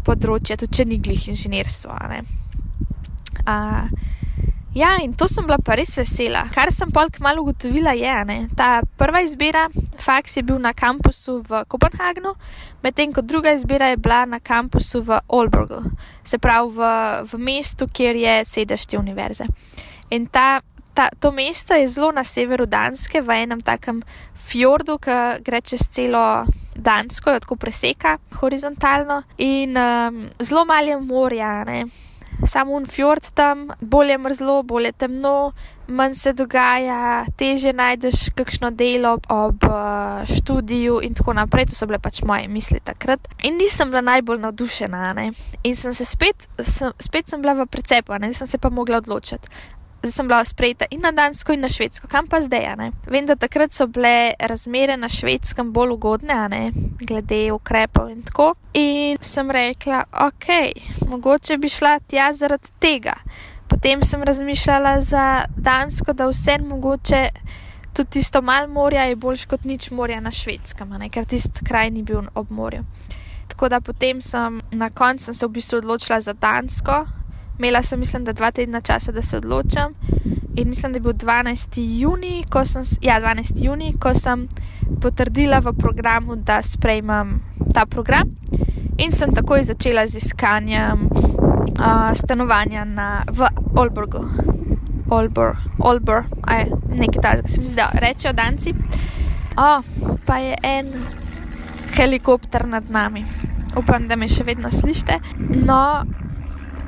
področja, 0.04 0.56
tudi 0.56 0.80
če 0.80 0.88
ni 0.88 0.98
glih 0.98 1.28
inženirstvo. 1.28 1.98
Uh, 3.44 4.13
ja, 4.74 4.96
in 5.02 5.14
to 5.14 5.28
sem 5.28 5.46
bila 5.46 5.58
pa 5.62 5.76
res 5.78 5.94
vesela. 5.96 6.44
Kar 6.54 6.72
sem 6.74 6.90
polk 6.90 7.20
malo 7.22 7.42
ugotovila, 7.42 7.94
je, 7.94 8.14
da 8.26 8.38
ta 8.56 8.68
prva 8.98 9.22
izbira, 9.22 9.68
faks, 9.98 10.36
je 10.36 10.42
bil 10.42 10.58
na 10.58 10.74
kampusu 10.74 11.40
v 11.46 11.64
Kopenhagnu, 11.68 12.34
medtem 12.82 13.12
ko 13.12 13.22
druga 13.22 13.54
izbira 13.54 13.92
je 13.92 13.96
bila 13.96 14.24
na 14.26 14.40
kampusu 14.40 15.02
v 15.02 15.20
Olbergu, 15.28 15.82
se 16.24 16.38
pravi 16.38 16.74
v, 16.76 16.92
v 17.32 17.38
mestu, 17.38 17.88
kjer 17.88 18.16
je 18.16 18.36
sedež 18.44 18.86
te 18.86 18.98
univerze. 18.98 19.46
In 20.10 20.26
ta 20.26 20.60
ta, 20.94 21.08
to 21.18 21.32
mesto 21.32 21.74
je 21.74 21.88
zelo 21.88 22.12
na 22.12 22.24
severu 22.24 22.66
Danske, 22.66 23.20
v 23.20 23.42
enem 23.42 23.60
takem 23.60 24.02
fjordu, 24.38 24.98
ki 25.02 25.42
gre 25.42 25.60
čez 25.60 25.88
celo 25.90 26.46
Dansko, 26.74 27.34
jo 27.34 27.42
tako 27.42 27.56
preseka 27.58 28.16
horizontalno 28.38 29.22
in 29.38 29.76
um, 29.76 30.28
zelo 30.38 30.64
malo 30.64 30.94
je 30.94 31.00
morja. 31.00 31.52
Samo 32.46 32.76
un 32.76 32.86
fjord 32.86 33.30
tam, 33.34 33.68
bolje 33.80 34.18
mrzlo, 34.18 34.62
bolje 34.62 34.92
temno, 34.92 35.52
manj 35.88 36.14
se 36.14 36.32
dogaja, 36.32 37.24
teže 37.36 37.72
najdeš 37.72 38.30
kakšno 38.36 38.70
delo 38.70 39.18
ob 39.28 39.64
uh, 39.64 40.24
študiju 40.36 41.00
in 41.02 41.14
tako 41.14 41.32
naprej. 41.32 41.66
To 41.70 41.78
so 41.78 41.86
bile 41.86 41.98
pač 41.98 42.22
moje 42.22 42.48
misli 42.48 42.80
takrat. 42.84 43.28
In 43.42 43.58
nisem 43.58 43.90
bila 43.90 44.00
najbolj 44.00 44.40
navdušena. 44.40 45.12
Ne? 45.12 45.30
In 45.62 45.76
sem 45.76 45.94
se 45.94 46.04
spet, 46.04 46.48
sem, 46.60 46.92
spet 46.98 47.28
sem 47.28 47.42
bila 47.42 47.54
v 47.54 47.66
precepu, 47.66 48.16
nisem 48.20 48.46
se 48.46 48.58
pa 48.58 48.70
mogla 48.70 49.00
odločiti 49.00 49.48
da 50.04 50.10
sem 50.10 50.28
bila 50.28 50.44
sprejeta 50.44 50.84
in 50.90 51.00
na 51.00 51.12
Dansko, 51.12 51.52
in 51.52 51.60
na 51.60 51.68
Švedsko, 51.68 52.08
kam 52.08 52.26
pa 52.26 52.40
zdaj. 52.40 52.76
Ne? 52.76 52.90
Vem, 53.06 53.26
da 53.26 53.36
takrat 53.36 53.72
so 53.72 53.86
bile 53.86 54.34
razmere 54.40 54.96
na 54.96 55.08
Švedskem 55.08 55.72
bolj 55.72 55.94
ugodne, 55.96 56.36
ne? 56.48 56.70
glede 57.00 57.52
ukrepov 57.52 58.10
in 58.12 58.22
tako. 58.22 58.52
In 58.74 59.16
sem 59.20 59.50
rekla, 59.50 60.04
ok, 60.26 60.46
mogoče 61.08 61.56
bi 61.58 61.68
šla 61.68 61.98
tja 62.06 62.32
zaradi 62.32 62.68
tega. 62.80 63.16
Potem 63.68 64.02
sem 64.04 64.22
razmišljala 64.22 65.00
za 65.00 65.44
Dansko, 65.56 66.12
da 66.12 66.28
vse 66.28 66.58
mogoče. 66.60 67.28
Tudi 67.94 68.10
tisto 68.10 68.42
malo 68.42 68.68
morja 68.68 69.04
je 69.04 69.16
boljš 69.16 69.44
kot 69.44 69.64
nič 69.64 69.90
morja 69.90 70.20
na 70.20 70.30
švedskem, 70.30 70.92
ker 71.10 71.24
tisti 71.24 71.64
kraj 71.64 71.90
ni 71.90 72.02
bil 72.02 72.26
ob 72.34 72.50
morju. 72.50 72.84
Tako 73.48 73.68
da 73.68 73.80
potem 73.80 74.22
sem 74.22 74.60
na 74.70 74.90
koncu 74.90 75.32
se 75.34 75.46
v 75.46 75.50
bistvu 75.50 75.78
odločila 75.78 76.20
za 76.20 76.32
Dansko, 76.32 77.04
Imela 77.58 77.82
sem, 77.82 77.98
mislim, 77.98 78.24
da 78.24 78.32
dva 78.32 78.50
tedna 78.50 78.80
časa, 78.80 79.12
da 79.12 79.22
se 79.22 79.36
odločam. 79.36 79.94
In 80.56 80.68
mislim, 80.68 80.92
da 80.92 80.96
je 80.96 81.00
bil 81.00 81.12
12. 81.12 81.80
juni, 82.00 82.44
ko 82.50 82.64
sem, 82.64 82.82
ja, 83.02 83.20
12. 83.20 83.64
juni, 83.64 83.94
ko 84.00 84.14
sem 84.14 84.48
potrdila 85.02 85.58
v 85.58 85.72
programu, 85.78 86.36
da 86.36 86.62
sprejmem 86.62 87.40
ta 87.74 87.86
program. 87.86 88.36
In 88.98 89.12
sem 89.12 89.34
takoj 89.34 89.62
začela 89.62 90.06
z 90.06 90.16
iskanjem 90.16 91.08
uh, 91.10 92.14
stanovanja 92.14 92.84
na, 92.84 93.24
v 93.30 93.48
Olborgu. 93.76 94.22
Olbor, 95.10 95.56
Olbor, 95.78 96.24
aj 96.42 96.70
nekaj 96.88 97.22
takega, 97.22 97.48
se 97.48 97.60
mi 97.60 97.66
zdi, 97.66 97.76
da 97.76 97.90
rečejo 97.92 98.32
Danci. 98.32 98.72
O, 99.56 99.82
pa 100.26 100.38
je 100.38 100.56
en 100.62 100.92
helikopter 101.94 102.66
nad 102.66 102.90
nami. 102.90 103.24
Upam, 103.76 104.08
da 104.08 104.16
me 104.16 104.28
še 104.28 104.44
vedno 104.44 104.70
slišite. 104.70 105.18
No, 105.66 106.04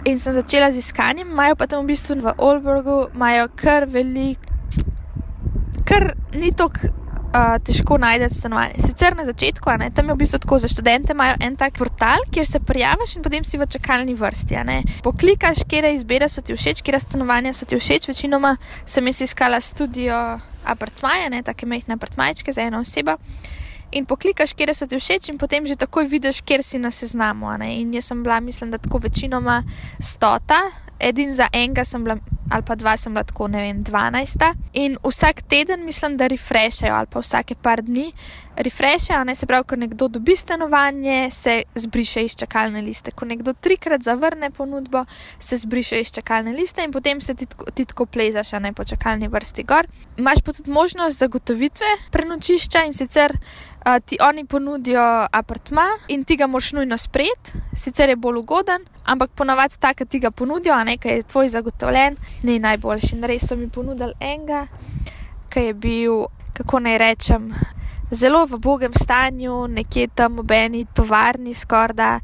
in 0.06 0.18
sem 0.18 0.32
začela 0.32 0.70
z 0.70 0.78
iskanjem, 0.78 1.30
imajo 1.30 1.56
pa 1.58 1.66
tam 1.66 1.84
v 1.84 1.92
bistvu 1.92 2.20
v 2.22 2.34
Olbergu, 2.38 3.08
imajo 3.14 3.48
kar 3.58 3.86
velik, 3.90 4.38
kar 5.84 6.14
ni 6.34 6.52
tako 6.54 6.90
uh, 7.36 7.56
težko 7.64 7.98
najti 7.98 8.34
stanovanje. 8.34 8.80
Sicer 8.86 9.16
na 9.16 9.24
začetku, 9.26 9.70
ne, 9.78 9.90
tam 9.90 10.08
je 10.08 10.14
v 10.14 10.20
bistvu 10.22 10.38
tako 10.38 10.58
za 10.62 10.70
študente, 10.70 11.12
imajo 11.12 11.36
en 11.40 11.56
tak 11.56 11.74
portal, 11.78 12.22
kjer 12.30 12.46
se 12.46 12.60
prijaviš 12.60 13.16
in 13.16 13.26
potem 13.26 13.44
si 13.44 13.58
v 13.58 13.66
čakalni 13.66 14.14
vrsti. 14.14 14.62
Poklikaš, 15.02 15.64
kje 15.68 15.92
izbire 15.94 16.28
so 16.28 16.42
ti 16.42 16.54
všeč, 16.54 16.82
kje 16.86 17.00
stanovanja 17.00 17.52
so 17.52 17.66
ti 17.66 17.76
všeč. 17.76 18.08
Večinoma 18.08 18.56
sem 18.86 19.06
jaz 19.06 19.20
iskala 19.26 19.60
studio 19.60 20.38
apartmaje, 20.64 21.30
ne 21.30 21.42
take 21.42 21.66
mehne 21.66 21.98
apartmajčke 21.98 22.52
za 22.52 22.62
eno 22.62 22.80
osebo. 22.86 23.18
In 23.92 24.06
poklikaš, 24.06 24.52
kje 24.52 24.74
so 24.74 24.86
ti 24.86 24.98
všeč, 24.98 25.30
in 25.30 25.38
potem 25.38 25.66
že 25.66 25.76
takoj 25.76 26.08
vidiš, 26.10 26.42
kje 26.42 26.62
si 26.62 26.78
na 26.78 26.90
seznamu. 26.90 27.46
In 27.62 27.94
jaz 27.94 28.10
sem 28.10 28.22
bila, 28.22 28.40
mislim, 28.40 28.70
da 28.70 28.78
tako 28.78 28.98
večinoma 28.98 29.62
stota, 30.00 30.58
edin 31.00 31.32
za 31.34 31.48
enega 31.52 31.84
sem 31.84 32.04
bila, 32.04 32.16
ali 32.50 32.62
pa 32.62 32.74
dva 32.74 32.96
sem 32.96 33.12
bila 33.14 33.24
tako, 33.24 33.48
ne 33.48 33.60
vem, 33.62 33.82
dvanajsta. 33.82 34.54
In 34.72 34.96
vsak 35.04 35.42
teden 35.42 35.84
mislim, 35.84 36.16
da 36.16 36.26
refreshajo, 36.26 36.94
ali 36.94 37.06
pa 37.06 37.20
vsake 37.20 37.54
par 37.54 37.82
dni 37.82 38.12
refreshajo, 38.56 39.24
ne 39.24 39.34
se 39.34 39.46
pravi, 39.46 39.64
ko 39.68 39.76
nekdo 39.76 40.08
dobi 40.08 40.36
stanovanje, 40.36 41.28
se 41.30 41.62
zbriše 41.74 42.24
iz 42.24 42.36
čakalne 42.36 42.82
liste. 42.82 43.10
Ko 43.10 43.24
nekdo 43.24 43.52
trikrat 43.52 44.02
zavrne 44.02 44.50
ponudbo, 44.50 45.04
se 45.38 45.56
zbriše 45.56 46.00
iz 46.00 46.12
čakalne 46.12 46.52
liste 46.52 46.84
in 46.84 46.92
potem 46.92 47.20
se 47.20 47.34
ti, 47.34 47.46
ti 47.74 47.84
tako 47.84 48.06
plezaš, 48.06 48.52
ne 48.52 48.72
po 48.72 48.84
čakalni 48.84 49.28
vrsti 49.28 49.62
gor. 49.62 49.86
Imáš 50.16 50.40
pa 50.44 50.52
tudi 50.52 50.70
možnost 50.70 51.18
zagotovitve 51.18 51.86
prenočišča 52.10 52.84
in 52.84 52.92
sicer 52.92 53.32
ti 54.04 54.16
oni 54.20 54.44
ponudijo 54.44 55.26
apartma 55.32 55.86
in 56.08 56.24
ti 56.24 56.36
ga 56.36 56.46
moš 56.46 56.72
nujno 56.72 56.98
sprejeti, 56.98 57.52
sicer 57.76 58.08
je 58.08 58.16
bolj 58.16 58.38
ugoden, 58.38 58.82
ampak 59.06 59.30
ponavadi 59.30 59.74
tako 59.80 60.04
ti 60.04 60.18
ga 60.18 60.30
ponudijo, 60.30 60.74
a 60.74 60.84
nekaj 60.84 61.12
je 61.12 61.22
tvoj 61.22 61.48
zagotovljen, 61.48 62.16
ni 62.42 62.58
najboljši. 62.58 63.16
In 63.16 63.24
res 63.24 63.46
so 63.48 63.56
mi 63.56 63.68
ponudili 63.68 64.12
enega, 64.20 64.66
ki 65.50 65.60
je 65.60 65.74
bil, 65.74 66.26
kako 66.52 66.80
naj 66.80 66.98
rečem, 66.98 67.50
zelo 68.10 68.44
v 68.46 68.58
bogem 68.58 68.94
stanju, 68.94 69.66
nekje 69.68 70.08
tam 70.14 70.42
v 70.42 70.52
eni 70.52 70.86
tovarni 70.94 71.54
skorda. 71.54 72.20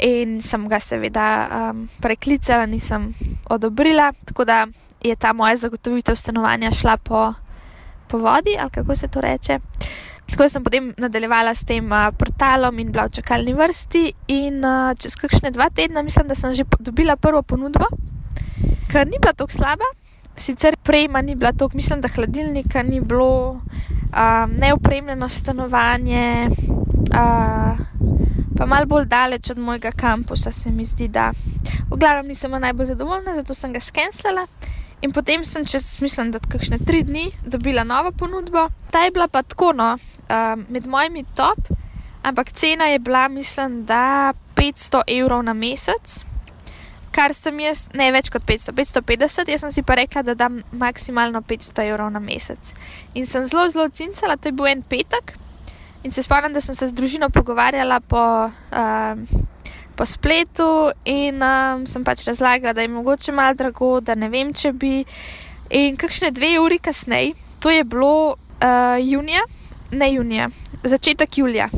In 0.00 0.40
sem 0.42 0.64
ga 0.68 0.80
seveda 0.80 1.24
um, 1.44 1.84
preklicala, 2.00 2.66
nisem 2.66 3.12
odobrila, 3.52 4.12
tako 4.24 4.44
da 4.48 4.66
je 5.04 5.16
ta 5.16 5.32
moja 5.32 5.56
zagotovitev 5.56 6.16
stanovanja 6.16 6.70
šla 6.72 6.96
po, 6.96 7.34
po 8.08 8.18
vodi, 8.18 8.56
ali 8.60 8.70
kako 8.70 8.96
se 8.96 9.08
to 9.08 9.20
reče. 9.20 9.58
Tako 10.30 10.48
sem 10.48 10.64
potem 10.64 10.92
nadaljevala 10.96 11.54
s 11.54 11.64
tem 11.64 11.86
uh, 11.92 12.10
portalom 12.16 12.78
in 12.78 12.92
bila 12.92 13.08
v 13.08 13.18
čakalni 13.18 13.54
vrsti. 13.54 14.04
In 14.28 14.64
uh, 14.64 14.94
čez 14.98 15.16
kakšne 15.18 15.50
dva 15.50 15.70
tedna, 15.74 16.02
mislim, 16.02 16.28
da 16.28 16.34
sem 16.34 16.54
že 16.54 16.64
dobila 16.78 17.16
prvo 17.16 17.42
ponudbo, 17.42 17.86
ki 18.90 19.04
ni 19.10 19.18
bila 19.18 19.34
tako 19.34 19.52
slaba. 19.52 19.84
Sicer 20.36 20.76
prejma 20.82 21.20
ni 21.22 21.34
bila 21.34 21.52
tako, 21.52 21.76
mislim, 21.76 22.00
da 22.00 22.08
hladilnika 22.08 22.82
ni 22.82 23.00
bilo, 23.00 23.60
uh, 24.14 24.46
neopremljeno 24.48 25.28
stanovanje, 25.28 26.48
uh, 27.12 27.78
pa 28.56 28.66
malo 28.66 28.86
bolj 28.86 29.04
daleč 29.04 29.50
od 29.50 29.58
mojega 29.58 29.90
kampusa, 29.92 30.52
se 30.52 30.70
mi 30.70 30.84
zdi, 30.84 31.08
da 31.08 31.32
v 31.90 31.96
glavnem 31.96 32.28
nisem 32.28 32.50
najbolj 32.50 32.86
zadovoljna, 32.86 33.34
zato 33.34 33.54
sem 33.54 33.72
ga 33.72 33.80
skenslala. 33.80 34.46
In 35.00 35.12
potem 35.12 35.44
sem 35.44 35.64
čez, 35.64 35.96
mislim, 36.00 36.28
da 36.30 36.38
kakšne 36.44 36.78
tri 36.84 37.00
dni 37.02 37.30
dobila 37.42 37.84
novo 37.88 38.12
ponudbo. 38.12 38.68
Ta 38.92 39.06
je 39.06 39.10
bila 39.10 39.28
pa 39.28 39.42
tako, 39.42 39.72
no, 39.72 39.94
uh, 39.96 40.60
med 40.68 40.86
mojimi 40.86 41.24
top, 41.34 41.58
ampak 42.22 42.52
cena 42.52 42.90
je 42.92 42.98
bila, 42.98 43.28
mislim, 43.28 43.84
da 43.88 44.32
500 44.56 45.02
evrov 45.08 45.42
na 45.42 45.54
mesec, 45.56 46.20
kar 47.10 47.32
sem 47.34 47.60
jaz, 47.64 47.86
ne 47.96 48.10
več 48.12 48.28
kot 48.30 48.44
500, 48.44 48.76
550, 48.76 49.48
jaz 49.50 49.64
sem 49.64 49.72
si 49.72 49.82
pa 49.82 49.96
rekla, 49.96 50.22
da 50.22 50.34
dam 50.36 50.60
maksimalno 50.72 51.40
500 51.48 51.88
evrov 51.88 52.12
na 52.12 52.20
mesec. 52.20 52.74
In 53.14 53.26
sem 53.26 53.48
zelo, 53.48 53.64
zelo 53.72 53.88
cincala, 53.88 54.36
to 54.36 54.52
je 54.52 54.56
bil 54.58 54.68
en 54.68 54.84
petek. 54.84 55.32
In 56.04 56.12
se 56.12 56.22
spomnim, 56.22 56.52
da 56.52 56.60
sem 56.60 56.76
se 56.76 56.92
z 56.92 56.96
družino 56.96 57.32
pogovarjala 57.32 58.02
po. 58.04 58.20
Uh, 58.68 59.48
po 59.96 60.06
spletu 60.06 60.90
in 61.04 61.42
um, 61.42 61.86
sem 61.86 62.04
pač 62.04 62.24
razlagala, 62.28 62.72
da 62.72 62.84
je 62.84 62.88
mogoče 62.88 63.32
malo 63.32 63.54
drago, 63.54 64.00
da 64.00 64.14
ne 64.14 64.28
vem, 64.28 64.54
če 64.54 64.72
bi. 64.72 65.04
In 65.70 65.94
kakšne 65.96 66.32
dve 66.34 66.56
uri 66.58 66.80
kasneje, 66.82 67.34
to 67.62 67.70
je 67.70 67.84
bilo 67.84 68.34
uh, 68.34 68.96
junija, 68.98 69.44
ne 69.92 70.08
junija, 70.12 70.48
začetek 70.82 71.38
julija. 71.38 71.68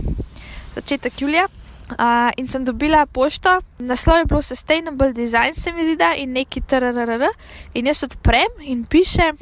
Začetek 0.74 1.20
julija. 1.20 1.48
Uh, 1.92 2.30
in 2.40 2.48
sem 2.48 2.64
dobila 2.64 3.04
pošto, 3.06 3.58
naslov 3.78 4.22
je 4.22 4.24
bilo 4.30 4.40
Sustainable 4.42 5.12
Design, 5.12 5.52
se 5.52 5.72
mi 5.72 5.84
zdi, 5.84 5.96
da 5.96 6.14
in 6.16 6.32
neki 6.32 6.62
TRRR. 6.64 7.26
In 7.74 7.86
jaz 7.86 8.02
odprem 8.06 8.62
in 8.64 8.86
piše, 8.88 9.32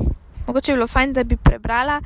mogoče 0.46 0.72
je 0.72 0.76
bilo 0.76 0.88
fajn, 0.90 1.12
da 1.12 1.24
bi 1.24 1.36
prebrala. 1.36 2.00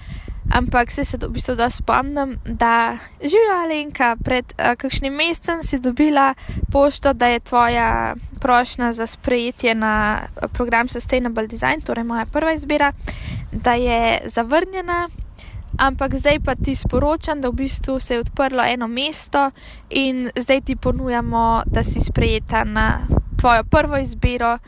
Ampak 0.51 0.91
se, 0.91 1.05
se 1.05 1.17
v 1.17 1.29
bistvu 1.29 1.55
da 1.55 1.71
spomnim, 1.71 2.39
da 2.45 2.99
živijo 3.23 3.55
Alenka, 3.65 4.17
pred 4.25 4.45
uh, 4.59 4.75
kakšnim 4.77 5.15
mesecem 5.15 5.63
si 5.63 5.79
dobila 5.79 6.35
pošto, 6.73 7.13
da 7.13 7.27
je 7.27 7.41
tvoja 7.41 8.15
prošnja 8.41 8.93
za 8.93 9.07
sprejetje 9.07 9.75
na 9.75 10.21
program 10.53 10.89
Sustainable 10.89 11.47
Design, 11.47 11.81
torej 11.81 12.05
moja 12.05 12.27
prva 12.27 12.53
izbira, 12.53 12.93
da 13.53 13.75
je 13.75 14.21
zavrnjena. 14.25 15.09
Ampak 15.79 16.15
zdaj 16.15 16.41
pa 16.41 16.55
ti 16.55 16.75
sporočam, 16.75 17.41
da 17.41 17.49
v 17.49 17.53
bistvu 17.53 17.99
se 18.01 18.15
je 18.15 18.21
odprlo 18.21 18.63
eno 18.67 18.87
mesto 18.87 19.51
in 19.91 20.31
zdaj 20.37 20.61
ti 20.61 20.77
ponujamo, 20.77 21.63
da 21.67 21.83
si 21.83 22.01
sprejeta 22.01 22.65
na 22.65 23.01
tvojo 23.41 23.65
prvo 23.65 23.97
izbiro 23.97 24.59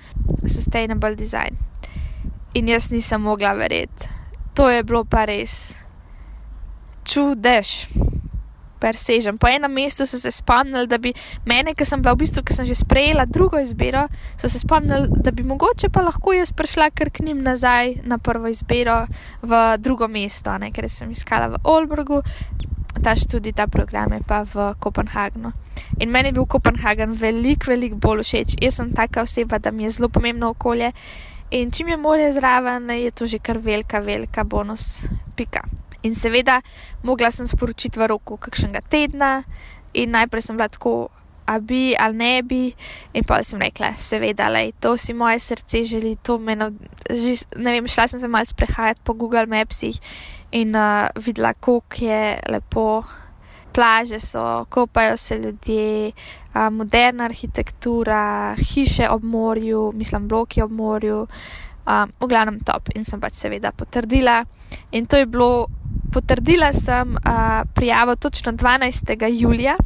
Sustainable 0.49 1.14
Design. 1.14 1.55
In 2.55 2.68
jaz 2.68 2.91
nisem 2.91 3.20
mogla 3.20 3.53
verjeti 3.53 4.16
to 4.57 4.71
je 4.73 4.83
bilo 4.83 5.05
pa 5.05 5.29
res 5.29 5.77
čudež. 7.05 7.93
Persežem. 8.77 9.39
Po 9.41 9.49
enem 9.49 9.73
mestu 9.73 10.05
so 10.05 10.19
se 10.21 10.31
spomnili, 10.31 10.85
da 10.87 10.99
bi 11.01 11.15
mene, 11.49 11.73
ki 11.73 11.85
sem 11.85 12.03
bila 12.05 12.13
v 12.13 12.27
bistvu, 12.27 12.43
ki 12.45 12.53
sem 12.53 12.67
že 12.69 12.77
sprejela 12.77 13.25
drugo 13.25 13.57
izbiro, 13.57 14.05
so 14.37 14.51
se 14.53 14.61
spomnili, 14.61 15.09
da 15.25 15.33
bi 15.33 15.47
mogoče 15.49 15.89
pa 15.89 16.05
lahko 16.05 16.35
jaz 16.37 16.53
prišla 16.53 16.91
kar 16.93 17.09
k 17.09 17.25
njim 17.25 17.41
nazaj 17.41 18.05
na 18.05 18.19
prvo 18.19 18.53
izbiro 18.53 19.07
v 19.41 19.63
drugo 19.81 20.09
mesto, 20.13 20.53
ne? 20.61 20.69
ker 20.77 20.91
sem 20.93 21.11
iskala 21.11 21.57
v 21.57 21.61
Olbrgu, 21.65 22.21
ta 23.01 23.17
študij, 23.17 23.57
ta 23.57 23.67
program 23.67 24.13
je 24.13 24.21
pa 24.29 24.45
v 24.45 24.75
Kopenhagnu. 24.81 25.53
In 26.01 26.13
meni 26.13 26.29
je 26.29 26.37
bil 26.37 26.45
Kopenhagen 26.45 27.17
veliko, 27.17 27.73
veliko 27.73 27.97
bolj 27.97 28.25
všeč. 28.29 28.61
Jaz 28.61 28.77
sem 28.77 28.93
taka 28.93 29.25
oseba, 29.25 29.59
da 29.59 29.73
mi 29.73 29.89
je 29.89 29.97
zelo 29.97 30.09
pomembno 30.13 30.53
okolje. 30.53 30.93
In 31.51 31.70
čim 31.70 31.88
je 31.88 31.97
morje 31.97 32.32
zraven, 32.32 32.90
je 32.90 33.11
to 33.11 33.26
že 33.26 33.38
kar 33.38 33.59
velika, 33.59 33.99
velika 33.99 34.44
bonus. 34.44 35.07
Pika. 35.36 35.62
In 36.03 36.14
seveda, 36.14 36.61
mogla 37.03 37.30
sem 37.30 37.47
sporočiti 37.47 37.99
v 37.99 38.07
roku 38.07 38.36
kakšnega 38.36 38.80
tedna, 38.90 39.42
in 39.94 40.11
najprej 40.11 40.42
sem 40.42 40.57
bila 40.57 40.68
tako, 40.68 41.09
a 41.47 41.59
bi 41.62 41.94
ali 41.94 42.16
ne 42.16 42.42
bi, 42.42 42.74
in 43.14 43.24
pa 43.24 43.42
sem 43.47 43.62
rekla, 43.62 43.94
seveda, 43.94 44.51
lej, 44.51 44.74
to 44.82 44.97
si 44.99 45.14
moje 45.14 45.38
srce 45.38 45.84
želi, 45.86 46.16
to 46.22 46.38
me 46.38 46.57
no, 46.59 46.70
že, 47.11 47.47
ne 47.57 47.72
vem, 47.72 47.86
šla 47.86 48.09
sem 48.11 48.20
se 48.20 48.28
malo 48.28 48.44
sprehajati 48.47 49.03
po 49.05 49.14
Google 49.14 49.47
Mapsih 49.47 49.99
in 50.51 50.74
uh, 50.74 51.07
videla, 51.14 51.55
kako 51.55 51.82
je 51.99 52.38
lepo 52.51 53.03
plaže 53.77 54.20
so, 54.20 54.64
kopajo 54.68 55.16
se 55.16 55.39
ljudje, 55.39 56.12
a, 56.53 56.70
moderna 56.70 57.24
arhitektura, 57.24 58.55
hiše 58.55 59.09
ob 59.11 59.24
morju, 59.24 59.93
mislim, 59.95 60.29
bloki 60.29 60.62
ob 60.62 60.72
morju, 60.72 61.27
a, 61.85 62.07
v 62.20 62.29
glavnem 62.29 62.61
top. 62.64 62.89
In 62.95 63.05
sem 63.05 63.20
pač 63.20 63.37
seveda 63.37 63.72
potrdila. 63.77 64.45
In 64.97 65.07
to 65.07 65.20
je 65.20 65.27
bilo, 65.27 65.66
potrdila 66.12 66.72
sem 66.72 67.18
a, 67.20 67.64
prijavo 67.74 68.16
točno 68.16 68.53
12. 68.53 69.29
julija, 69.29 69.77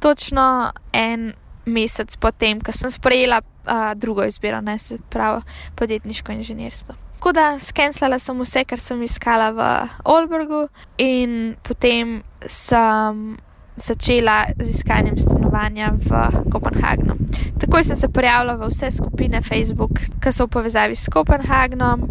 točno 0.00 0.72
en 0.92 1.32
mesec 1.64 2.16
potem, 2.20 2.60
ko 2.60 2.72
sem 2.72 2.92
sprejela 2.92 3.40
a, 3.64 3.94
drugo 3.94 4.28
izbiro, 4.28 4.60
ne 4.60 4.78
se 4.78 4.98
pravi 5.10 5.40
podjetniško 5.74 6.32
inženirstvo. 6.32 7.05
Tako 7.16 7.32
da 7.32 7.58
skenslala 7.58 8.18
sem 8.20 8.40
vse, 8.40 8.64
kar 8.68 8.80
sem 8.80 9.00
iskala 9.02 9.48
v 9.56 9.64
Olbergu, 10.04 10.66
in 11.00 11.56
potem 11.64 12.20
sem 12.46 13.36
začela 13.76 14.44
z 14.60 14.68
iskanjem 14.68 15.16
stanovanja 15.18 15.92
v 15.96 16.10
Kopenhagnu. 16.52 17.16
Takoj 17.60 17.84
sem 17.84 17.96
se 17.96 18.08
prijavila 18.08 18.56
v 18.60 18.68
vse 18.68 18.90
skupine 18.92 19.40
Facebook, 19.40 20.00
ki 20.20 20.32
so 20.32 20.44
v 20.44 20.60
povezavi 20.60 20.94
s 20.96 21.08
Kopenhagnom. 21.08 22.04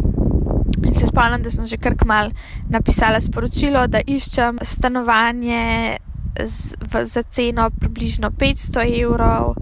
In 0.86 0.96
se 0.98 1.06
spomnim, 1.06 1.42
da 1.42 1.50
sem 1.50 1.66
že 1.66 1.78
kar 1.78 1.94
kmal 1.94 2.34
napisala 2.68 3.22
sporočilo, 3.22 3.86
da 3.86 4.02
iščem 4.02 4.58
stanovanje 4.62 5.98
z, 6.34 6.74
v, 6.82 7.06
za 7.06 7.22
ceno 7.22 7.70
približno 7.70 8.30
500 8.30 8.90
evrov 9.02 9.54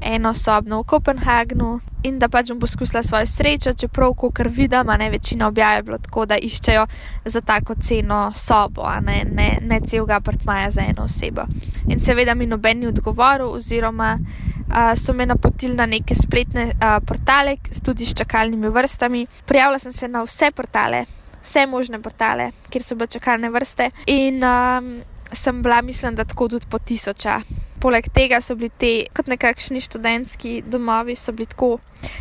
eno 0.00 0.34
sobno 0.34 0.80
v 0.80 0.84
Kopenhagnu 0.84 1.80
in 2.02 2.18
da 2.18 2.28
pač 2.28 2.50
bom 2.52 2.60
poskusila 2.60 3.02
svojo 3.02 3.26
srečo, 3.26 3.74
čeprav, 3.74 4.14
kar 4.32 4.48
vidim, 4.48 4.92
ne 4.98 5.10
večina 5.10 5.48
objavlja 5.48 5.82
bilo 5.82 5.98
tako, 5.98 6.26
da 6.26 6.38
iščejo 6.38 6.86
za 7.24 7.40
tako 7.40 7.74
ceno 7.74 8.30
sobo, 8.34 8.86
ne, 9.00 9.24
ne, 9.32 9.58
ne 9.62 9.80
celega 9.80 10.16
apartmaja 10.16 10.70
za 10.70 10.86
eno 10.86 11.04
osebo. 11.04 11.46
In 11.88 12.00
seveda 12.00 12.34
mi 12.34 12.46
noben 12.46 12.78
ni 12.78 12.86
odgovoril, 12.86 13.56
oziroma 13.58 14.18
uh, 14.18 14.94
so 14.94 15.12
me 15.12 15.26
napotili 15.26 15.74
na 15.74 15.86
neke 15.86 16.14
spletne 16.14 16.66
uh, 16.66 16.98
portale, 17.06 17.56
tudi 17.84 18.06
s 18.06 18.14
čakalnimi 18.14 18.68
vrstami. 18.68 19.26
Prijavila 19.46 19.78
sem 19.78 19.92
se 19.92 20.08
na 20.08 20.22
vse 20.22 20.50
portale. 20.50 21.04
vse 21.46 21.66
možne 21.66 22.02
portale, 22.02 22.50
kjer 22.70 22.82
so 22.82 22.96
bile 22.98 23.06
čakalne 23.06 23.50
vrste. 23.50 23.90
In 24.06 24.42
um, 24.44 25.00
sem 25.32 25.62
bila, 25.62 25.82
mislim, 25.82 26.14
da 26.14 26.24
tako 26.24 26.48
tudi 26.48 26.66
po 26.70 26.78
tisoča. 26.78 27.40
Poleg 27.80 28.08
tega 28.14 28.40
so 28.40 28.56
bili 28.56 28.70
ti, 28.78 28.92
kot 29.14 29.28
nekakšni 29.28 29.80
študentski 29.84 30.62
domovi, 30.66 31.16
so 31.16 31.32
bili 31.36 31.50
tako 31.50 31.76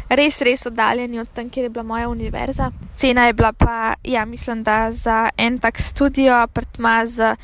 res, 0.10 0.42
res 0.46 0.66
oddaljeni 0.68 1.20
od 1.20 1.30
tam, 1.34 1.50
kjer 1.50 1.70
je 1.70 1.70
bila 1.70 1.84
moja 1.84 2.10
univerza. 2.10 2.72
Cena 2.96 3.28
je 3.28 3.34
bila 3.34 3.54
pa, 3.54 3.94
ja, 4.04 4.26
mislim, 4.26 4.64
da 4.64 4.92
za 4.92 5.30
en 5.38 5.60
tak 5.60 5.80
studio, 5.80 6.34
apartma 6.34 7.06
z 7.06 7.36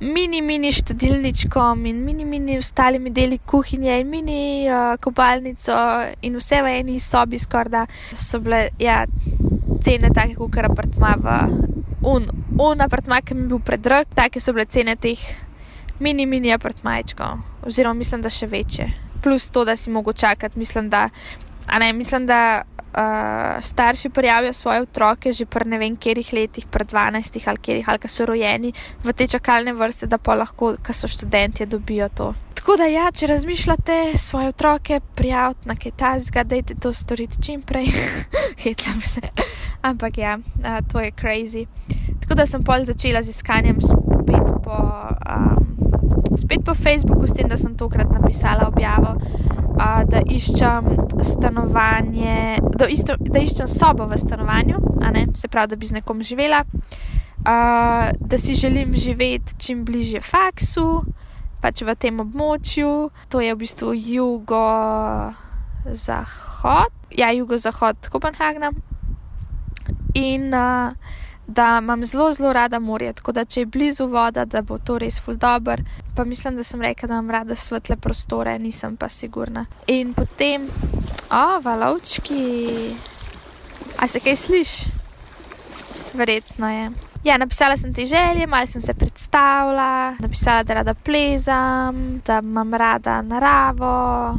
mini, 0.00 0.40
mini 0.42 0.72
štedilničkom 0.72 1.86
in 1.86 2.04
mini, 2.04 2.24
mini 2.24 2.58
ostalimi 2.58 3.10
deli 3.10 3.38
kuhinje 3.38 4.00
in 4.00 4.08
mini 4.10 4.66
uh, 4.66 4.96
kopalnico 5.00 5.76
in 6.22 6.36
vse 6.36 6.62
v 6.62 6.72
eni 6.80 7.00
sobi, 7.00 7.38
skoraj 7.38 7.70
da 7.70 7.86
so 8.12 8.40
bile, 8.40 8.68
ja, 8.78 9.04
cene 9.82 10.10
take, 10.10 10.34
kot 10.34 10.50
kar 10.54 10.70
apartma 10.70 11.14
v 11.22 11.36
un, 12.02 12.26
un 12.58 12.82
apartma, 12.82 13.20
ki 13.22 13.34
mi 13.34 13.46
je 13.46 13.52
bil 13.54 13.62
predrag, 13.62 14.10
take 14.14 14.40
so 14.40 14.52
bile 14.52 14.66
cene 14.66 14.96
teh 14.96 15.22
mini, 16.02 16.26
mini 16.26 16.52
apartmajčkov, 16.52 17.38
oziroma 17.66 17.98
mislim, 17.98 18.22
da 18.22 18.30
še 18.30 18.46
večje. 18.50 18.90
Plus 19.22 19.50
to, 19.54 19.64
da 19.64 19.76
si 19.76 19.90
mogel 19.90 20.12
čakati, 20.18 20.58
mislim, 20.58 20.90
da, 20.90 21.08
ne, 21.78 21.92
mislim, 21.92 22.26
da 22.26 22.62
uh, 22.92 23.64
starši 23.64 24.08
prijavijo 24.08 24.52
svoje 24.52 24.82
otroke 24.82 25.32
že 25.32 25.46
pri 25.46 25.68
ne 25.68 25.78
vem, 25.78 25.96
katerih 25.96 26.32
letih, 26.32 26.66
pri 26.66 26.84
12 26.84 27.40
ali 27.46 27.56
katerih, 27.56 27.88
ali 27.88 28.08
so 28.08 28.26
rojeni 28.26 28.72
v 29.04 29.12
te 29.12 29.26
čakalne 29.26 29.72
vrste, 29.72 30.06
da 30.06 30.18
pa 30.18 30.34
lahko, 30.34 30.76
ki 30.82 30.92
so 30.92 31.08
študenti, 31.08 31.66
dobijo 31.66 32.08
to. 32.08 32.32
Tako 32.54 32.76
da, 32.78 32.86
ja, 32.86 33.10
če 33.10 33.26
razmišljate 33.26 34.18
svoje 34.18 34.48
otroke, 34.48 35.00
prijavite 35.14 35.68
na 35.68 35.74
kaj 35.76 35.92
tasga, 35.98 36.44
dajte 36.44 36.74
to 36.74 36.92
storiti 36.92 37.42
čim 37.42 37.62
prej. 37.62 37.90
Hecam 38.62 39.00
se. 39.00 39.20
Ampak 39.82 40.18
ja, 40.18 40.38
uh, 40.38 40.78
to 40.92 41.00
je 41.00 41.10
crazy. 41.12 41.66
Tako 42.22 42.34
da 42.34 42.46
sem 42.46 42.62
pol 42.64 42.84
začela 42.86 43.22
z 43.22 43.34
iskanjem 43.34 43.80
spet 43.82 44.46
po, 44.64 44.78
um, 45.26 45.71
spet 46.38 46.64
po 46.64 46.74
Facebooku, 46.74 47.26
s 47.26 47.32
tem, 47.36 47.48
da 47.48 47.56
sem 47.56 47.74
tokrat 47.76 48.10
napisala 48.10 48.68
objavo 48.68 49.16
da 50.08 50.20
iščem 50.28 50.84
stanovanje, 51.24 52.58
da, 52.76 52.86
isto, 52.90 53.16
da 53.18 53.38
iščem 53.42 53.68
sobo 53.70 54.06
v 54.10 54.18
stanovanju, 54.20 54.76
se 55.38 55.48
pravi, 55.48 55.68
da 55.72 55.76
bi 55.76 55.86
z 55.86 55.92
nekom 55.98 56.22
živela, 56.22 56.64
uh, 56.64 56.74
da 58.20 58.38
si 58.38 58.54
želim 58.54 58.96
živeti 58.96 59.54
čim 59.58 59.84
bližje 59.84 60.20
faksu, 60.20 61.04
pač 61.62 61.82
v 61.82 61.94
tem 61.94 62.20
območju, 62.20 63.10
to 63.30 63.40
je 63.40 63.54
v 63.54 63.58
bistvu 63.58 63.94
jugo-zahod, 63.94 65.32
ja, 67.16 67.32
jugo-zahod 67.32 67.96
Kopenhagna. 68.10 68.72
In 70.14 70.52
uh, 70.54 70.92
da 71.46 71.78
imam 71.82 72.04
zelo, 72.04 72.32
zelo 72.32 72.52
rada 72.52 72.78
morje, 72.78 73.12
tako 73.12 73.32
da 73.32 73.44
če 73.44 73.60
je 73.60 73.66
blizu 73.66 74.06
voda, 74.06 74.44
da 74.44 74.62
bo 74.62 74.78
to 74.78 74.98
res 74.98 75.20
ful 75.20 75.36
dobr. 75.36 75.82
Pa 76.16 76.24
mislim, 76.24 76.56
da 76.56 76.64
sem 76.64 76.82
rekla, 76.82 77.06
da 77.06 77.14
imam 77.14 77.30
rada 77.30 77.54
svetle 77.54 77.96
prostore, 77.96 78.58
nisem 78.58 78.96
pa 78.96 79.08
sigurna. 79.08 79.66
In 79.86 80.14
potem, 80.14 80.68
o, 81.30 81.60
valovčki, 81.62 82.94
a 83.98 84.08
se 84.08 84.20
kaj 84.20 84.36
slišiš? 84.36 84.92
Verjetno 86.14 86.70
je. 86.70 86.90
Ja, 87.24 87.36
napisala 87.38 87.76
sem 87.76 87.94
ti 87.94 88.06
želje, 88.06 88.46
malo 88.46 88.66
sem 88.66 88.80
se 88.80 88.94
predstavila, 88.94 90.14
napisala, 90.18 90.62
da 90.62 90.74
rada 90.74 90.94
plezam, 90.94 92.20
da 92.26 92.38
imam 92.42 92.74
rada 92.74 93.22
naravo, 93.22 94.34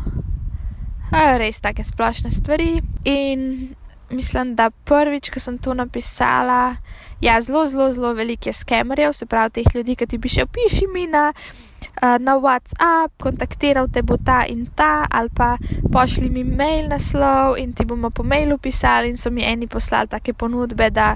res 1.38 1.62
take 1.62 1.84
splošne 1.84 2.32
stvari. 2.32 2.82
In 3.04 3.76
mislim, 4.14 4.56
da 4.56 4.70
prvič, 4.70 5.30
ko 5.30 5.40
sem 5.40 5.58
to 5.58 5.74
napisala, 5.74 6.76
ja, 7.22 7.42
zelo, 7.42 7.66
zelo, 7.66 7.92
zelo 7.92 8.14
veliko 8.14 8.50
je 8.50 8.54
skemerjev, 8.54 9.14
se 9.14 9.26
pravi, 9.26 9.50
teh 9.50 9.76
ljudi, 9.76 9.96
ki 9.96 10.08
ti 10.08 10.20
pišejo, 10.20 10.48
piši 10.48 10.88
mi 10.94 11.08
na, 11.08 11.34
uh, 11.34 12.18
na 12.20 12.36
WhatsApp, 12.40 13.16
kontaktiral 13.22 13.88
te 13.88 14.02
bo 14.02 14.18
ta 14.18 14.44
in 14.50 14.66
ta, 14.76 15.06
ali 15.12 15.30
pa 15.30 15.58
pošli 15.92 16.30
mi 16.30 16.44
mail 16.44 16.90
naslov 16.90 17.58
in 17.58 17.74
ti 17.74 17.86
bomo 17.86 18.10
po 18.10 18.24
mailu 18.24 18.58
pisali. 18.58 19.10
In 19.10 19.18
so 19.18 19.32
mi 19.32 19.44
eni 19.44 19.68
poslali 19.68 20.08
take 20.08 20.34
ponudbe, 20.34 20.90
da 20.90 21.16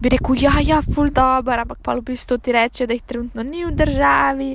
bi 0.00 0.08
rekel, 0.08 0.36
ja, 0.40 0.52
ja, 0.62 0.80
full 0.94 1.10
dobro, 1.10 1.60
ampak 1.60 1.78
pa 1.82 1.94
v 1.94 2.04
bistvu 2.06 2.38
ti 2.38 2.52
reče, 2.52 2.86
da 2.86 2.96
jih 2.96 3.02
trenutno 3.02 3.42
ni 3.42 3.64
v 3.64 3.74
državi, 3.76 4.50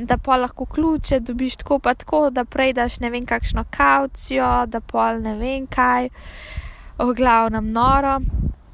da 0.00 0.16
pa 0.18 0.36
lahko 0.36 0.66
ključe 0.66 1.20
dobiš 1.20 1.56
tako, 1.56 1.78
pa 1.78 1.94
tako, 1.94 2.30
da 2.30 2.44
prej 2.44 2.72
daš 2.72 3.00
ne 3.00 3.10
vem 3.10 3.26
kakšno 3.26 3.64
kaucijo, 3.70 4.66
da 4.66 4.80
pol 4.80 5.20
ne 5.24 5.36
vem 5.40 5.66
kaj 5.66 6.08
v 6.98 7.14
glavnem 7.14 7.72
noro. 7.72 8.20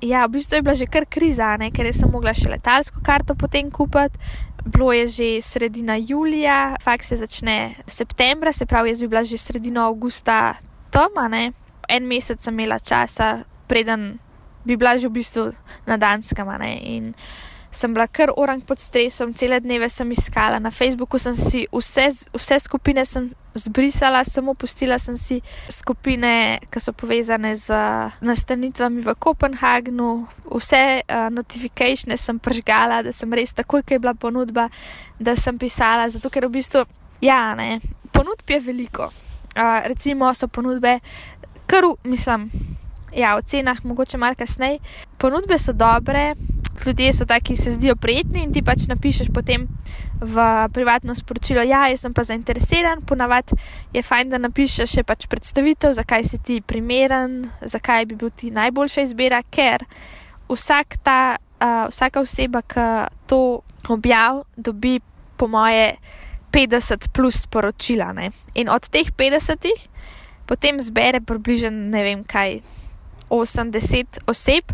Ja, 0.02 0.26
v 0.26 0.38
bistvu 0.38 0.58
je 0.58 0.62
bila 0.62 0.74
že 0.74 0.90
kar 0.90 1.06
kriza, 1.06 1.54
ne? 1.58 1.70
ker 1.70 1.86
sem 1.94 2.10
mogla 2.10 2.34
še 2.34 2.50
letalsko 2.50 3.02
karto 3.06 3.38
potem 3.38 3.70
kupiti. 3.70 4.18
Bilo 4.62 4.90
je 4.94 5.06
že 5.06 5.28
sredina 5.42 5.98
julija, 5.98 6.78
fakt 6.82 7.06
se 7.06 7.18
začne 7.18 7.82
septembra, 7.86 8.52
se 8.52 8.66
pravi, 8.66 8.90
jaz 8.90 9.00
bi 9.02 9.08
bila 9.10 9.22
že 9.22 9.38
sredina 9.38 9.86
avgusta 9.86 10.58
tam, 10.90 11.14
ne? 11.30 11.52
en 11.88 12.06
mesec 12.06 12.42
sem 12.42 12.54
imela 12.54 12.78
časa, 12.78 13.42
preden 13.66 14.18
bi 14.66 14.78
bila 14.78 14.94
že 14.98 15.10
v 15.10 15.18
bistvu 15.18 15.50
na 15.86 15.98
Danskem. 15.98 16.46
In 16.82 17.14
sem 17.72 17.94
bila 17.94 18.06
kar 18.06 18.30
orang 18.36 18.60
pod 18.60 18.78
stresom, 18.78 19.32
cele 19.34 19.60
dneve 19.60 19.88
sem 19.88 20.10
iskala. 20.12 20.60
Na 20.60 20.70
Facebooku 20.70 21.18
sem 21.18 21.32
si 21.32 21.64
vse, 21.72 22.28
vse 22.36 22.58
skupine 22.60 23.04
zbrisala, 23.54 24.24
samo 24.24 24.54
pustila 24.54 24.98
sem 24.98 25.16
si 25.16 25.40
skupine, 25.68 26.60
ki 26.70 26.80
so 26.80 26.92
povezane 26.92 27.54
z 27.56 27.72
nastanitvami 28.20 29.00
v 29.00 29.14
Kopenhagnu, 29.18 30.10
vse 30.52 31.00
uh, 31.00 31.28
notifikacije 31.32 32.16
sem 32.16 32.38
pržgala, 32.38 33.02
da 33.02 33.12
sem 33.12 33.32
res 33.32 33.56
takoj, 33.56 33.82
ko 33.82 33.96
je 33.96 34.00
bila 34.00 34.14
ponudba, 34.14 34.68
da 35.18 35.36
sem 35.36 35.58
pisala. 35.58 36.08
Zato, 36.12 36.28
ker 36.28 36.48
v 36.48 36.60
bistvu, 36.60 36.84
ja, 37.24 37.54
ne, 37.56 37.80
ponudb 38.12 38.48
je 38.48 38.60
veliko. 38.60 39.08
Uh, 39.56 39.80
recimo 39.88 40.28
so 40.34 40.48
ponudbe, 40.48 41.00
kar 41.66 41.88
mislim, 42.04 42.50
ja, 43.16 43.36
o 43.36 43.42
cenah, 43.42 43.84
mogoče 43.84 44.20
malo 44.20 44.36
kasneje. 44.36 44.80
Ponudbe 45.18 45.58
so 45.58 45.72
dobre, 45.72 46.32
ljudje 46.86 47.12
so 47.12 47.26
taki, 47.28 47.52
ki 47.52 47.56
se 47.56 47.74
zdijo 47.76 47.96
prijetni 47.96 48.42
in 48.42 48.52
ti 48.52 48.62
pač 48.62 48.86
napišeš 48.88 49.28
potem 49.34 49.66
v 50.20 50.46
privatno 50.72 51.14
sporočilo, 51.14 51.62
ja, 51.66 51.86
jaz 51.90 52.04
sem 52.04 52.14
pa 52.14 52.22
zainteresiran, 52.24 53.02
ponavadi 53.06 53.56
je 53.92 54.02
fajn, 54.02 54.30
da 54.30 54.38
napišeš 54.38 54.96
še 54.98 55.04
pač 55.06 55.26
predstavitev, 55.26 55.94
zakaj 55.98 56.24
si 56.24 56.38
ti 56.38 56.60
primeren, 56.60 57.50
zakaj 57.60 58.06
bi 58.06 58.18
bil 58.20 58.30
ti 58.30 58.52
najboljša 58.54 59.06
izbira, 59.08 59.42
ker 59.50 59.82
vsak 60.50 60.98
ta, 61.02 61.36
uh, 61.38 61.86
vsaka 61.90 62.22
oseba, 62.22 62.62
ki 62.62 62.86
to 63.26 63.62
objav, 63.90 64.44
dobi 64.56 65.00
po 65.36 65.48
moje 65.50 65.96
50 66.52 67.08
plus 67.12 67.42
sporočila. 67.42 68.12
Ne? 68.12 68.30
In 68.54 68.68
od 68.68 68.86
teh 68.92 69.10
50 69.10 69.66
potem 70.46 70.80
zbere 70.80 71.20
približno 71.20 71.70
ne 71.70 72.02
vem 72.04 72.22
kaj. 72.24 72.60
80 73.32 74.28
oseb, 74.28 74.68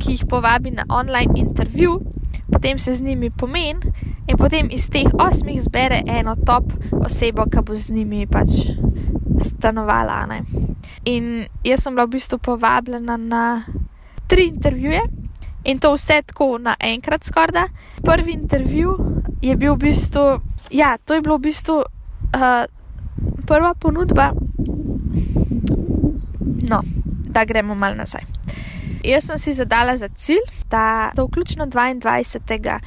ki 0.00 0.16
jih 0.16 0.26
povabi 0.28 0.70
na 0.70 0.84
online 0.88 1.32
intervju, 1.36 2.00
potem 2.52 2.78
se 2.78 2.94
z 2.94 3.02
njimi 3.02 3.30
pomen 3.30 3.80
in 4.28 4.36
potem 4.36 4.68
iz 4.70 4.88
teh 4.90 5.08
osmih 5.18 5.62
zbere 5.62 6.02
eno 6.06 6.36
top 6.46 6.72
osebo, 7.04 7.44
ki 7.50 7.62
bo 7.66 7.76
z 7.76 7.94
njimi 7.94 8.26
pač 8.26 8.48
stanovala. 9.40 10.26
Ne. 10.26 10.42
In 11.04 11.46
jaz 11.64 11.82
sem 11.82 11.94
bila 11.94 12.06
v 12.06 12.16
bistvu 12.16 12.38
povabljena 12.38 13.16
na 13.16 13.62
tri 14.26 14.48
intervjuje 14.48 15.02
in 15.64 15.78
to 15.78 15.94
vse 15.94 16.22
tako 16.26 16.58
naenkrat 16.58 17.24
skorda. 17.24 17.68
Prvi 18.04 18.32
intervju 18.32 18.96
je 19.42 19.56
bil 19.56 19.74
v 19.74 19.78
bistvu, 19.78 20.40
ja, 20.70 20.96
to 21.04 21.14
je 21.14 21.20
bilo 21.20 21.36
v 21.38 21.48
bistvu 21.50 21.76
uh, 21.80 22.64
prva 23.46 23.74
ponudba. 23.74 24.32
No, 26.68 26.80
da 27.28 27.44
gremo 27.44 27.74
mal 27.74 27.96
nazaj. 27.96 28.33
Jaz 29.04 29.26
sem 29.26 29.38
si 29.38 29.52
zadala 29.52 29.96
za 29.96 30.08
cilj, 30.08 30.40
da 30.70 31.10
do 31.16 31.24
vključno 31.24 31.66
22. 31.66 32.78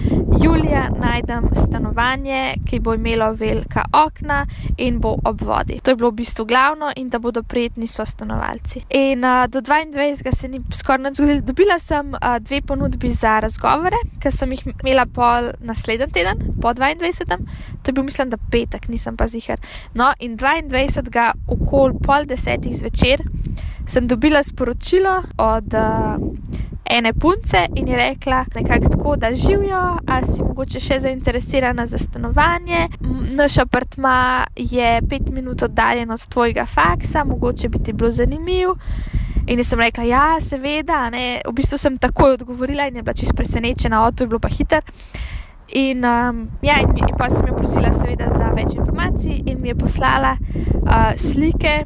julija 0.44 0.90
najdem 1.00 1.50
stanovanje, 1.56 2.56
ki 2.70 2.80
bo 2.80 2.94
imelo 2.94 3.32
velika 3.32 3.86
okna 3.94 4.46
in 4.78 5.00
bo 5.00 5.18
ob 5.26 5.42
vodi. 5.42 5.80
To 5.84 5.92
je 5.92 5.96
bilo 5.96 6.10
v 6.10 6.14
bistvu 6.14 6.46
glavno 6.46 6.92
in 6.96 7.10
da 7.10 7.20
bodo 7.20 7.44
prijetni 7.44 7.88
so 7.88 8.06
stanovalci. 8.06 8.82
In 8.90 9.24
uh, 9.24 9.48
do 9.50 9.62
22. 9.62 10.36
se 10.36 10.48
ni 10.48 10.62
skoraj 10.74 11.04
nič 11.04 11.16
zgodilo. 11.16 11.42
Dobila 11.42 11.80
sem 11.80 12.14
uh, 12.14 12.38
dve 12.40 12.62
ponudbi 12.62 13.10
za 13.10 13.40
razgovore, 13.40 13.98
ki 14.20 14.32
sem 14.32 14.52
jih 14.52 14.68
imela 14.84 15.06
pol 15.06 15.52
naslednji 15.60 16.08
teden, 16.14 16.38
po 16.62 16.74
22. 16.74 17.38
To 17.84 17.90
je 17.90 17.94
bil, 17.94 18.04
mislim, 18.04 18.30
da 18.30 18.38
petek, 18.52 18.88
nisem 18.88 19.18
pa 19.18 19.28
zihar. 19.28 19.62
No, 19.94 20.14
in 20.20 20.38
22. 20.38 21.32
okol 21.48 21.94
pol 22.02 22.26
desetih 22.26 22.78
zvečer 22.78 23.22
sem 23.88 24.08
dobila 24.08 24.44
sporočilo 24.44 25.24
od 25.38 25.74
uh, 25.74 26.28
ene 26.90 27.14
punce 27.14 27.58
in 27.76 27.88
je 27.88 27.98
rekla, 27.98 28.46
nekako 28.56 28.90
tako, 28.90 29.16
da 29.16 29.34
živijo, 29.34 29.98
a 30.08 30.22
si 30.26 30.44
mogoče 30.44 30.80
še 30.80 31.00
zainteresirana 31.00 31.86
za 31.86 31.98
stanovanje. 31.98 32.88
Naš 33.32 33.58
apartma 33.58 34.46
je 34.56 35.02
pet 35.10 35.30
minut 35.32 35.64
oddaljen 35.64 36.12
od 36.12 36.28
tvojega 36.28 36.66
faksa, 36.66 37.24
mogoče 37.24 37.70
bi 37.70 37.84
ti 37.84 37.94
bilo 37.94 38.12
zanimiv. 38.12 38.70
In 39.48 39.64
sem 39.64 39.80
rekla, 39.80 40.04
ja, 40.04 40.26
seveda, 40.42 41.10
ne. 41.10 41.42
v 41.48 41.54
bistvu 41.56 41.78
sem 41.78 41.98
takoj 41.98 42.34
odgovorila 42.34 42.88
in 42.88 42.96
je 42.96 43.04
bila 43.04 43.14
čisto 43.14 43.36
presenečena, 43.36 44.04
o, 44.04 44.12
to 44.12 44.24
je 44.24 44.28
bilo 44.28 44.40
pa 44.40 44.50
hiter. 44.52 44.84
In, 45.76 46.04
um, 46.04 46.50
ja, 46.62 46.80
in, 46.80 46.96
in 46.98 47.16
pa 47.18 47.28
sem 47.30 47.48
jo 47.48 47.56
prosila, 47.58 47.92
seveda, 47.92 48.30
za 48.32 48.52
več 48.56 48.76
informacij, 48.78 49.42
in 49.46 49.60
mi 49.62 49.74
je 49.74 49.76
poslala 49.76 50.38
uh, 50.40 51.14
slike. 51.16 51.84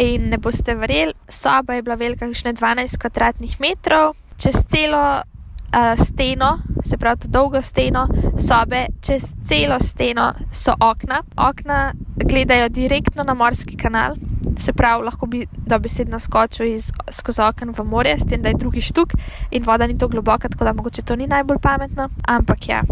In 0.00 0.30
ne 0.32 0.38
boste 0.40 0.72
verjeli, 0.76 1.12
soba 1.28 1.76
je 1.76 1.82
bila 1.84 1.98
velika, 2.00 2.26
kakšne 2.28 2.54
12 2.56 2.96
kvadratnih 3.00 3.58
metrov, 3.60 4.14
čez 4.40 4.62
celo 4.68 5.02
uh, 5.20 5.92
steno, 6.00 6.58
se 6.84 6.96
pravi, 6.96 7.20
ta 7.24 7.28
dolgo 7.28 7.60
steno 7.62 8.06
sobe, 8.40 8.86
čez 9.04 9.34
celo 9.44 9.78
steno 9.80 10.32
so 10.52 10.72
okna. 10.80 11.22
Okna 11.36 11.92
gledajo 12.16 12.68
direktno 12.68 13.24
na 13.24 13.34
morski 13.34 13.76
kanal, 13.76 14.16
se 14.58 14.72
pravi, 14.72 15.04
lahko 15.04 15.26
bi 15.26 15.46
dobesedno 15.66 16.20
skočil 16.20 16.66
iz, 16.72 16.90
skozi 17.10 17.42
okno 17.42 17.72
v 17.76 17.84
morje, 17.84 18.18
s 18.18 18.28
tem, 18.28 18.42
da 18.42 18.48
je 18.48 18.60
drugi 18.60 18.80
štuk 18.80 19.12
in 19.50 19.64
voda 19.64 19.86
ni 19.86 19.98
tako 19.98 20.10
globoka, 20.16 20.48
tako 20.48 20.64
da 20.64 20.72
mogoče 20.72 21.02
to 21.02 21.16
ni 21.16 21.26
najbolj 21.26 21.58
pametno. 21.58 22.08
Ampak 22.28 22.68
ja, 22.68 22.82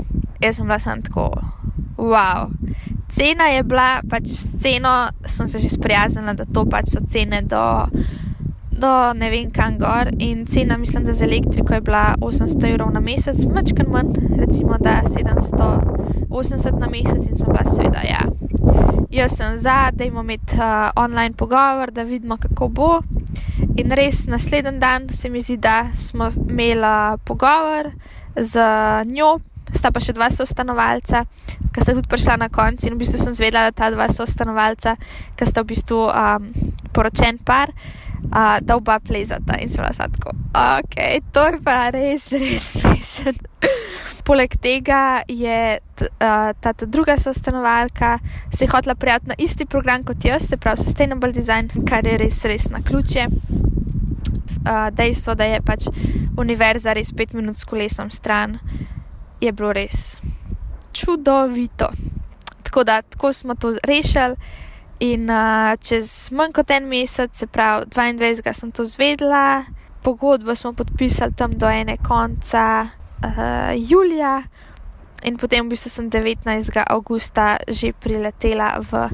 jaz 0.40 0.56
sem 0.56 0.66
bila 0.66 0.78
samo 0.78 1.02
tako, 1.02 1.30
wow. 1.96 2.50
Cena 3.10 3.50
je 3.50 3.62
bila, 3.62 4.00
pač 4.10 4.30
ceno 4.62 5.10
sem 5.26 5.48
se 5.48 5.58
že 5.58 5.68
sprijaznila, 5.68 6.34
da 6.34 6.44
to 6.44 6.64
pač 6.64 6.94
so 6.94 7.00
cene 7.06 7.42
do 7.42 7.88
do 8.80 9.12
ne 9.14 9.30
vem 9.30 9.50
kam 9.50 9.78
gor 9.78 10.08
in 10.18 10.46
cena, 10.46 10.76
mislim, 10.76 11.04
da 11.04 11.12
za 11.12 11.24
elektriko 11.24 11.74
je 11.74 11.80
bila 11.80 12.14
800 12.20 12.70
evrov 12.70 12.92
na 12.92 13.00
mesec, 13.00 13.44
mačkan 13.54 13.86
manj, 13.92 14.14
recimo 14.38 14.78
da 14.80 15.02
780 15.04 16.80
na 16.80 16.88
mesec 16.88 17.26
in 17.28 17.34
sem 17.34 17.46
bila 17.46 17.64
seveda, 17.64 18.00
ja. 18.08 18.24
Jaz 19.10 19.36
sem 19.36 19.56
za, 19.56 19.90
da 19.92 20.04
imamo 20.04 20.22
imeti 20.22 20.56
uh, 20.56 20.90
online 20.96 21.32
pogovor, 21.36 21.90
da 21.90 22.02
vidimo, 22.02 22.36
kako 22.36 22.68
bo. 22.68 23.00
In 23.76 23.90
res 23.90 24.26
naslednji 24.26 24.78
dan 24.78 25.08
se 25.08 25.28
mi 25.28 25.40
zdi, 25.40 25.56
da 25.56 25.86
smo 25.94 26.28
imeli 26.48 27.18
pogovor 27.24 27.90
z 28.36 28.60
njo, 29.06 29.38
sta 29.76 29.92
pa 29.94 30.02
še 30.02 30.14
dva 30.16 30.30
sostanovalca, 30.32 31.24
ki 31.70 31.82
sta 31.82 31.94
tudi 31.94 32.10
prišla 32.10 32.38
na 32.44 32.50
konci. 32.52 32.88
In 32.88 32.96
v 32.96 33.04
bistvu 33.04 33.20
sem 33.22 33.36
zvedela, 33.36 33.70
da 33.70 33.76
ta 33.76 33.90
dva 33.94 34.08
sostanovalca, 34.10 34.96
ki 35.38 35.48
sta 35.48 35.64
v 35.64 35.72
bistvu 35.72 36.04
um, 36.08 36.50
poročen 36.94 37.38
par, 37.44 37.72
uh, 37.72 38.58
da 38.60 38.76
oba 38.76 38.98
plezata 39.00 39.58
in 39.60 39.70
sem 39.70 39.84
vas 39.84 40.00
tako, 40.00 40.34
ok, 40.54 40.96
to 41.32 41.46
je 41.46 41.60
pa 41.64 41.78
res, 41.94 42.30
res 42.32 42.72
smešen. 42.76 43.40
Poleg 44.28 44.52
tega 44.62 45.22
je 45.26 45.80
ta, 45.96 46.52
ta, 46.60 46.72
ta 46.72 46.86
druga 46.86 47.16
sostanovalka 47.18 48.18
se 48.52 48.68
hotela 48.68 48.94
prijaviti 48.94 49.32
na 49.32 49.34
isti 49.38 49.66
program 49.66 50.04
kot 50.04 50.24
jaz, 50.24 50.48
se 50.48 50.56
pravi 50.56 50.84
Sustainable 50.84 51.32
Design, 51.32 51.70
kar 51.88 52.06
je 52.06 52.18
res, 52.20 52.44
res 52.44 52.68
na 52.70 52.82
ključe. 52.84 53.26
Uh, 54.60 54.90
dejstvo, 54.92 55.34
da 55.34 55.46
je 55.48 55.60
pač 55.64 55.86
univerza 56.38 56.92
res 56.92 57.14
pet 57.16 57.32
minut 57.32 57.56
s 57.56 57.64
kolesom 57.64 58.10
stran, 58.12 58.58
je 59.40 59.52
bilo 59.52 59.72
res 59.72 60.20
čudovito. 60.92 61.88
Tako 62.62 62.84
da 62.84 63.02
tako 63.02 63.32
smo 63.32 63.54
to 63.54 63.74
rešili. 63.84 64.36
In 65.00 65.30
uh, 65.30 65.76
čez 65.80 66.30
manj 66.32 66.52
kot 66.52 66.70
en 66.70 66.88
mesec, 66.88 67.30
se 67.32 67.46
pravi 67.46 67.86
22. 67.86 68.52
sem 68.52 68.72
to 68.72 68.84
zvedela, 68.84 69.64
pogodbo 70.02 70.54
smo 70.54 70.72
podpisali 70.72 71.32
tam 71.36 71.52
do 71.52 71.68
ene 71.68 71.96
konca 71.96 72.84
uh, 72.84 73.72
julija, 73.76 74.42
in 75.24 75.36
potem 75.36 75.66
v 75.66 75.76
bistvu 75.76 75.90
sem 75.90 76.06
19. 76.10 76.44
augusta 76.88 77.60
že 77.68 77.92
priletela 77.92 78.80
v 78.80 79.08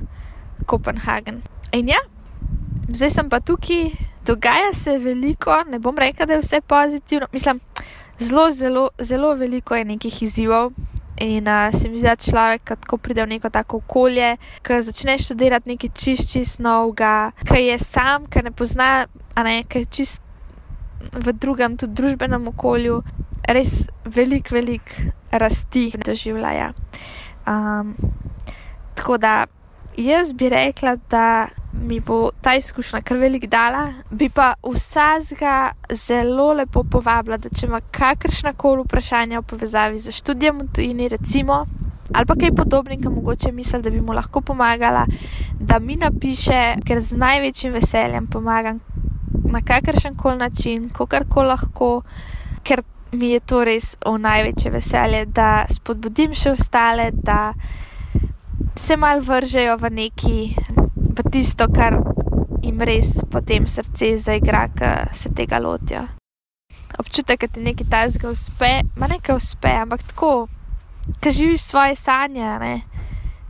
Kopenhagen. 0.66 1.42
In 1.74 1.90
ja, 1.90 2.02
zdaj 2.90 3.10
sem 3.10 3.26
pa 3.30 3.42
tukaj, 3.42 3.90
dogaja 4.26 4.72
se 4.72 4.98
veliko, 4.98 5.64
ne 5.70 5.78
bom 5.78 5.94
rekla, 5.98 6.26
da 6.26 6.38
je 6.38 6.42
vse 6.42 6.60
pozitivno, 6.62 7.26
mislim, 7.32 7.60
zelo, 8.18 8.50
zelo, 8.50 8.90
zelo 8.98 9.34
veliko 9.34 9.74
je 9.74 9.84
nekih 9.84 10.22
izzivov. 10.22 10.72
In 11.16 11.48
uh, 11.48 11.72
se 11.72 11.88
mi 11.88 11.96
zdi, 11.96 12.06
da 12.06 12.16
človek, 12.16 12.74
ko 12.86 12.98
pride 13.00 13.24
v 13.24 13.36
neko 13.36 13.48
tako 13.50 13.80
okolje, 13.80 14.34
ki 14.62 14.80
začne 14.84 15.16
študirati 15.18 15.72
nekaj 15.72 15.90
čist 15.96 16.60
novega, 16.60 17.32
ki 17.48 17.62
je 17.70 17.78
sam, 17.80 18.26
ki 18.28 18.42
ne 18.44 18.52
pozna, 18.52 19.06
a 19.34 19.44
ne, 19.46 19.62
ki 19.64 19.80
je 19.80 19.88
čist 19.88 20.22
v 21.12 21.32
drugem, 21.32 21.78
tudi 21.80 21.96
družbenem 21.96 22.48
okolju, 22.52 23.00
res 23.48 23.86
velik, 24.04 24.52
velik 24.52 24.92
rasti 25.32 25.88
doživljaja. 25.96 26.72
Um, 27.48 27.94
tako 28.94 29.16
da 29.16 29.46
jaz 29.96 30.32
bi 30.32 30.48
rekla, 30.48 30.96
da 31.10 31.48
mi 31.72 32.00
bo 32.00 32.30
ta 32.40 32.54
izkušnja 32.54 33.00
kar 33.02 33.16
velik 33.16 33.46
dala, 33.46 33.92
bi 34.10 34.28
pa 34.28 34.54
vsega 34.62 35.72
zelo 35.90 36.52
lepo 36.52 36.84
povabila, 36.90 37.36
da 37.36 37.48
če 37.48 37.66
ima 37.66 37.80
kakršna 37.80 38.52
koli 38.52 38.84
vprašanja 38.84 39.40
v 39.40 39.46
povezavi 39.52 39.98
z 39.98 40.12
študijem 40.12 40.60
v 40.60 40.68
tujini, 40.74 41.08
recimo, 41.08 41.64
ali 42.14 42.26
pa 42.26 42.34
kaj 42.34 42.54
podobnega, 42.56 43.10
mogoče 43.10 43.52
misli, 43.52 43.82
da 43.82 43.90
bi 43.90 44.00
mu 44.00 44.12
lahko 44.12 44.40
pomagala, 44.40 45.06
da 45.60 45.78
mi 45.78 45.96
napiše, 45.96 46.76
ker 46.86 47.00
z 47.00 47.16
največjim 47.16 47.72
veseljem 47.72 48.26
pomagam 48.26 48.80
na 49.52 49.60
kakršen 49.62 50.16
koli 50.16 50.38
način, 50.38 50.90
kako 50.90 51.42
lahko, 51.42 51.90
ker 52.62 52.82
mi 53.12 53.30
je 53.30 53.40
to 53.40 53.64
res 53.64 53.96
v 54.06 54.18
največje 54.18 54.70
veselje, 54.70 55.26
da 55.26 55.66
spodbudim 55.70 56.34
še 56.34 56.52
ostale, 56.56 57.10
da 57.12 57.52
se 58.76 58.96
mal 58.96 59.20
vržejo 59.20 59.76
v 59.76 59.90
neki, 59.90 60.54
v 60.96 61.30
tisto, 61.32 61.66
kar 61.72 61.96
jim 62.62 62.80
res 62.80 63.22
potem 63.30 63.66
srce 63.66 64.16
zaigra, 64.20 64.66
ki 64.68 65.16
se 65.16 65.32
tega 65.34 65.58
lotijo. 65.58 66.04
Občutek, 66.98 67.40
da 67.40 67.48
ti 67.48 67.60
nekaj 67.60 67.88
tajnega 67.90 68.30
uspe, 68.30 68.70
ma 68.96 69.08
nekaj 69.08 69.36
uspe, 69.36 69.72
ampak 69.82 70.02
tako, 70.12 70.48
ki 71.20 71.30
živiš 71.30 71.62
svoje 71.62 71.94
sanje, 71.94 72.82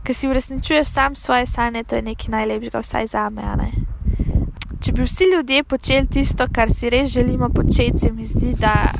ki 0.03 0.13
si 0.13 0.27
uresničuješ 0.27 0.87
sam 0.87 1.15
svoje 1.15 1.45
sanje, 1.45 1.83
to 1.83 1.95
je 1.95 2.01
nekaj 2.01 2.31
najlepšega, 2.31 2.83
vsaj 2.83 3.07
za 3.07 3.29
me. 3.29 3.71
Če 4.79 4.93
bi 4.93 5.03
vsi 5.03 5.31
ljudje 5.33 5.63
počeli 5.63 6.07
tisto, 6.07 6.47
kar 6.53 6.71
si 6.71 6.89
res 6.89 7.09
želimo 7.09 7.49
početi, 7.49 7.97
se 7.97 8.11
mi 8.11 8.25
zdi, 8.25 8.53
da 8.59 8.91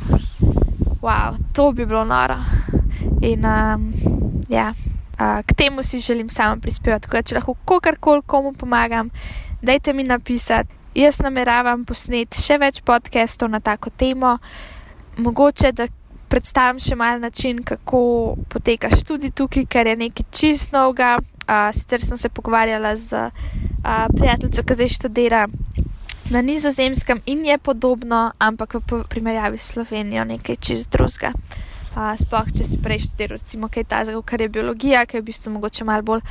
wow, 1.00 1.36
to 1.52 1.72
bi 1.72 1.86
bilo 1.86 2.04
noro. 2.04 2.36
In 3.22 3.44
um, 3.44 3.92
ja 4.48 4.72
k 5.18 5.54
temu 5.54 5.82
si 5.82 6.00
želim 6.00 6.28
sama 6.30 6.56
prispevati. 6.56 7.02
Tako 7.02 7.16
da, 7.16 7.22
če 7.22 7.34
lahko 7.34 7.54
kakorkoli 7.54 8.22
komu 8.26 8.52
pomagam, 8.52 9.10
dajte 9.62 9.92
mi 9.92 10.04
napisati. 10.04 10.74
Jaz 10.94 11.20
nameravam 11.22 11.84
posneti 11.84 12.40
še 12.42 12.58
več 12.58 12.80
podcastov 12.82 13.50
na 13.50 13.60
tako 13.60 13.90
temo, 13.90 14.38
mogoče 15.18 15.72
da 15.72 15.86
predstavim 16.28 16.80
še 16.82 16.96
mal 16.96 17.20
način, 17.20 17.62
kako 17.64 18.00
poteka 18.50 18.90
študij 18.94 19.34
tukaj, 19.34 19.66
ker 19.66 19.86
je 19.86 19.96
nekaj 19.96 20.26
čist 20.30 20.72
novega. 20.72 21.18
Uh, 21.48 21.70
sicer 21.72 22.02
sem 22.04 22.18
se 22.20 22.28
pogovarjala 22.28 22.92
z 22.96 23.16
uh, 23.16 23.30
prijateljico, 24.12 24.62
ki 24.68 24.74
zdaj 24.74 24.90
študira 24.98 25.46
na 26.30 26.42
nizozemskem 26.44 27.22
in 27.26 27.46
je 27.46 27.56
podobno, 27.58 28.32
ampak 28.38 28.74
v 28.74 29.00
primerjavi 29.08 29.56
s 29.58 29.72
Slovenijo 29.72 30.26
nekaj 30.28 30.60
čist 30.60 30.92
drugega 30.92 31.32
sploh 32.20 32.50
če 32.54 32.64
si 32.64 32.78
prej 32.82 33.02
študiral, 33.06 33.38
recimo, 33.38 33.68
kaj 33.72 33.84
ta 33.90 34.04
zelo, 34.06 34.22
kar 34.22 34.40
je 34.40 34.52
biologija, 34.52 35.06
ki 35.06 35.18
je 35.18 35.22
v 35.22 35.28
bistvu 35.30 35.54
mogoče 35.56 35.86
malo 35.88 36.02
bolj 36.02 36.22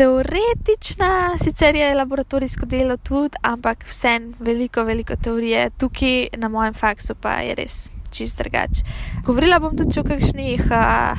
teoretična, 0.00 1.36
sicer 1.38 1.76
je 1.76 1.94
laboratorijsko 1.94 2.66
delo 2.66 2.96
tudi, 2.96 3.36
ampak 3.42 3.84
vsem 3.84 4.34
veliko, 4.40 4.84
veliko 4.84 5.16
teorije 5.16 5.70
tukaj 5.78 6.28
na 6.38 6.48
mojem 6.48 6.74
faksu 6.74 7.14
pa 7.20 7.30
je 7.44 7.54
res. 7.54 7.90
Čist 8.10 8.42
drugače. 8.42 8.82
Govorila 9.22 9.62
bom 9.62 9.76
tudi 9.78 9.94
o 10.00 10.02
kakšnih 10.02 10.66
uh, 10.74 11.14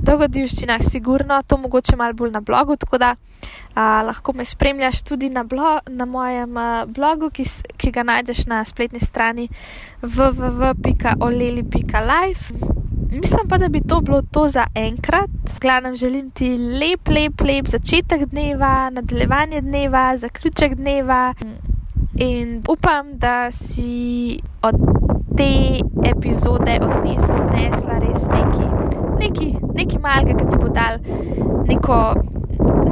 dogodivščinah, 0.00 0.80
sigurno, 0.80 1.42
to 1.44 1.60
mogoče 1.60 2.00
malo 2.00 2.16
bolj 2.16 2.32
na 2.32 2.40
blogu, 2.40 2.80
tako 2.80 2.96
da 2.98 3.12
uh, 3.12 4.00
lahko 4.08 4.32
me 4.32 4.44
spremljaš 4.48 5.04
tudi 5.04 5.28
na, 5.28 5.44
blo 5.44 5.84
na 5.90 6.08
mojem 6.08 6.56
uh, 6.56 6.88
blogu, 6.88 7.28
ki, 7.28 7.44
ki 7.76 7.92
ga 7.92 8.08
najdeš 8.08 8.48
na 8.48 8.64
spletni 8.64 9.04
strani 9.04 9.52
www.oleli.life. 10.00 12.79
Mislim 13.10 13.48
pa, 13.48 13.58
da 13.58 13.68
bi 13.68 13.80
to 13.88 14.00
bilo 14.00 14.22
to 14.22 14.48
za 14.48 14.66
enkrat. 14.74 15.30
Skladam, 15.56 15.96
želim 15.96 16.30
ti 16.30 16.58
lep, 16.58 17.08
lep, 17.08 17.40
lep 17.40 17.66
začetek 17.66 18.26
dneva, 18.26 18.90
nadaljevanje 18.90 19.60
dneva, 19.60 20.16
zaključek 20.16 20.74
dneva. 20.74 21.34
In 22.14 22.62
upam, 22.68 23.06
da 23.12 23.50
si 23.50 24.38
od 24.62 24.74
te 25.36 25.78
epizode 26.16 26.78
odnesla 26.82 27.98
res 27.98 28.26
neki, 28.28 28.66
neki, 29.18 29.54
neki 29.74 29.98
malega, 29.98 30.38
ki 30.38 30.50
ti 30.50 30.56
bo 30.60 30.68
dal 30.68 30.98
neko 31.66 32.14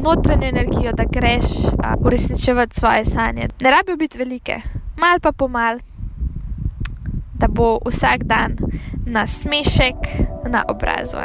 notranjo 0.04 0.48
energijo, 0.48 0.92
da 0.92 1.04
greš 1.04 1.44
uresničevati 2.04 2.76
svoje 2.76 3.04
sanje. 3.04 3.48
Ne 3.60 3.70
rabijo 3.70 3.96
biti 3.96 4.18
velike, 4.18 4.60
mal 4.96 5.20
pa 5.20 5.32
pomal 5.32 5.78
da 7.38 7.48
bo 7.48 7.78
vsak 7.86 8.24
dan 8.24 8.56
na 9.06 9.26
smešek 9.26 9.96
na 10.50 10.64
obrazu. 10.68 11.18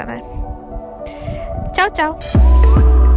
Čau, 1.73 1.89
čau! 1.95 3.12